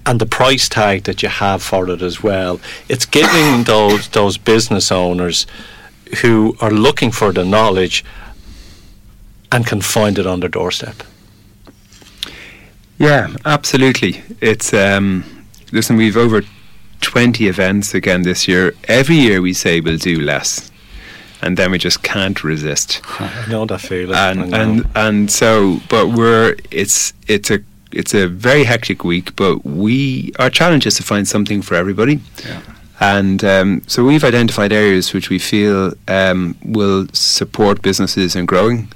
and 0.07 0.21
the 0.21 0.27
price 0.27 0.69
tag 0.69 1.05
that 1.05 1.23
you 1.23 1.29
have 1.29 1.63
for 1.63 1.89
it 1.89 2.03
as 2.03 2.23
well 2.23 2.61
it's 2.89 3.07
giving 3.07 3.65
those 3.75 4.09
those 4.09 4.37
business 4.37 4.93
owners 4.93 5.47
who 6.21 6.57
are 6.61 6.71
looking 6.71 7.11
for 7.11 7.33
the 7.33 7.45
knowledge 7.45 8.05
and 9.51 9.67
can 9.67 9.81
find 9.81 10.19
it 10.19 10.27
on 10.27 10.41
their 10.41 10.49
doorstep 10.49 11.03
yeah 12.99 13.29
absolutely 13.45 14.23
it's 14.41 14.73
um, 14.73 15.25
listen 15.73 15.97
we've 15.97 16.17
over 16.17 16.43
20 17.01 17.47
events 17.49 17.95
again 17.95 18.23
this 18.23 18.49
year 18.49 18.75
every 18.89 19.17
year 19.17 19.41
we 19.41 19.53
say 19.53 19.81
we'll 19.81 19.99
do 19.99 20.21
less 20.21 20.71
and 21.45 21.59
then 21.59 21.71
we 21.71 21.79
just 21.79 22.03
can't 22.03 22.43
resist. 22.43 23.03
I 23.21 23.47
know 23.51 23.67
that 23.67 23.81
feeling. 23.81 24.17
And 24.17 24.55
and 24.55 24.89
and 24.95 25.31
so, 25.31 25.81
but 25.91 26.09
we're 26.09 26.57
it's 26.71 27.13
it's 27.29 27.51
a 27.51 27.59
it's 27.93 28.15
a 28.15 28.27
very 28.27 28.65
hectic 28.65 29.05
week, 29.05 29.37
but 29.37 29.65
we 29.65 30.33
our 30.39 30.51
challenge 30.51 30.87
is 30.87 30.95
to 30.97 31.03
find 31.03 31.29
something 31.29 31.63
for 31.63 31.75
everybody. 31.75 32.21
Yeah. 32.45 32.61
And 33.01 33.45
um, 33.45 33.83
so 33.87 34.05
we've 34.05 34.25
identified 34.25 34.73
areas 34.73 35.13
which 35.13 35.29
we 35.29 35.39
feel 35.39 35.93
um, 36.09 36.57
will 36.65 37.09
support 37.13 37.83
businesses 37.83 38.35
in 38.37 38.47
growing, 38.47 38.89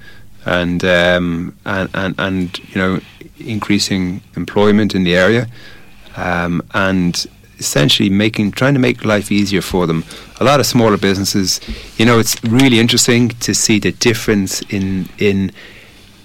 and, 0.46 0.82
um, 0.84 1.56
and 1.66 1.90
and 1.94 2.14
and 2.18 2.58
you 2.70 2.80
know 2.80 3.00
increasing 3.40 4.20
employment 4.36 4.94
in 4.94 5.04
the 5.04 5.16
area, 5.16 5.46
um, 6.16 6.62
and 6.74 7.26
essentially 7.58 8.08
making 8.08 8.52
trying 8.52 8.74
to 8.74 8.80
make 8.80 9.04
life 9.04 9.32
easier 9.32 9.62
for 9.62 9.86
them. 9.86 10.04
A 10.40 10.44
lot 10.44 10.60
of 10.60 10.66
smaller 10.66 10.96
businesses, 10.96 11.60
you 11.96 12.06
know, 12.06 12.18
it's 12.18 12.42
really 12.44 12.78
interesting 12.78 13.30
to 13.30 13.54
see 13.54 13.78
the 13.78 13.92
difference 13.92 14.62
in 14.70 15.08
in 15.18 15.52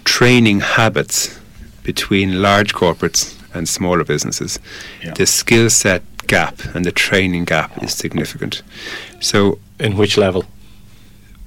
training 0.04 0.60
habits 0.60 1.40
between 1.84 2.42
large 2.42 2.74
corporates 2.74 3.36
and 3.54 3.68
smaller 3.68 4.04
businesses. 4.04 4.60
Yeah. 5.04 5.14
The 5.14 5.26
skill 5.26 5.70
set 5.70 6.02
gap 6.28 6.60
and 6.74 6.86
the 6.86 6.92
training 6.92 7.46
gap 7.46 7.84
is 7.84 7.94
significant. 7.94 8.64
So, 9.20 9.60
in 9.80 9.98
which 9.98 10.18
level? 10.18 10.46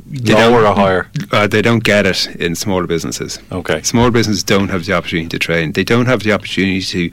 Lower 0.08 0.64
or 0.64 0.74
higher? 0.74 1.10
Uh, 1.32 1.46
they 1.46 1.62
don't 1.62 1.82
get 1.82 2.06
it 2.06 2.26
in 2.36 2.54
smaller 2.54 2.86
businesses. 2.86 3.40
Okay. 3.50 3.82
Small 3.82 4.10
businesses 4.10 4.44
don't 4.44 4.68
have 4.68 4.86
the 4.86 4.92
opportunity 4.92 5.28
to 5.28 5.38
train. 5.38 5.72
They 5.72 5.84
don't 5.84 6.06
have 6.06 6.22
the 6.22 6.32
opportunity 6.32 6.80
to 6.80 7.10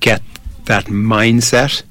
get 0.00 0.22
that 0.66 0.84
mindset 0.86 1.82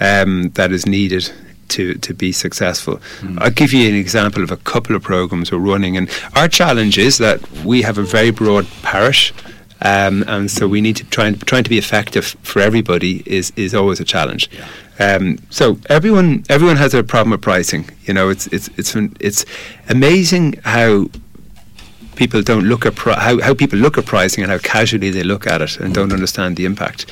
um, 0.00 0.50
that 0.50 0.72
is 0.72 0.86
needed 0.86 1.30
to, 1.68 1.94
to 1.94 2.14
be 2.14 2.32
successful. 2.32 2.98
Mm. 3.20 3.40
I'll 3.40 3.50
give 3.50 3.72
you 3.72 3.88
an 3.88 3.94
example 3.94 4.42
of 4.42 4.50
a 4.50 4.56
couple 4.56 4.96
of 4.96 5.02
programs 5.02 5.52
we're 5.52 5.58
running, 5.58 5.96
and 5.96 6.08
our 6.34 6.48
challenge 6.48 6.98
is 6.98 7.18
that 7.18 7.48
we 7.64 7.82
have 7.82 7.98
a 7.98 8.02
very 8.02 8.30
broad 8.30 8.66
parish. 8.82 9.32
Um, 9.82 10.24
and 10.26 10.50
so 10.50 10.66
we 10.66 10.80
need 10.80 10.96
to 10.96 11.04
try 11.04 11.26
and 11.26 11.46
trying 11.46 11.64
to 11.64 11.70
be 11.70 11.76
effective 11.76 12.24
for 12.42 12.60
everybody 12.60 13.22
is 13.26 13.52
is 13.56 13.74
always 13.74 14.00
a 14.00 14.04
challenge. 14.04 14.48
Yeah. 14.50 14.66
Um, 14.98 15.38
so 15.50 15.78
everyone 15.88 16.44
everyone 16.48 16.76
has 16.76 16.94
a 16.94 17.02
problem 17.02 17.30
with 17.30 17.42
pricing. 17.42 17.90
You 18.04 18.14
know, 18.14 18.28
it's 18.28 18.46
it's 18.48 18.68
it's 18.76 18.94
it's 19.20 19.44
amazing 19.88 20.60
how 20.64 21.08
people 22.16 22.42
don't 22.42 22.64
look 22.64 22.86
at 22.86 22.94
pri- 22.94 23.18
how 23.18 23.40
how 23.40 23.54
people 23.54 23.78
look 23.78 23.98
at 23.98 24.06
pricing 24.06 24.44
and 24.44 24.52
how 24.52 24.58
casually 24.58 25.10
they 25.10 25.24
look 25.24 25.46
at 25.46 25.60
it 25.62 25.78
and 25.80 25.94
don't 25.94 26.12
understand 26.12 26.56
the 26.56 26.64
impact. 26.64 27.06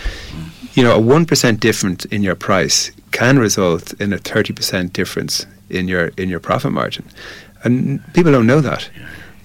You 0.74 0.82
know, 0.82 0.96
a 0.96 1.02
1% 1.02 1.60
difference 1.60 2.06
in 2.06 2.22
your 2.22 2.34
price 2.34 2.92
can 3.10 3.38
result 3.38 3.92
in 4.00 4.12
a 4.14 4.16
30% 4.16 4.92
difference 4.94 5.44
in 5.68 5.86
your 5.86 6.12
in 6.16 6.28
your 6.28 6.40
profit 6.40 6.72
margin. 6.72 7.04
And 7.64 8.00
people 8.14 8.32
don't 8.32 8.46
know 8.46 8.60
that. 8.60 8.88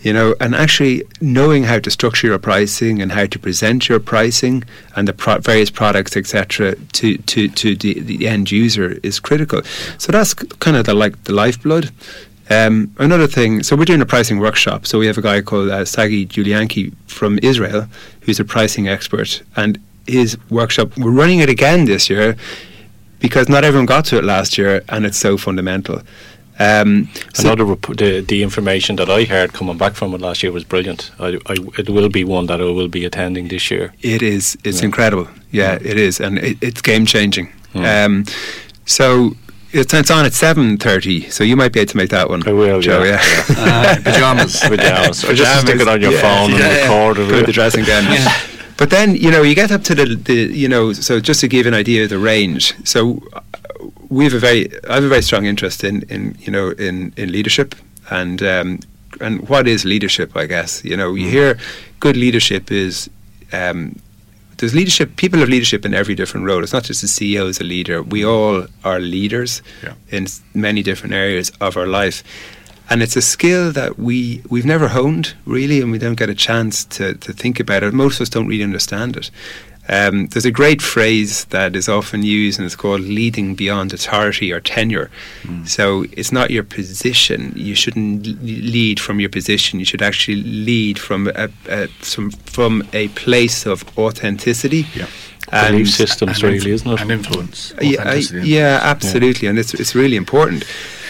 You 0.08 0.14
know, 0.14 0.36
and 0.40 0.56
actually 0.56 1.04
knowing 1.20 1.66
how 1.66 1.80
to 1.80 1.92
structure 1.92 2.28
your 2.28 2.40
pricing 2.40 3.02
and 3.02 3.12
how 3.12 3.26
to 3.26 3.38
present 3.38 3.90
your 3.90 4.00
pricing 4.00 4.64
and 4.96 5.06
the 5.06 5.12
pro- 5.12 5.40
various 5.40 5.70
products, 5.70 6.16
etc., 6.16 6.76
to 6.94 7.18
to 7.18 7.50
to 7.50 7.76
the, 7.76 8.00
the 8.00 8.26
end 8.26 8.50
user 8.50 8.88
is 9.04 9.20
critical. 9.20 9.64
So 9.98 10.14
that's 10.14 10.34
kind 10.34 10.78
of 10.78 10.86
the 10.86 10.94
like 10.94 11.22
the 11.26 11.34
lifeblood. 11.34 11.92
Um, 12.50 12.96
another 13.00 13.28
thing, 13.28 13.64
so 13.64 13.76
we're 13.76 13.84
doing 13.84 14.00
a 14.00 14.06
pricing 14.06 14.40
workshop. 14.40 14.88
So 14.88 14.98
we 14.98 15.08
have 15.08 15.18
a 15.18 15.22
guy 15.22 15.42
called 15.42 15.70
uh, 15.70 15.84
Sagi 15.84 16.26
Julianki 16.26 16.94
from 17.08 17.38
Israel, 17.44 17.90
who's 18.22 18.40
a 18.40 18.46
pricing 18.46 18.88
expert, 18.88 19.44
and 19.58 19.78
his 20.08 20.38
workshop. 20.50 20.98
We're 20.98 21.12
running 21.12 21.40
it 21.40 21.50
again 21.50 21.84
this 21.84 22.10
year 22.10 22.38
because 23.20 23.50
not 23.50 23.66
everyone 23.66 23.88
got 23.88 24.06
to 24.06 24.18
it 24.20 24.24
last 24.24 24.58
year, 24.58 24.86
and 24.88 25.06
it's 25.06 25.18
so 25.18 25.36
fundamental. 25.36 26.02
Um, 26.60 27.10
so 27.34 27.44
Another 27.44 27.66
rep- 27.66 27.98
the, 27.98 28.22
the 28.22 28.42
information 28.42 28.96
that 28.96 29.10
I 29.10 29.26
heard 29.26 29.54
coming 29.54 29.78
back 29.78 29.94
from 29.94 30.14
it 30.14 30.22
last 30.22 30.42
year 30.42 30.52
was 30.52 30.64
brilliant. 30.64 31.12
I, 31.20 31.40
I, 31.46 31.56
it 31.78 31.90
will 31.90 32.10
be 32.10 32.24
one 32.24 32.48
that 32.48 32.60
I 32.60 32.66
will 32.66 32.88
be 32.88 33.06
attending 33.06 33.50
this 33.50 33.70
year. 33.70 33.94
It 34.02 34.22
is. 34.22 34.58
It's 34.64 34.80
yeah. 34.80 34.86
incredible. 34.86 35.28
Yeah, 35.52 35.74
yeah, 35.74 35.92
it 35.92 35.98
is, 35.98 36.20
and 36.20 36.40
it, 36.40 36.58
it's 36.62 36.82
game 36.82 37.06
changing. 37.06 37.52
Yeah. 37.74 38.06
Um, 38.06 38.26
so 38.86 39.36
it's, 39.72 39.94
it's 39.94 40.10
on 40.10 40.26
at 40.26 40.34
seven 40.34 40.78
thirty, 40.78 41.30
so 41.30 41.44
you 41.44 41.56
might 41.56 41.74
be 41.74 41.80
able 41.80 41.92
to 41.92 41.98
make 41.98 42.10
that 42.10 42.30
one. 42.30 42.48
I 42.48 42.54
will, 42.54 42.82
Joe. 42.82 43.04
Yeah, 43.04 43.22
yeah. 43.50 43.56
Uh, 43.58 43.96
pajamas, 44.04 44.60
pajamas, 44.62 45.24
or 45.26 45.34
just 45.34 45.62
stick 45.62 45.80
it 45.80 45.88
on 45.88 46.02
your 46.02 46.14
phone 46.14 46.54
and 46.54 46.62
record. 46.62 47.18
Put 47.18 47.46
the 47.46 47.52
dressing 47.52 47.86
gown. 47.86 48.06
But 48.78 48.92
then 48.92 49.16
you 49.16 49.32
know 49.32 49.42
you 49.42 49.56
get 49.56 49.72
up 49.72 49.84
to 49.84 49.96
the, 49.96 50.16
the 50.16 50.34
you 50.34 50.68
know 50.68 50.94
so 50.94 51.20
just 51.20 51.42
to 51.42 51.48
give 51.48 51.66
an 51.66 51.74
idea 51.74 52.04
of 52.04 52.10
the 52.10 52.20
range. 52.20 52.74
So 52.88 53.22
we 54.10 54.24
have 54.24 54.34
a 54.34 54.40
very 54.40 54.70
I 54.90 54.96
have 54.96 55.04
a 55.04 55.10
very 55.10 55.22
strong 55.22 55.46
interest 55.46 55.84
in 55.84 56.04
in 56.04 56.38
you 56.40 56.52
know 56.52 56.70
in 56.72 57.14
in 57.18 57.32
leadership 57.32 57.76
and 58.10 58.42
um, 58.44 58.80
and 59.20 59.48
what 59.50 59.68
is 59.68 59.86
leadership? 59.86 60.36
I 60.36 60.46
guess 60.46 60.84
you 60.84 60.98
know 60.98 61.14
you 61.14 61.28
mm. 61.28 61.32
hear 61.32 61.60
good 62.00 62.18
leadership 62.18 62.72
is. 62.72 63.10
Um, 63.52 64.00
there's 64.58 64.74
leadership. 64.74 65.18
People 65.18 65.40
have 65.40 65.50
leadership 65.50 65.86
in 65.86 65.94
every 65.94 66.16
different 66.16 66.48
role. 66.48 66.64
It's 66.64 66.74
not 66.74 66.84
just 66.84 67.02
the 67.02 67.08
CEO 67.08 67.48
as 67.48 67.60
a 67.62 67.64
leader. 67.64 68.02
We 68.02 68.26
all 68.26 68.66
are 68.84 69.00
leaders 69.00 69.62
yeah. 69.84 69.94
in 70.10 70.26
many 70.56 70.82
different 70.82 71.14
areas 71.14 71.52
of 71.62 71.78
our 71.78 71.86
life, 71.86 72.24
and 72.90 73.04
it's 73.04 73.16
a 73.16 73.22
skill 73.22 73.72
that 73.74 74.00
we 74.00 74.42
we've 74.50 74.66
never 74.66 74.88
honed 74.88 75.36
really, 75.46 75.80
and 75.80 75.92
we 75.92 76.00
don't 76.00 76.16
get 76.16 76.30
a 76.30 76.36
chance 76.36 76.86
to 76.86 77.14
to 77.14 77.34
think 77.34 77.60
about 77.60 77.84
it. 77.84 77.94
Most 77.94 78.16
of 78.16 78.22
us 78.22 78.30
don't 78.30 78.48
really 78.48 78.64
understand 78.64 79.16
it. 79.16 79.30
Um, 79.90 80.28
there's 80.28 80.46
a 80.46 80.52
great 80.52 80.82
phrase 80.82 81.46
that 81.46 81.76
is 81.76 81.88
often 81.88 82.24
used, 82.24 82.60
and 82.60 82.66
it's 82.66 82.76
called 82.76 83.02
leading 83.02 83.56
beyond 83.56 83.94
authority 83.94 84.52
or 84.52 84.60
tenure. 84.60 85.10
Mm. 85.44 85.68
So 85.68 86.06
it's 86.12 86.32
not 86.32 86.52
your 86.52 86.64
position. 86.64 87.54
You 87.56 87.76
shouldn't 87.76 88.28
lead 88.44 89.00
from 89.00 89.20
your 89.20 89.30
position. 89.30 89.80
You 89.80 89.86
should 89.86 90.02
actually 90.02 90.44
lead 90.44 91.00
from 91.00 91.28
a, 91.28 91.50
a 91.70 91.88
from, 91.88 92.32
from 92.32 92.84
a 92.94 93.08
place 93.10 93.66
of 93.66 93.86
authenticity. 93.98 94.86
Yeah. 94.96 95.08
And 95.50 95.76
Belief 95.76 95.92
systems, 95.92 96.44
and 96.44 96.52
really, 96.52 96.72
isn't 96.72 96.92
it? 96.92 97.00
And 97.00 97.10
influence. 97.10 97.74
Yeah, 97.82 98.16
yeah, 98.16 98.80
absolutely, 98.84 99.46
yeah. 99.46 99.52
and 99.52 99.60
it's 99.60 99.74
it's 99.74 99.96
really 99.96 100.18
important. 100.18 100.66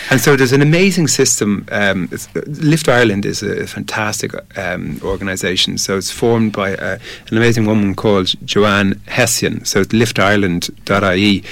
And 0.10 0.22
so 0.22 0.36
there's 0.36 0.54
an 0.54 0.62
amazing 0.62 1.08
system. 1.08 1.68
Um, 1.72 2.10
Lift 2.46 2.88
Ireland 2.88 3.26
is 3.26 3.44
a 3.44 3.68
fantastic 3.68 4.32
um, 4.58 5.00
organisation. 5.04 5.78
So 5.78 5.98
it's 5.98 6.12
formed 6.12 6.54
by 6.54 6.76
uh, 6.76 6.98
an 7.30 7.38
amazing 7.38 7.66
woman 7.66 7.94
called 7.94 8.34
Joanne 8.46 9.02
Hession. 9.08 9.66
So 9.66 9.82
it's 9.82 9.94
liftireland.ie. 9.94 11.44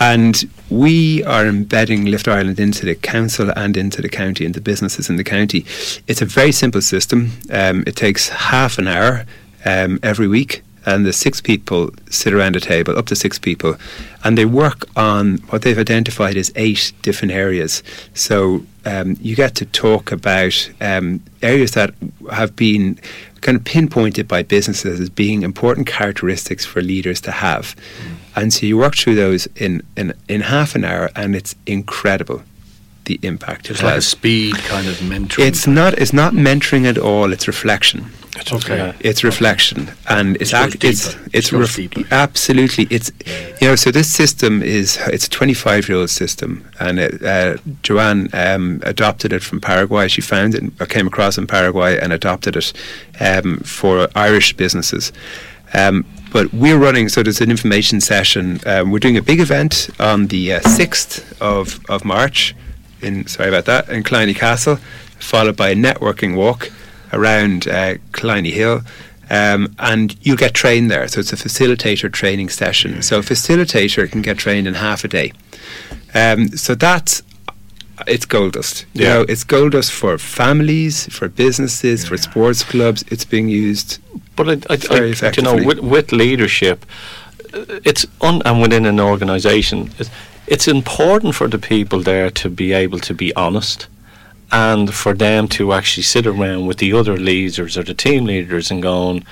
And 0.00 0.50
we 0.68 1.24
are 1.24 1.46
embedding 1.46 2.04
Lift 2.04 2.28
Ireland 2.28 2.60
into 2.60 2.84
the 2.84 2.94
council 2.94 3.50
and 3.56 3.76
into 3.76 4.02
the 4.02 4.08
county, 4.08 4.44
into 4.44 4.60
businesses 4.60 5.08
in 5.08 5.16
the 5.16 5.24
county. 5.24 5.64
It's 6.06 6.20
a 6.20 6.26
very 6.26 6.52
simple 6.52 6.82
system. 6.82 7.32
Um, 7.50 7.84
it 7.86 7.96
takes 7.96 8.28
half 8.28 8.78
an 8.78 8.86
hour 8.86 9.24
um, 9.64 9.98
every 10.02 10.28
week 10.28 10.62
and 10.88 11.04
the 11.04 11.12
six 11.12 11.40
people 11.40 11.90
sit 12.08 12.32
around 12.32 12.56
a 12.56 12.60
table, 12.60 12.98
up 12.98 13.06
to 13.06 13.14
six 13.14 13.38
people, 13.38 13.76
and 14.24 14.38
they 14.38 14.46
work 14.46 14.86
on 14.96 15.36
what 15.50 15.62
they've 15.62 15.78
identified 15.78 16.36
as 16.36 16.50
eight 16.56 16.92
different 17.02 17.32
areas. 17.32 17.82
So 18.14 18.64
um, 18.86 19.16
you 19.20 19.36
get 19.36 19.54
to 19.56 19.66
talk 19.66 20.10
about 20.12 20.70
um, 20.80 21.22
areas 21.42 21.72
that 21.72 21.92
have 22.32 22.56
been 22.56 22.98
kind 23.42 23.56
of 23.58 23.64
pinpointed 23.64 24.26
by 24.26 24.42
businesses 24.42 24.98
as 24.98 25.10
being 25.10 25.42
important 25.42 25.86
characteristics 25.86 26.64
for 26.64 26.80
leaders 26.80 27.20
to 27.20 27.30
have. 27.30 27.76
Mm. 27.76 28.14
And 28.36 28.52
so 28.54 28.64
you 28.64 28.78
work 28.78 28.96
through 28.96 29.16
those 29.16 29.46
in, 29.56 29.82
in, 29.96 30.14
in 30.28 30.40
half 30.40 30.74
an 30.74 30.84
hour, 30.84 31.10
and 31.14 31.36
it's 31.36 31.54
incredible 31.66 32.42
the 33.04 33.18
impact 33.22 33.70
It's 33.70 33.82
like 33.82 33.96
a 33.96 34.02
speed 34.02 34.54
kind 34.58 34.86
of 34.86 34.94
mentoring. 34.96 35.46
It's 35.46 35.66
not. 35.66 35.98
It's 35.98 36.12
not 36.12 36.34
mentoring 36.34 36.84
at 36.84 36.98
all. 36.98 37.32
It's 37.32 37.48
reflection. 37.48 38.10
Okay. 38.52 38.94
It's 39.00 39.24
reflection, 39.24 39.90
and 40.08 40.36
it's 40.36 40.52
act, 40.52 40.84
it's 40.84 41.16
it's 41.32 41.52
It 41.52 41.56
ref- 41.56 42.12
absolutely 42.12 42.86
it's 42.90 43.10
you 43.60 43.68
know. 43.68 43.76
So 43.76 43.90
this 43.90 44.12
system 44.12 44.62
is 44.62 44.98
it's 45.06 45.26
a 45.26 45.30
25 45.30 45.88
year 45.88 45.98
old 45.98 46.10
system, 46.10 46.68
and 46.78 46.98
it, 46.98 47.22
uh, 47.22 47.56
Joanne 47.82 48.28
um, 48.32 48.80
adopted 48.84 49.32
it 49.32 49.42
from 49.42 49.60
Paraguay. 49.60 50.08
She 50.08 50.20
found 50.20 50.54
it, 50.54 50.64
or 50.80 50.86
came 50.86 51.06
across 51.06 51.38
in 51.38 51.46
Paraguay, 51.46 51.98
and 51.98 52.12
adopted 52.12 52.56
it 52.56 52.72
um, 53.20 53.58
for 53.60 54.08
Irish 54.14 54.54
businesses. 54.54 55.12
Um, 55.74 56.04
but 56.32 56.52
we're 56.52 56.78
running, 56.78 57.08
so 57.08 57.22
there's 57.22 57.40
an 57.40 57.50
information 57.50 58.00
session. 58.00 58.60
Um, 58.66 58.90
we're 58.90 58.98
doing 58.98 59.16
a 59.16 59.22
big 59.22 59.40
event 59.40 59.88
on 59.98 60.26
the 60.26 60.54
uh, 60.54 60.60
6th 60.60 61.40
of, 61.40 61.80
of 61.90 62.04
March, 62.04 62.54
in 63.00 63.26
sorry 63.26 63.48
about 63.48 63.64
that, 63.66 63.88
in 63.88 64.02
Killiney 64.02 64.34
Castle, 64.34 64.76
followed 65.18 65.56
by 65.56 65.70
a 65.70 65.74
networking 65.74 66.36
walk 66.36 66.70
around 67.12 67.66
uh, 67.68 67.94
Hill. 68.44 68.82
Um, 69.30 69.74
and 69.78 70.16
you'll 70.22 70.38
get 70.38 70.54
trained 70.54 70.90
there. 70.90 71.06
So 71.06 71.20
it's 71.20 71.34
a 71.34 71.36
facilitator 71.36 72.10
training 72.10 72.48
session. 72.48 73.02
So 73.02 73.18
a 73.18 73.22
facilitator 73.22 74.10
can 74.10 74.22
get 74.22 74.38
trained 74.38 74.66
in 74.66 74.74
half 74.74 75.04
a 75.04 75.08
day. 75.08 75.32
Um, 76.14 76.48
so 76.48 76.74
that's 76.74 77.22
it's 78.06 78.24
gold 78.24 78.52
dust. 78.52 78.86
You 78.94 79.04
Yeah. 79.04 79.08
know, 79.14 79.20
it's 79.28 79.44
gold 79.44 79.72
dust 79.72 79.92
for 79.92 80.16
families, 80.18 81.06
for 81.12 81.28
businesses, 81.28 82.06
for 82.06 82.16
sports 82.16 82.62
clubs. 82.64 83.04
It's 83.10 83.24
being 83.24 83.48
used 83.48 83.98
But 84.36 84.48
I, 84.48 84.74
I, 84.74 84.76
Very 84.76 85.14
I, 85.20 85.32
you 85.36 85.42
know, 85.42 85.56
with, 85.56 85.80
with 85.80 86.12
leadership, 86.12 86.86
it's 87.84 88.06
un, 88.20 88.40
and 88.44 88.62
within 88.62 88.86
an 88.86 89.00
organisation, 89.00 89.90
it's, 89.98 90.10
it's 90.46 90.68
important 90.68 91.34
for 91.34 91.48
the 91.48 91.58
people 91.58 92.00
there 92.00 92.30
to 92.30 92.48
be 92.48 92.72
able 92.72 93.00
to 93.00 93.14
be 93.14 93.34
honest, 93.34 93.88
and 94.50 94.94
for 94.94 95.14
them 95.14 95.48
to 95.48 95.72
actually 95.72 96.02
sit 96.04 96.26
around 96.26 96.66
with 96.66 96.78
the 96.78 96.92
other 96.92 97.16
leaders 97.16 97.76
or 97.76 97.82
the 97.82 97.94
team 97.94 98.24
leaders 98.24 98.70
and 98.70 98.82
going, 98.82 99.24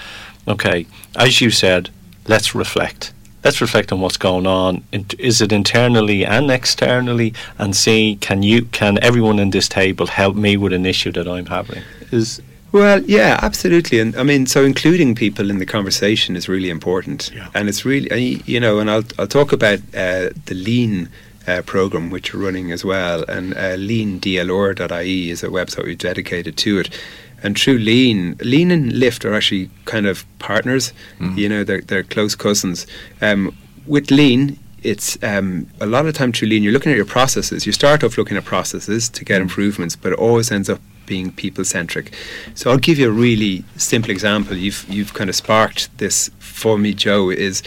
okay, 0.46 0.86
as 1.16 1.40
you 1.40 1.50
said, 1.50 1.90
let's 2.26 2.54
reflect. 2.54 3.12
Let's 3.44 3.60
reflect 3.60 3.92
on 3.92 4.00
what's 4.00 4.16
going 4.16 4.46
on. 4.46 4.82
Is 5.18 5.40
it 5.40 5.52
internally 5.52 6.24
and 6.26 6.50
externally, 6.50 7.32
and 7.58 7.76
see 7.76 8.18
can 8.20 8.42
you 8.42 8.62
can 8.72 8.98
everyone 9.02 9.38
in 9.38 9.50
this 9.50 9.68
table 9.68 10.08
help 10.08 10.34
me 10.34 10.56
with 10.56 10.72
an 10.72 10.84
issue 10.84 11.12
that 11.12 11.28
I'm 11.28 11.46
having? 11.46 11.82
Is 12.10 12.42
Well, 12.72 13.02
yeah, 13.04 13.38
absolutely, 13.40 14.00
and 14.00 14.16
I 14.16 14.24
mean, 14.24 14.46
so 14.46 14.64
including 14.64 15.14
people 15.14 15.48
in 15.48 15.58
the 15.60 15.66
conversation 15.66 16.34
is 16.34 16.48
really 16.48 16.70
important, 16.70 17.30
Yeah. 17.32 17.46
and 17.54 17.68
it's 17.68 17.84
really, 17.84 18.42
you 18.46 18.58
know, 18.58 18.80
and 18.80 18.90
I'll 18.90 19.04
I'll 19.16 19.28
talk 19.28 19.52
about 19.52 19.78
uh, 19.94 20.30
the 20.46 20.54
Lean 20.54 21.08
uh, 21.46 21.62
program 21.62 22.10
which 22.10 22.34
we're 22.34 22.44
running 22.44 22.72
as 22.72 22.84
well, 22.84 23.24
and 23.28 23.54
uh, 23.54 23.76
LeanDLR.ie 23.76 25.30
is 25.30 25.42
a 25.42 25.48
website 25.48 25.84
we've 25.84 25.98
dedicated 25.98 26.56
to 26.58 26.78
it, 26.80 27.00
and 27.42 27.58
through 27.58 27.78
Lean, 27.78 28.36
Lean 28.40 28.70
and 28.70 28.92
Lift 28.92 29.24
are 29.24 29.34
actually 29.34 29.70
kind 29.84 30.06
of 30.06 30.24
partners, 30.38 30.92
you 31.36 31.48
know, 31.48 31.64
they're 31.64 31.82
they're 31.82 32.02
close 32.02 32.34
cousins. 32.34 32.86
Um, 33.20 33.56
with 33.86 34.10
Lean, 34.10 34.58
it's 34.82 35.22
um, 35.22 35.68
a 35.80 35.86
lot 35.86 36.06
of 36.06 36.14
time 36.14 36.32
through 36.32 36.48
lean 36.48 36.62
you're 36.62 36.72
looking 36.72 36.92
at 36.92 36.96
your 36.96 37.06
processes. 37.06 37.66
You 37.66 37.72
start 37.72 38.04
off 38.04 38.16
looking 38.16 38.36
at 38.36 38.44
processes 38.44 39.08
to 39.10 39.24
get 39.24 39.40
improvements 39.40 39.96
but 39.96 40.12
it 40.12 40.18
always 40.18 40.52
ends 40.52 40.70
up 40.70 40.80
being 41.06 41.30
people 41.30 41.64
centric 41.64 42.12
so 42.54 42.68
i'll 42.68 42.78
give 42.78 42.98
you 42.98 43.08
a 43.08 43.12
really 43.12 43.64
simple 43.76 44.10
example. 44.10 44.56
You've 44.56 44.84
you've 44.88 45.14
kind 45.14 45.30
of 45.30 45.36
sparked 45.36 45.96
this 45.98 46.30
for 46.38 46.78
me 46.78 46.94
joe 46.94 47.30
is 47.30 47.62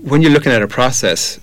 when 0.00 0.22
you're 0.22 0.32
looking 0.32 0.52
at 0.52 0.62
a 0.62 0.68
process 0.68 1.38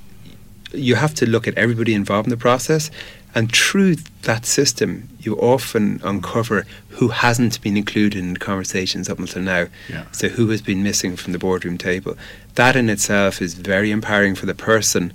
you 0.73 0.95
have 0.95 1.13
to 1.15 1.25
look 1.25 1.47
at 1.47 1.57
everybody 1.57 1.93
involved 1.93 2.27
in 2.27 2.31
the 2.31 2.37
process 2.37 2.91
and 3.35 3.51
through 3.51 3.95
that 4.23 4.45
system 4.45 5.07
you 5.19 5.35
often 5.35 5.99
uncover 6.03 6.65
who 6.89 7.07
hasn't 7.09 7.61
been 7.61 7.77
included 7.77 8.19
in 8.19 8.37
conversations 8.37 9.09
up 9.09 9.19
until 9.19 9.41
now 9.41 9.67
Yeah. 9.89 10.05
so 10.11 10.29
who 10.29 10.49
has 10.49 10.61
been 10.61 10.83
missing 10.83 11.15
from 11.15 11.33
the 11.33 11.39
boardroom 11.39 11.77
table 11.77 12.15
that 12.55 12.75
in 12.75 12.89
itself 12.89 13.41
is 13.41 13.53
very 13.53 13.91
empowering 13.91 14.35
for 14.35 14.45
the 14.45 14.55
person 14.55 15.13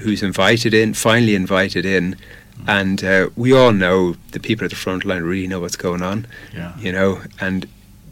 who's 0.00 0.22
invited 0.22 0.74
in 0.74 0.94
finally 0.94 1.34
invited 1.34 1.84
in 1.84 2.16
and 2.66 3.04
uh, 3.04 3.28
we 3.36 3.52
all 3.52 3.72
know 3.72 4.16
the 4.32 4.40
people 4.40 4.64
at 4.64 4.70
the 4.70 4.76
front 4.76 5.04
line 5.04 5.22
really 5.22 5.46
know 5.46 5.60
what's 5.60 5.76
going 5.76 6.02
on 6.02 6.26
Yeah. 6.54 6.72
you 6.78 6.92
know 6.92 7.20
and 7.40 7.66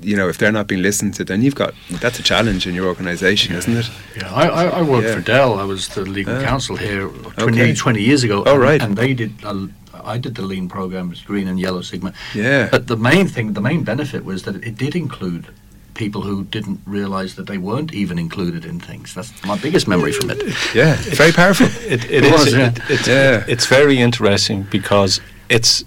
you 0.05 0.17
know 0.17 0.29
if 0.29 0.37
they're 0.39 0.53
not 0.53 0.67
being 0.67 0.83
listened 0.83 1.15
to 1.15 1.25
then 1.25 1.43
you've 1.43 1.55
got 1.55 1.73
that's 2.03 2.19
a 2.19 2.23
challenge 2.23 2.67
in 2.69 2.75
your 2.75 2.87
organization 2.87 3.55
isn't 3.57 3.77
it 3.77 3.91
Yeah, 4.17 4.33
I, 4.43 4.45
I, 4.49 4.65
I 4.79 4.83
worked 4.83 5.07
Yeah. 5.09 5.15
for 5.17 5.21
Dell. 5.23 5.59
I 5.59 5.65
was 5.65 5.89
the 5.89 6.03
legal 6.03 6.37
Ah. 6.37 6.43
counsel 6.43 6.77
here 6.77 7.09
20, 7.09 7.61
Okay. 7.63 7.75
20 7.75 8.03
years 8.03 8.23
ago. 8.25 8.43
Oh, 8.47 8.53
and, 8.55 8.63
right. 8.63 8.83
And 8.83 8.97
they 8.97 9.15
did. 9.15 9.33
Uh, 9.43 9.67
I 10.15 10.19
did 10.19 10.35
the 10.35 10.43
lean 10.43 10.69
program. 10.69 11.07
It 11.07 11.11
was 11.11 11.23
green 11.23 11.49
and 11.49 11.59
yellow 11.59 11.83
sigma. 11.83 12.13
Yeah. 12.35 12.69
But 12.71 12.87
the 12.87 12.97
main 12.97 13.27
thing, 13.29 13.55
the 13.55 13.61
main 13.61 13.85
benefit 13.85 14.25
was 14.25 14.43
that 14.43 14.57
it 14.57 14.77
did 14.77 14.95
include 14.95 15.47
people 15.95 16.23
who 16.23 16.45
didn't 16.45 16.81
realise 16.87 17.35
that 17.35 17.47
they 17.47 17.59
weren't 17.59 17.93
even 17.95 18.19
included 18.19 18.65
in 18.65 18.81
things. 18.81 19.15
That's 19.15 19.33
my 19.45 19.57
biggest 19.57 19.87
memory 19.89 20.13
from 20.13 20.31
it. 20.31 20.39
yeah 20.75 20.95
it's 21.07 21.17
very 21.19 21.33
powerful 21.33 21.67
It, 21.93 22.05
it 22.05 22.11
It 22.11 22.25
is. 22.25 22.33
was, 22.33 22.53
yeah. 22.53 22.69
it- 22.71 22.81
it's, 22.91 23.07
Yeah. 23.09 23.45
it's 23.55 23.67
very 23.67 23.97
interesting 24.01 24.67
because 24.71 25.21
it's, 25.49 25.85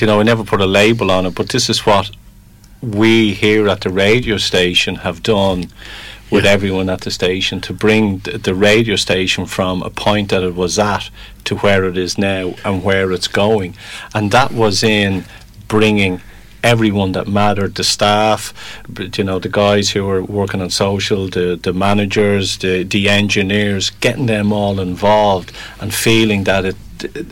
you 0.00 0.06
know, 0.06 0.20
I 0.20 0.22
never 0.24 0.42
put 0.44 0.60
a 0.60 0.66
label 0.66 1.10
on 1.10 1.26
it, 1.26 1.34
but 1.34 1.48
this 1.50 1.68
is 1.68 1.84
what 1.86 2.10
we 2.82 3.34
here 3.34 3.68
at 3.68 3.82
the 3.82 3.90
radio 3.90 4.36
station 4.36 4.96
have 4.96 5.22
done 5.22 5.68
with 6.30 6.44
Yeah. 6.44 6.52
everyone 6.52 6.88
at 6.88 7.00
the 7.02 7.10
station 7.10 7.60
to 7.60 7.72
bring 7.72 8.20
th- 8.20 8.42
the 8.42 8.54
radio 8.54 8.96
station 8.96 9.46
from 9.46 9.82
a 9.82 9.90
point 9.90 10.28
that 10.30 10.42
it 10.42 10.54
was 10.54 10.78
at 10.78 11.10
to 11.44 11.56
where 11.56 11.84
it 11.84 11.98
is 11.98 12.16
now 12.16 12.54
and 12.64 12.82
where 12.84 13.10
it's 13.12 13.28
going. 13.28 13.74
And 14.14 14.30
that 14.30 14.52
was 14.52 14.82
in 14.82 15.24
bringing 15.68 16.20
everyone 16.62 17.12
that 17.12 17.26
mattered 17.26 17.74
the 17.74 17.84
staff 17.84 18.52
you 19.16 19.24
know 19.24 19.38
the 19.38 19.48
guys 19.48 19.90
who 19.90 20.04
were 20.04 20.22
working 20.22 20.60
on 20.60 20.68
social 20.68 21.26
the 21.28 21.58
the 21.62 21.72
managers 21.72 22.58
the 22.58 22.82
the 22.82 23.08
engineers 23.08 23.88
getting 24.00 24.26
them 24.26 24.52
all 24.52 24.78
involved 24.78 25.52
and 25.80 25.94
feeling 25.94 26.44
that 26.44 26.66
it 26.66 26.76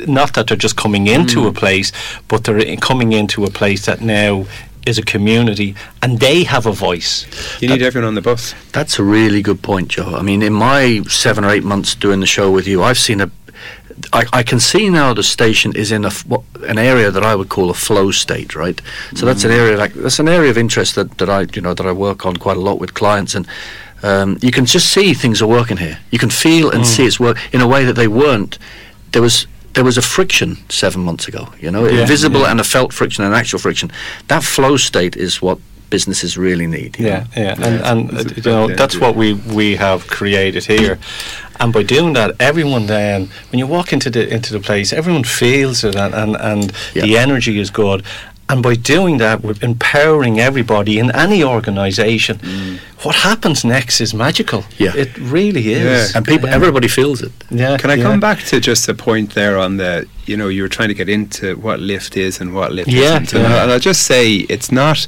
not 0.09 0.32
that 0.32 0.46
they're 0.46 0.57
just 0.57 0.76
coming 0.76 1.07
into 1.09 1.40
mm. 1.40 1.49
a 1.49 1.53
place 1.53 1.92
but 2.26 2.44
they're 2.44 2.76
coming 2.76 3.12
into 3.12 3.44
a 3.44 3.51
place 3.51 3.84
that 3.84 4.01
now 4.01 4.46
is 4.89 4.99
a 4.99 5.03
community 5.03 5.74
and 6.03 6.18
they 6.18 6.45
have 6.45 6.64
a 6.66 6.72
voice 6.72 7.26
you 7.61 7.68
need 7.68 7.82
everyone 7.82 8.09
on 8.09 8.14
the 8.14 8.22
bus 8.30 8.55
That's 8.72 8.99
a 8.99 9.03
really 9.03 9.43
good 9.43 9.61
point, 9.62 9.89
Joe. 9.89 10.14
I 10.20 10.22
mean, 10.22 10.43
in 10.43 10.53
my 10.53 11.03
seven 11.09 11.45
or 11.45 11.51
eight 11.51 11.64
months 11.64 11.95
doing 11.95 12.20
the 12.20 12.26
show 12.26 12.51
with 12.51 12.66
you, 12.68 12.82
I've 12.82 12.99
seen 12.99 13.20
a. 13.20 13.28
I, 14.12 14.22
I 14.41 14.43
can 14.45 14.61
see 14.61 14.89
now 14.89 15.12
the 15.14 15.22
station 15.22 15.70
is 15.74 15.91
in 15.91 16.05
a 16.05 16.09
f- 16.09 16.24
what, 16.26 16.43
an 16.68 16.78
area 16.78 17.11
that 17.11 17.24
I 17.24 17.34
would 17.34 17.49
call 17.49 17.70
a 17.70 17.74
flow 17.74 18.12
state, 18.12 18.55
right? 18.55 18.80
So 19.16 19.26
that's 19.26 19.45
an 19.45 19.51
area 19.51 19.76
like 19.76 19.95
that's 19.95 20.20
an 20.20 20.28
area 20.28 20.51
of 20.51 20.59
interest 20.59 20.95
that, 20.95 21.18
that 21.18 21.28
I 21.28 21.41
you 21.55 21.62
know 21.62 21.74
that 21.74 21.86
I 21.86 21.93
work 21.93 22.24
on 22.24 22.36
quite 22.36 22.57
a 22.57 22.61
lot 22.61 22.78
with 22.78 22.93
clients, 22.95 23.34
and 23.34 23.47
um, 24.03 24.39
you 24.41 24.53
can 24.53 24.64
just 24.64 24.93
see 24.93 25.14
things 25.14 25.43
are 25.43 25.49
working 25.49 25.78
here. 25.78 25.99
You 26.12 26.18
can 26.18 26.30
feel 26.30 26.70
and 26.70 26.86
see 26.86 27.05
it's 27.07 27.18
work 27.18 27.39
in 27.53 27.61
a 27.61 27.66
way 27.66 27.84
that 27.84 27.97
they 27.97 28.09
weren't. 28.09 28.59
There 29.12 29.22
was 29.22 29.47
there 29.79 29.85
was 29.85 29.97
a 29.97 30.03
friction 30.03 30.57
seven 30.68 31.01
months 31.05 31.29
ago, 31.29 31.47
you 31.61 31.70
know, 31.70 31.87
Yeah, 31.87 32.01
invisible 32.01 32.41
yeah. 32.41 32.51
and 32.51 32.59
a 32.61 32.64
felt 32.64 32.93
friction 32.93 33.24
and 33.24 33.33
actual 33.33 33.61
friction. 33.61 33.93
That 34.26 34.43
flow 34.43 34.76
state 34.76 35.16
is 35.16 35.41
what 35.41 35.59
businesses 35.89 36.37
really 36.37 36.66
need. 36.66 36.99
you 36.99 37.07
Yeah, 37.07 37.26
yeah, 37.37 37.55
and, 37.66 37.81
and 37.91 38.11
That's 38.11 38.33
uh, 38.33 38.35
you 38.37 38.43
know 38.43 38.66
that's 38.74 38.97
what 38.99 39.14
we 39.14 39.35
we 39.55 39.76
have 39.76 40.01
created 40.09 40.64
here, 40.64 40.99
and 41.61 41.72
by 41.72 41.85
doing 41.85 42.14
that, 42.14 42.31
everyone 42.41 42.87
then 42.87 43.29
when 43.53 43.61
you 43.61 43.68
walk 43.68 43.93
into 43.93 44.11
the 44.11 44.22
into 44.35 44.53
the 44.53 44.59
place, 44.61 44.93
everyone 44.93 45.22
feels 45.24 45.85
it, 45.85 45.95
and 45.95 46.12
and, 46.14 46.37
and 46.51 46.72
Yeah. 46.95 47.05
the 47.07 47.16
energy 47.18 47.61
is 47.61 47.70
good. 47.70 48.03
And 48.51 48.62
by 48.62 48.74
doing 48.76 49.18
that, 49.18 49.42
we're 49.42 49.55
empowering 49.61 50.40
everybody 50.40 50.99
in 50.99 51.11
any 51.14 51.44
organisation. 51.44 52.38
What 53.03 53.14
happens 53.16 53.62
next 53.64 54.01
is 54.01 54.14
magical. 54.14 54.64
Yeah. 54.78 54.96
it 54.96 55.16
really 55.18 55.72
is. 55.72 55.84
Yeah. 55.84 56.16
And 56.16 56.26
people, 56.26 56.49
Yeah. 56.49 56.55
everybody 56.55 56.88
feels 56.88 57.20
it. 57.22 57.32
Yeah. 57.51 57.76
Can 57.76 57.90
I 57.90 57.94
yeah. 57.94 58.05
come 58.05 58.20
back 58.20 58.38
to 58.44 58.59
just 58.61 58.88
a 58.88 58.94
point 58.94 59.34
there 59.34 59.59
on 59.59 59.76
the, 59.76 60.07
you 60.24 60.36
know, 60.36 60.49
you 60.49 60.62
were 60.62 60.68
trying 60.68 60.88
to 60.88 60.94
get 60.94 61.09
into 61.11 61.57
what 61.57 61.78
lift 61.80 62.16
is 62.16 62.40
and 62.40 62.55
what 62.55 62.72
lift 62.72 62.88
Yeah, 62.88 63.20
isn't. 63.20 63.34
And, 63.34 63.42
yeah. 63.42 63.55
I, 63.57 63.62
and 63.64 63.72
I'll 63.72 63.78
just 63.78 64.05
say 64.05 64.36
it's 64.49 64.72
not, 64.72 65.07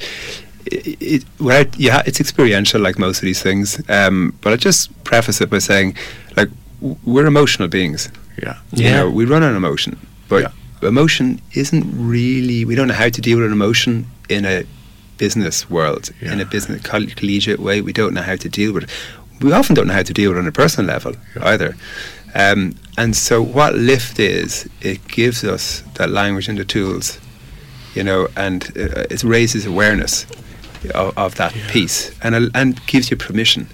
it, 0.67 0.97
it, 1.01 1.25
without, 1.39 1.75
yeah, 1.79 2.03
it's 2.07 2.21
experiential 2.21 2.81
like 2.83 2.99
most 2.99 3.19
of 3.19 3.23
these 3.25 3.43
things. 3.43 3.81
Um, 3.89 4.35
but 4.43 4.53
I 4.53 4.57
just 4.57 4.91
preface 5.05 5.41
it 5.41 5.49
by 5.49 5.59
saying, 5.61 5.97
like, 6.37 6.51
w- 6.81 6.99
we're 7.05 7.27
emotional 7.27 7.69
beings. 7.69 8.11
Yeah. 8.43 8.59
You 8.73 8.85
Yeah. 8.85 8.97
know, 8.97 9.11
we 9.11 9.25
run 9.25 9.43
on 9.43 9.57
emotion. 9.57 9.99
But 10.29 10.53
emotion 10.89 11.41
isn't 11.55 11.85
really, 11.95 12.65
we 12.65 12.75
don't 12.75 12.89
know 12.89 12.95
how 12.95 13.09
to 13.09 13.21
deal 13.21 13.39
with 13.39 13.47
an 13.47 13.53
emotion 13.53 14.07
in 14.29 14.45
a 14.45 14.65
business 15.19 15.69
world, 15.69 16.11
in 16.21 16.41
a 16.41 16.45
business 16.47 16.83
coll- 16.83 17.07
collegiate 17.07 17.61
way. 17.61 17.83
We 17.83 17.93
don't 17.93 18.15
know 18.15 18.23
how 18.23 18.37
to 18.37 18.49
deal 18.49 18.73
with 18.73 18.85
it. 18.85 18.91
We 19.43 19.53
often 19.53 19.75
don't 19.75 19.87
know 19.87 19.95
how 19.95 20.03
to 20.03 20.13
deal 20.13 20.31
with 20.31 20.39
it 20.39 20.41
on 20.41 20.47
a 20.47 20.53
personal 20.53 20.89
level 20.89 21.15
either. 21.43 21.77
Um, 22.35 22.77
and 22.97 23.17
so, 23.17 23.43
what 23.43 23.75
Lift 23.75 24.19
is, 24.19 24.69
it 24.81 25.07
gives 25.09 25.45
us 25.45 25.83
that 25.95 26.11
language 26.11 26.49
and 26.49 26.59
the 26.59 26.65
tools, 26.65 27.19
you 27.95 28.05
know, 28.05 28.29
and 28.37 28.65
uh, 28.77 29.07
it 29.11 29.25
raises 29.25 29.67
awareness 29.67 30.27
of, 30.95 31.17
of 31.19 31.35
that 31.37 31.53
piece 31.69 32.13
and, 32.23 32.35
al- 32.35 32.51
and 32.55 32.85
gives 32.87 33.11
you 33.11 33.17
permission 33.17 33.67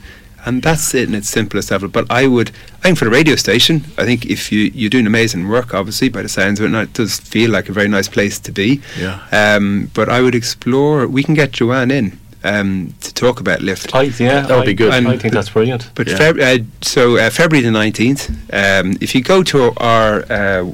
and 0.47 0.62
that's 0.62 0.94
it 0.94 1.09
in 1.09 1.14
its 1.14 1.28
simplest 1.28 1.70
level. 1.70 1.88
But 1.88 2.11
I 2.11 2.26
would, 2.26 2.51
I 2.78 2.82
think 2.84 2.99
for 2.99 3.05
the 3.05 3.11
radio 3.11 3.36
station, 3.36 3.84
I 3.99 4.05
think 4.05 4.24
if 4.26 4.51
you 4.53 4.70
you're 4.74 4.90
doing 4.90 5.07
amazing 5.07 5.49
work, 5.49 5.74
obviously 5.74 6.09
by 6.09 6.22
the 6.22 6.28
sounds 6.28 6.61
of 6.61 6.72
it, 6.72 6.74
it 6.78 6.92
does 6.94 7.18
feel 7.20 7.51
like 7.51 7.68
a 7.68 7.72
very 7.72 7.88
nice 7.88 8.09
place 8.09 8.38
to 8.40 8.53
be. 8.53 8.80
Yeah. 8.99 9.20
Um, 9.32 9.90
but 9.92 10.09
I 10.09 10.20
would 10.22 10.34
explore. 10.34 11.07
We 11.07 11.22
can 11.22 11.34
get 11.34 11.53
Joanne 11.53 11.90
in 11.90 12.18
um, 12.44 12.94
to 13.01 13.12
talk 13.12 13.40
about 13.40 13.61
Lift. 13.61 13.94
I, 13.94 14.03
yeah, 14.03 14.42
That 14.47 14.51
would 14.51 14.62
I- 14.62 14.66
be 14.66 14.74
good. 14.74 14.92
I, 14.92 15.16
think 15.18 15.34
that's 15.34 15.51
brilliant. 15.51 15.90
But 15.94 16.07
Yeah. 16.09 16.16
Feb- 16.18 16.40
uh, 16.61 16.64
so 16.80 17.16
uh, 17.18 17.28
February 17.30 17.64
the 17.64 17.70
nineteenth. 17.72 18.30
Um, 18.53 18.97
if 19.01 19.14
you 19.14 19.22
go 19.22 19.42
to 19.42 19.72
our 19.78 20.20
uh, 20.30 20.64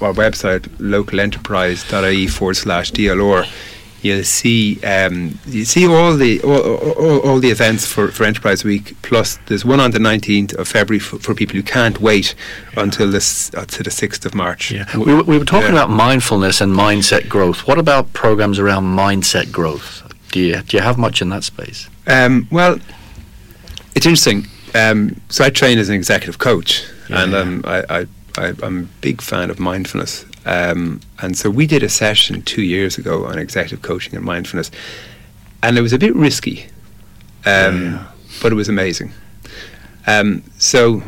our 0.00 0.12
website 0.14 0.60
localenterprise.ie 0.78 2.26
forward 2.28 2.54
slash 2.56 2.92
DLR, 2.92 3.46
you'll 4.02 4.24
see 4.24 4.80
um, 4.84 5.38
you 5.46 5.64
see 5.64 5.86
all 5.86 6.16
the 6.16 6.40
all, 6.42 6.76
all, 6.76 7.18
all 7.20 7.38
the 7.40 7.50
events 7.50 7.86
for, 7.86 8.08
for 8.08 8.24
Enterprise 8.24 8.64
Week. 8.64 8.94
Plus, 9.02 9.38
there's 9.46 9.64
one 9.64 9.80
on 9.80 9.90
the 9.90 9.98
nineteenth 9.98 10.52
of 10.54 10.68
February 10.68 10.98
for, 11.00 11.18
for 11.18 11.34
people 11.34 11.56
who 11.56 11.62
can't 11.62 12.00
wait 12.00 12.34
until 12.76 13.10
this 13.10 13.52
uh, 13.54 13.64
to 13.66 13.82
the 13.82 13.90
sixth 13.90 14.24
of 14.26 14.34
March. 14.34 14.70
Yeah. 14.70 14.86
We, 14.96 15.14
were- 15.14 15.22
we 15.24 15.38
were 15.38 15.44
talking 15.44 15.74
Yeah. 15.74 15.82
about 15.84 15.90
mindfulness 15.90 16.60
and 16.60 16.72
mindset 16.72 17.28
growth. 17.28 17.66
What 17.66 17.78
about 17.78 18.12
programs 18.12 18.58
around 18.58 18.84
mindset 18.96 19.50
growth? 19.52 20.02
Do 20.32 20.40
you, 20.40 20.60
do 20.62 20.76
you 20.76 20.82
have 20.82 20.98
much 20.98 21.22
in 21.22 21.30
that 21.30 21.42
space? 21.42 21.88
Um, 22.06 22.46
well, 22.52 22.78
it's 23.94 24.06
interesting. 24.06 24.46
Um, 24.74 25.20
so 25.30 25.42
I 25.44 25.50
train 25.50 25.78
as 25.78 25.88
an 25.88 25.94
executive 25.94 26.38
coach, 26.38 26.84
Yeah, 27.08 27.24
and 27.24 27.34
um, 27.34 27.62
I, 27.66 27.78
I, 27.88 28.06
I, 28.36 28.54
I'm 28.62 28.78
a 28.80 28.82
big 29.00 29.22
fan 29.22 29.48
of 29.50 29.58
mindfulness. 29.58 30.26
Um, 30.48 31.00
and 31.20 31.36
so 31.36 31.50
we 31.50 31.66
did 31.66 31.82
a 31.82 31.88
session 31.88 32.40
two 32.42 32.62
years 32.62 32.96
ago 32.98 33.26
on 33.26 33.38
executive 33.38 33.82
coaching 33.82 34.14
and 34.16 34.24
mindfulness, 34.24 34.70
and 35.62 35.76
it 35.76 35.82
was 35.82 35.92
a 35.92 35.98
bit 35.98 36.14
risky, 36.16 36.66
um, 37.44 37.82
Yeah. 37.82 38.04
but 38.40 38.52
it 38.52 38.54
was 38.54 38.68
amazing. 38.68 39.12
Um, 40.06 40.42
so 40.58 41.02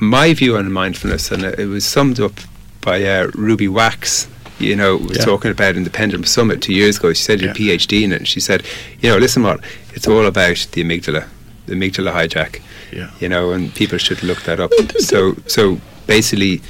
my 0.00 0.34
view 0.34 0.56
on 0.56 0.72
mindfulness, 0.72 1.30
and 1.30 1.44
it 1.44 1.66
was 1.68 1.84
summed 1.84 2.18
up 2.18 2.32
by 2.80 3.04
uh, 3.04 3.30
Ruby 3.34 3.68
Wax. 3.68 4.26
You 4.58 4.74
know, 4.74 4.96
was 4.96 5.18
Yeah. 5.18 5.24
talking 5.26 5.50
about 5.50 5.76
Independent 5.76 6.26
Summit 6.26 6.62
two 6.62 6.72
years 6.72 6.96
ago. 6.98 7.12
She 7.12 7.22
said 7.22 7.42
a 7.42 7.52
PhD 7.52 8.02
in 8.04 8.12
it, 8.12 8.16
and 8.16 8.28
she 8.28 8.40
said, 8.40 8.62
you 9.02 9.10
know, 9.10 9.18
listen, 9.18 9.42
what 9.42 9.60
it's 9.94 10.08
all 10.08 10.24
about 10.26 10.66
the 10.72 10.82
amygdala, 10.82 11.24
the 11.66 11.74
amygdala 11.74 12.12
hijack. 12.12 12.60
Yeah. 12.90 13.10
You 13.20 13.28
know, 13.28 13.52
and 13.52 13.72
people 13.74 13.98
should 13.98 14.22
look 14.22 14.42
that 14.44 14.58
up. 14.58 14.72
so, 14.98 15.36
so 15.46 15.78
basically, 16.06 16.62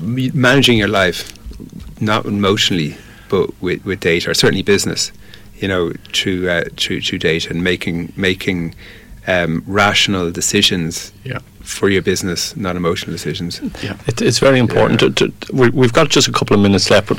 managing 0.00 0.78
your 0.78 0.88
life, 0.88 1.32
not 2.00 2.26
emotionally, 2.26 2.96
but 3.28 3.50
with, 3.62 3.84
with 3.84 4.00
data, 4.00 4.30
or 4.30 4.34
certainly 4.34 4.62
business. 4.62 5.12
You 5.56 5.68
know, 5.68 5.92
through 6.12 6.48
uh, 6.50 6.64
through 6.76 7.00
through 7.00 7.18
data 7.18 7.48
and 7.50 7.64
making 7.64 8.12
making 8.16 8.74
um, 9.26 9.64
rational 9.66 10.30
decisions 10.30 11.12
Yeah. 11.24 11.38
for 11.62 11.88
your 11.88 12.02
business, 12.02 12.54
not 12.56 12.76
emotional 12.76 13.12
decisions. 13.12 13.60
Yeah. 13.82 13.96
It, 14.06 14.20
it's 14.20 14.38
very 14.38 14.58
important. 14.58 15.00
Yeah. 15.02 15.08
To, 15.08 15.28
to, 15.28 15.52
we, 15.56 15.70
we've 15.70 15.92
got 15.94 16.10
just 16.10 16.28
a 16.28 16.32
couple 16.32 16.54
of 16.56 16.62
minutes 16.62 16.90
left, 16.90 17.08
but 17.08 17.18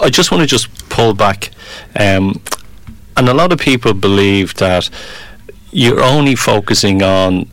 I 0.00 0.08
just 0.10 0.30
want 0.30 0.42
to 0.42 0.46
just 0.46 0.68
pull 0.88 1.12
back. 1.12 1.50
Um, 1.96 2.40
and 3.16 3.28
a 3.28 3.34
lot 3.34 3.52
of 3.52 3.58
people 3.58 3.92
believe 3.94 4.54
that 4.54 4.88
you're 5.72 6.00
only 6.02 6.36
focusing 6.36 7.02
on 7.02 7.50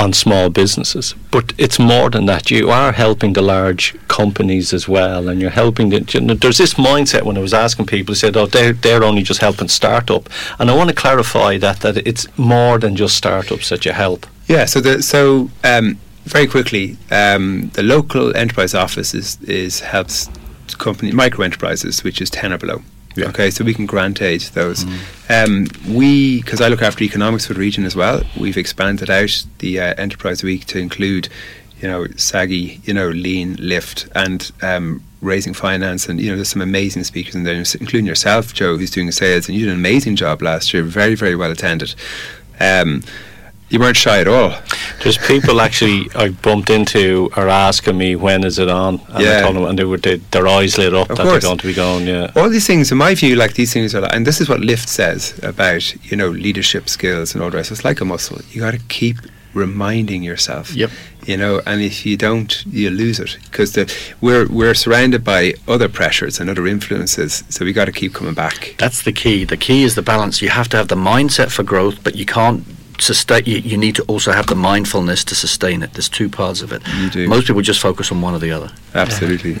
on 0.00 0.14
small 0.14 0.48
businesses, 0.48 1.14
but 1.30 1.52
it's 1.58 1.78
more 1.78 2.08
than 2.08 2.24
that. 2.26 2.50
You 2.50 2.70
are 2.70 2.92
helping 2.92 3.34
the 3.34 3.42
large 3.42 3.94
companies 4.08 4.72
as 4.72 4.88
well, 4.88 5.28
and 5.28 5.40
you're 5.40 5.50
helping. 5.50 5.90
The, 5.90 6.04
you 6.12 6.20
know, 6.20 6.34
there's 6.34 6.58
this 6.58 6.74
mindset 6.74 7.22
when 7.22 7.36
I 7.36 7.40
was 7.40 7.52
asking 7.52 7.86
people, 7.86 8.14
they 8.14 8.18
said, 8.18 8.36
"Oh, 8.36 8.46
they're 8.46 8.72
they're 8.72 9.04
only 9.04 9.22
just 9.22 9.40
helping 9.40 9.68
startup," 9.68 10.28
and 10.58 10.70
I 10.70 10.74
want 10.74 10.88
to 10.88 10.96
clarify 10.96 11.58
that 11.58 11.80
that 11.80 11.98
it's 11.98 12.26
more 12.38 12.78
than 12.78 12.96
just 12.96 13.14
startups 13.14 13.68
that 13.68 13.84
you 13.84 13.92
help. 13.92 14.26
Yeah. 14.48 14.64
So 14.64 14.80
the 14.80 15.02
so 15.02 15.50
um, 15.64 15.98
very 16.24 16.46
quickly, 16.46 16.96
um, 17.10 17.70
the 17.74 17.82
local 17.82 18.34
enterprise 18.36 18.74
office 18.74 19.14
is, 19.14 19.38
is 19.42 19.80
helps 19.80 20.28
company 20.78 21.12
micro 21.12 21.44
enterprises, 21.44 22.02
which 22.04 22.22
is 22.22 22.30
ten 22.30 22.52
or 22.52 22.58
below. 22.58 22.82
Yeah. 23.16 23.28
Okay, 23.28 23.50
so 23.50 23.64
we 23.64 23.74
can 23.74 23.86
grant 23.86 24.22
aid 24.22 24.40
to 24.40 24.54
those. 24.54 24.84
Um, 25.28 25.66
we, 25.88 26.40
because 26.42 26.60
I 26.60 26.68
look 26.68 26.80
after 26.80 27.02
economics 27.02 27.46
for 27.46 27.54
the 27.54 27.60
region 27.60 27.84
as 27.84 27.96
well, 27.96 28.22
we've 28.38 28.56
expanded 28.56 29.10
out 29.10 29.44
the 29.58 29.80
uh, 29.80 29.94
enterprise 29.98 30.44
week 30.44 30.64
to 30.66 30.78
include, 30.78 31.28
you 31.80 31.88
know, 31.88 32.06
Sagi, 32.16 32.80
you 32.84 32.94
know, 32.94 33.08
lean, 33.08 33.56
lift, 33.56 34.08
and 34.14 34.50
um, 34.62 35.02
raising 35.20 35.54
finance, 35.54 36.08
and 36.08 36.20
you 36.20 36.30
know, 36.30 36.36
there's 36.36 36.48
some 36.48 36.62
amazing 36.62 37.04
speakers 37.04 37.34
in 37.34 37.42
there, 37.42 37.54
including 37.54 38.06
yourself, 38.06 38.54
Joe, 38.54 38.76
who's 38.76 38.90
doing 38.90 39.10
sales, 39.10 39.48
and 39.48 39.58
you 39.58 39.64
did 39.64 39.72
an 39.72 39.78
amazing 39.78 40.16
job 40.16 40.40
last 40.40 40.72
year, 40.72 40.82
very, 40.82 41.14
very 41.16 41.34
well 41.34 41.50
attended. 41.50 41.94
Um, 42.60 43.02
you 43.70 43.78
weren't 43.78 43.96
shy 43.96 44.20
at 44.20 44.28
all. 44.28 44.52
There's 45.02 45.16
people 45.16 45.60
actually 45.60 46.08
I 46.14 46.28
bumped 46.30 46.70
into 46.70 47.30
are 47.36 47.48
asking 47.48 47.96
me 47.96 48.16
when 48.16 48.44
is 48.44 48.58
it 48.58 48.68
on, 48.68 49.00
and 49.08 49.18
I 49.18 49.22
Yeah. 49.22 49.40
told 49.42 49.56
them, 49.56 49.64
and 49.64 49.78
they 49.78 49.84
were 49.84 49.96
they, 49.96 50.16
their 50.32 50.46
eyes 50.46 50.76
lit 50.76 50.92
up 50.94 51.08
Of 51.10 51.16
that 51.16 51.22
course. 51.22 51.42
they're 51.42 51.48
going 51.48 51.58
to 51.58 51.66
be 51.66 51.74
going. 51.74 52.06
Yeah, 52.06 52.32
all 52.36 52.50
these 52.50 52.66
things, 52.66 52.90
in 52.92 52.98
my 52.98 53.14
view, 53.14 53.36
like 53.36 53.54
these 53.54 53.72
things 53.72 53.94
are, 53.94 54.00
like, 54.02 54.14
and 54.14 54.26
this 54.26 54.40
is 54.40 54.48
what 54.48 54.60
Lift 54.60 54.88
says 54.88 55.38
about 55.42 55.84
you 56.10 56.16
know 56.16 56.28
leadership 56.28 56.88
skills 56.88 57.34
and 57.34 57.42
all 57.42 57.50
the 57.50 57.56
rest. 57.58 57.70
It's 57.70 57.84
like 57.84 58.00
a 58.00 58.04
muscle. 58.04 58.40
You 58.50 58.60
got 58.60 58.72
to 58.72 58.78
keep 58.88 59.16
reminding 59.54 60.22
yourself. 60.22 60.74
Yep. 60.74 60.90
You 61.26 61.36
know, 61.36 61.60
and 61.66 61.82
if 61.82 62.06
you 62.06 62.16
don't, 62.16 62.64
you 62.66 62.88
lose 62.90 63.20
it 63.20 63.36
because 63.44 63.76
we're 64.20 64.46
we're 64.48 64.74
surrounded 64.74 65.22
by 65.24 65.54
other 65.68 65.88
pressures 65.88 66.40
and 66.40 66.48
other 66.50 66.66
influences. 66.66 67.44
So 67.50 67.64
we 67.64 67.72
got 67.72 67.84
to 67.86 67.92
keep 67.92 68.14
coming 68.14 68.34
back. 68.34 68.74
That's 68.78 69.02
the 69.02 69.12
key. 69.12 69.44
The 69.44 69.56
key 69.56 69.82
is 69.84 69.94
the 69.94 70.02
balance. 70.02 70.40
You 70.42 70.48
have 70.50 70.68
to 70.70 70.76
have 70.76 70.88
the 70.88 70.96
mindset 70.96 71.50
for 71.50 71.62
growth, 71.62 72.02
but 72.02 72.14
you 72.16 72.24
can't 72.26 72.64
sustain. 73.00 73.42
You, 73.46 73.58
you 73.58 73.76
need 73.76 73.96
to 73.96 74.02
also 74.04 74.32
have 74.32 74.46
the 74.46 74.54
mindfulness 74.54 75.24
to 75.24 75.34
sustain 75.34 75.82
it. 75.82 75.92
There's 75.94 76.08
two 76.08 76.28
parts 76.28 76.62
of 76.62 76.72
it. 76.72 76.82
You 76.98 77.10
do. 77.10 77.28
Most 77.28 77.46
people 77.46 77.62
just 77.62 77.80
focus 77.80 78.12
on 78.12 78.20
one 78.20 78.34
or 78.34 78.38
the 78.38 78.52
other. 78.52 78.70
Absolutely. 78.94 79.56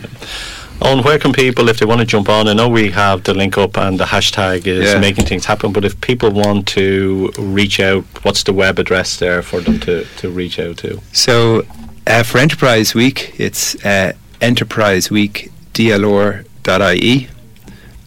On 0.82 1.02
where 1.04 1.18
can 1.18 1.32
people, 1.34 1.68
if 1.68 1.78
they 1.78 1.84
want 1.84 2.00
to 2.00 2.06
jump 2.06 2.28
on? 2.30 2.48
I 2.48 2.54
know 2.54 2.66
we 2.68 2.90
have 2.90 3.24
the 3.24 3.34
link 3.34 3.58
up 3.58 3.76
and 3.76 4.00
the 4.00 4.04
hashtag 4.06 4.66
is 4.66 4.92
Yeah. 4.92 4.98
making 4.98 5.26
things 5.26 5.44
happen. 5.44 5.72
But 5.72 5.84
if 5.84 6.00
people 6.00 6.30
want 6.30 6.66
to 6.68 7.30
reach 7.38 7.80
out, 7.80 8.04
what's 8.24 8.44
the 8.44 8.54
web 8.54 8.78
address 8.78 9.16
there 9.18 9.42
for 9.42 9.60
them 9.60 9.78
to, 9.80 10.06
to 10.18 10.30
reach 10.30 10.58
out 10.58 10.78
to? 10.78 11.00
So 11.12 11.66
uh, 12.06 12.22
for 12.22 12.38
Enterprise 12.38 12.94
Week, 12.94 13.34
it's 13.38 13.74
uh, 13.84 14.14
enterpriseweekdlr.ie. 14.40 17.28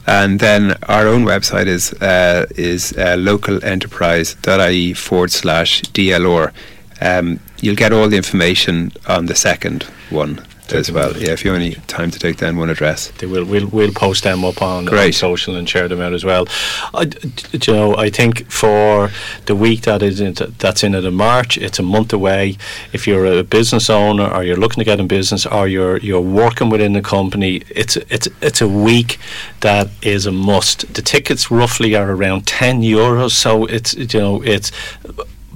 And 0.06 0.40
then 0.40 0.76
our 0.90 1.08
own 1.08 1.24
website 1.24 1.68
is 1.68 1.94
uh, 1.94 2.46
is 2.56 2.92
uh, 2.94 3.16
localenterprise.ie 3.16 4.94
forward 4.94 5.32
slash 5.32 5.82
DLR. 5.82 6.52
Um, 7.00 7.40
you'll 7.62 7.76
get 7.76 7.94
all 7.94 8.10
the 8.10 8.18
information 8.18 8.92
on 9.08 9.28
the 9.28 9.36
second 9.36 9.84
one 10.10 10.46
as 10.72 10.92
well. 10.92 11.16
Yeah, 11.18 11.32
if 11.32 11.44
you 11.44 11.52
have 11.52 11.60
any 11.60 11.76
time 11.88 12.12
to 12.12 12.20
take 12.20 12.38
down 12.38 12.58
one 12.58 12.70
address. 12.70 13.12
They 13.18 13.28
will 13.28 13.46
we'll, 13.46 13.68
we'll 13.68 13.92
post 13.92 14.24
them 14.24 14.46
up 14.46 14.62
on, 14.62 14.88
on 14.88 15.12
social 15.12 15.56
and 15.56 15.68
share 15.68 15.88
them 15.88 16.02
out 16.02 16.14
as 16.14 16.24
well. 16.24 16.48
I, 16.94 17.12
you 17.52 17.74
know, 17.74 17.96
I 17.96 18.10
think 18.10 18.50
for 18.50 19.10
the 19.46 19.56
week 19.56 19.82
that 19.82 20.02
is 20.02 20.20
in, 20.20 20.34
that's 20.58 20.84
in 20.84 20.96
it 20.96 21.06
in 21.06 21.14
March, 21.14 21.58
it's 21.58 21.80
a 21.80 21.84
month 21.84 22.14
away. 22.14 22.58
If 22.94 23.08
you're 23.08 23.26
a 23.26 23.44
business 23.44 23.90
owner 23.90 24.28
or 24.28 24.44
you're 24.44 24.58
looking 24.58 24.82
to 24.82 24.86
get 24.86 25.00
in 25.00 25.08
business 25.08 25.46
or 25.46 25.68
you're 25.68 25.98
you're 25.98 26.22
working 26.22 26.70
within 26.70 26.94
the 26.94 27.02
company, 27.02 27.64
it's 27.70 27.98
it's 27.98 28.28
it's 28.42 28.62
a 28.62 28.68
week 28.68 29.20
that 29.62 29.90
is 30.02 30.26
a 30.26 30.32
must. 30.32 30.94
The 30.94 31.02
tickets 31.02 31.52
roughly 31.52 31.96
are 31.96 32.12
around 32.12 32.48
ten 32.48 32.82
euros, 32.82 33.32
so 33.32 33.66
it's 33.66 33.94
you 33.94 34.20
know 34.20 34.42
it's 34.44 34.72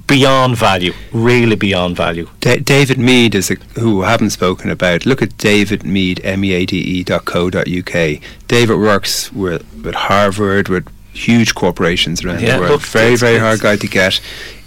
beyond 0.08 0.56
value, 0.56 0.92
really 1.12 1.54
beyond 1.54 1.96
value. 1.96 2.28
Da- 2.40 2.58
David 2.58 2.98
Meade 2.98 3.34
is 3.36 3.50
a, 3.50 3.54
who 3.78 4.02
I 4.02 4.10
haven't 4.10 4.30
spoken 4.30 4.70
about. 4.70 5.06
Look 5.06 5.22
at 5.22 5.36
David 5.38 5.84
Meade, 5.84 6.20
M-E-A-D-E 6.24 7.04
dot 7.04 7.24
co 7.24 7.50
dot 7.50 7.68
UK. 7.68 8.20
David 8.48 8.76
works 8.78 9.32
with, 9.32 9.64
with 9.84 9.94
Harvard, 9.94 10.68
with 10.68 10.88
huge 11.12 11.54
corporations 11.54 12.24
around 12.24 12.40
Yeah, 12.40 12.56
the 12.56 12.62
world. 12.62 12.82
very, 12.86 13.16
very 13.16 13.38
hard 13.38 13.60
guy 13.60 13.76
to 13.76 13.86
get. 13.86 14.20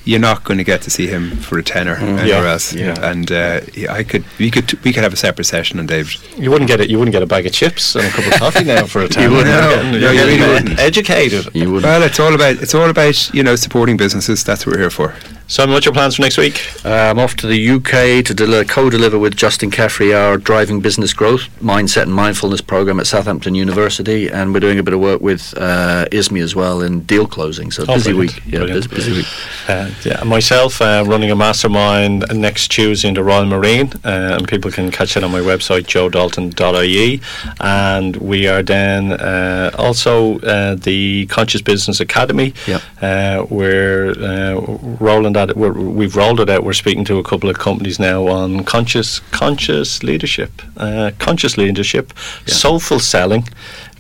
You're 0.03 0.19
not 0.19 0.43
going 0.43 0.57
to 0.57 0.63
get 0.63 0.81
to 0.81 0.89
see 0.89 1.05
him 1.07 1.29
for 1.37 1.59
a 1.59 1.63
tenner 1.63 1.95
anywhere 1.95 2.25
Yeah, 2.25 2.51
else. 2.51 2.73
yeah. 2.73 3.09
And 3.11 3.31
uh, 3.31 3.61
yeah, 3.75 3.93
I 3.93 4.03
could, 4.03 4.25
we 4.39 4.49
could, 4.49 4.73
we 4.83 4.91
could 4.93 5.03
have 5.03 5.13
a 5.13 5.15
separate 5.17 5.45
session 5.45 5.77
on 5.77 5.85
David. 5.85 6.15
You 6.37 6.49
wouldn't 6.49 6.67
get 6.67 6.81
it. 6.81 6.89
You 6.89 6.97
wouldn't 6.97 7.13
get 7.13 7.21
a 7.21 7.27
bag 7.27 7.45
of 7.45 7.53
chips 7.53 7.95
and 7.95 8.05
a 8.05 8.09
cup 8.09 8.25
of 8.25 8.33
coffee 8.39 8.63
now 8.63 8.85
for 8.87 9.01
a 9.03 9.03
you 9.21 9.29
wouldn't. 9.29 9.45
No, 9.47 9.69
getting- 9.75 9.91
no, 10.01 10.11
you 10.11 10.21
really 10.25 10.39
wouldn't. 10.39 10.79
educated. 10.79 11.53
You 11.53 11.71
would. 11.71 11.83
Well, 11.83 12.01
it's 12.01 12.19
all 12.19 12.33
about, 12.33 12.55
it's 12.63 12.73
all 12.73 12.89
about 12.89 13.31
you 13.33 13.43
know 13.43 13.55
supporting 13.55 13.95
businesses. 13.95 14.43
That's 14.43 14.65
what 14.65 14.73
we're 14.75 14.81
here 14.81 14.89
for. 14.89 15.13
Simon, 15.51 15.73
what's 15.73 15.85
your 15.85 15.93
plans 15.93 16.15
for 16.15 16.21
next 16.21 16.37
week? 16.37 16.65
Uh, 16.85 16.91
I'm 17.11 17.19
off 17.19 17.35
to 17.35 17.45
the 17.45 17.71
UK 17.71 18.23
to 18.23 18.33
deli- 18.33 18.63
co-deliver 18.63 19.19
with 19.19 19.35
Justin 19.35 19.69
Caffrey 19.69 20.13
our 20.13 20.37
driving 20.37 20.79
business 20.79 21.11
growth 21.11 21.49
mindset 21.59 22.03
and 22.03 22.13
mindfulness 22.13 22.61
program 22.61 23.01
at 23.01 23.05
Southampton 23.07 23.53
University, 23.53 24.29
and 24.29 24.53
we're 24.53 24.61
doing 24.61 24.79
a 24.79 24.83
bit 24.83 24.93
of 24.93 25.01
work 25.01 25.19
with 25.19 25.53
uh, 25.57 26.05
ISME 26.13 26.39
as 26.39 26.55
well 26.55 26.81
in 26.81 27.01
deal 27.01 27.27
closing. 27.27 27.69
So 27.69 27.83
Oh, 27.85 27.95
busy 27.95 28.13
brilliant, 28.13 28.35
week. 28.37 28.45
Yeah, 28.45 28.59
brilliant. 28.59 28.89
busy, 28.91 29.09
busy 29.09 29.11
week. 29.23 29.27
Uh, 29.67 29.89
yeah, 30.05 30.23
myself 30.23 30.81
uh, 30.81 31.03
running 31.05 31.31
a 31.31 31.35
mastermind 31.35 32.23
next 32.33 32.69
Tuesday 32.69 33.09
in 33.09 33.15
the 33.15 33.23
Royal 33.23 33.45
Marine, 33.45 33.91
uh, 34.05 34.37
and 34.37 34.47
people 34.47 34.71
can 34.71 34.89
catch 34.89 35.17
it 35.17 35.23
on 35.25 35.31
my 35.33 35.41
website 35.41 35.81
joedalton.ie. 35.83 37.19
And 37.59 38.15
we 38.15 38.47
are 38.47 38.63
then 38.63 39.11
uh, 39.11 39.71
also 39.77 40.39
uh, 40.39 40.75
the 40.75 41.25
Conscious 41.25 41.61
Business 41.61 41.99
Academy. 41.99 42.53
Yep. 42.67 42.81
Uh, 43.01 43.45
we're 43.49 44.11
uh, 44.11 44.61
rolling 45.01 45.33
that 45.33 45.40
that 45.45 45.57
we're, 45.57 45.73
we've 45.73 46.15
rolled 46.15 46.39
it 46.39 46.49
out. 46.49 46.63
We're 46.63 46.73
speaking 46.73 47.05
to 47.05 47.17
a 47.17 47.23
couple 47.23 47.49
of 47.49 47.57
companies 47.59 47.99
now 47.99 48.27
on 48.27 48.63
conscious 48.63 49.19
conscious 49.31 50.03
leadership, 50.03 50.61
uh, 50.77 51.11
conscious 51.19 51.57
leadership, 51.57 52.13
soulful 52.45 52.99
selling, 52.99 53.47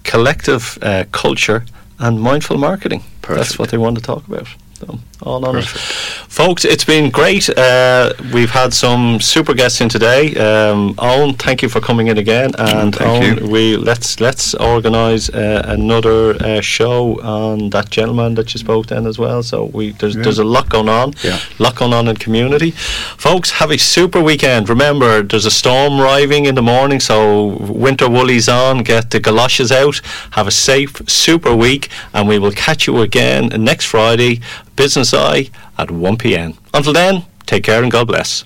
collective 0.03 0.77
uh, 0.81 1.05
culture, 1.11 1.65
and 1.99 2.19
mindful 2.19 2.57
marketing. 2.57 3.03
That's 3.37 3.59
what 3.59 3.69
they 3.69 3.77
want 3.77 3.97
to 3.97 4.03
talk 4.03 4.27
about. 4.27 4.47
So, 4.73 4.99
all 5.21 5.45
on 5.45 5.57
it. 5.57 5.65
Folks, 5.65 6.65
it's 6.65 6.85
been 6.85 7.09
great. 7.11 7.49
Uh, 7.49 8.13
we've 8.33 8.49
had 8.51 8.73
some 8.73 9.19
super 9.19 9.53
guests 9.53 9.81
in 9.81 9.89
today. 9.89 10.33
Um, 10.35 10.95
Owen, 10.97 11.33
thank 11.33 11.61
you 11.61 11.69
for 11.69 11.81
coming 11.81 12.07
in 12.07 12.17
again. 12.17 12.51
And 12.57 12.95
Thank 12.95 13.23
Owen, 13.23 13.45
you. 13.45 13.51
we 13.51 13.77
let's 13.77 14.19
let's 14.19 14.53
organise 14.55 15.29
uh, 15.29 15.61
another 15.65 16.35
uh, 16.43 16.61
show 16.61 17.19
on 17.21 17.69
that 17.71 17.89
gentleman 17.89 18.35
that 18.35 18.53
you 18.53 18.59
spoke 18.59 18.87
then 18.87 19.05
as 19.05 19.19
well. 19.19 19.43
So 19.43 19.65
we 19.65 19.91
there's 19.91 20.15
Yeah. 20.15 20.23
there's 20.23 20.39
a 20.39 20.43
lot 20.43 20.69
going 20.69 20.89
on. 20.89 21.13
Yeah. 21.23 21.39
lot 21.59 21.75
going 21.75 21.93
on 21.93 22.07
in 22.07 22.15
community. 22.17 22.71
Folks, 23.17 23.51
have 23.51 23.71
a 23.71 23.77
super 23.77 24.21
weekend. 24.21 24.69
Remember, 24.69 25.21
there's 25.21 25.45
a 25.45 25.51
storm 25.51 25.99
arriving 26.01 26.45
in 26.45 26.55
the 26.55 26.61
morning, 26.61 26.99
so 26.99 27.57
winter 27.59 28.09
woolies 28.09 28.47
on. 28.49 28.83
Get 28.83 29.09
the 29.11 29.19
galoshes 29.19 29.71
out. 29.71 30.01
Have 30.31 30.47
a 30.47 30.51
safe 30.51 31.01
super 31.07 31.53
week, 31.55 31.89
and 32.13 32.27
we 32.27 32.39
will 32.39 32.51
catch 32.53 32.87
you 32.87 33.01
again 33.01 33.49
next 33.63 33.85
Friday. 33.85 34.39
Business 34.81 35.13
Eye 35.13 35.51
at 35.77 35.91
1 35.91 36.17
p.m. 36.17 36.57
Until 36.73 36.93
then, 36.93 37.23
take 37.45 37.63
care 37.63 37.83
and 37.83 37.91
God 37.91 38.07
bless. 38.07 38.45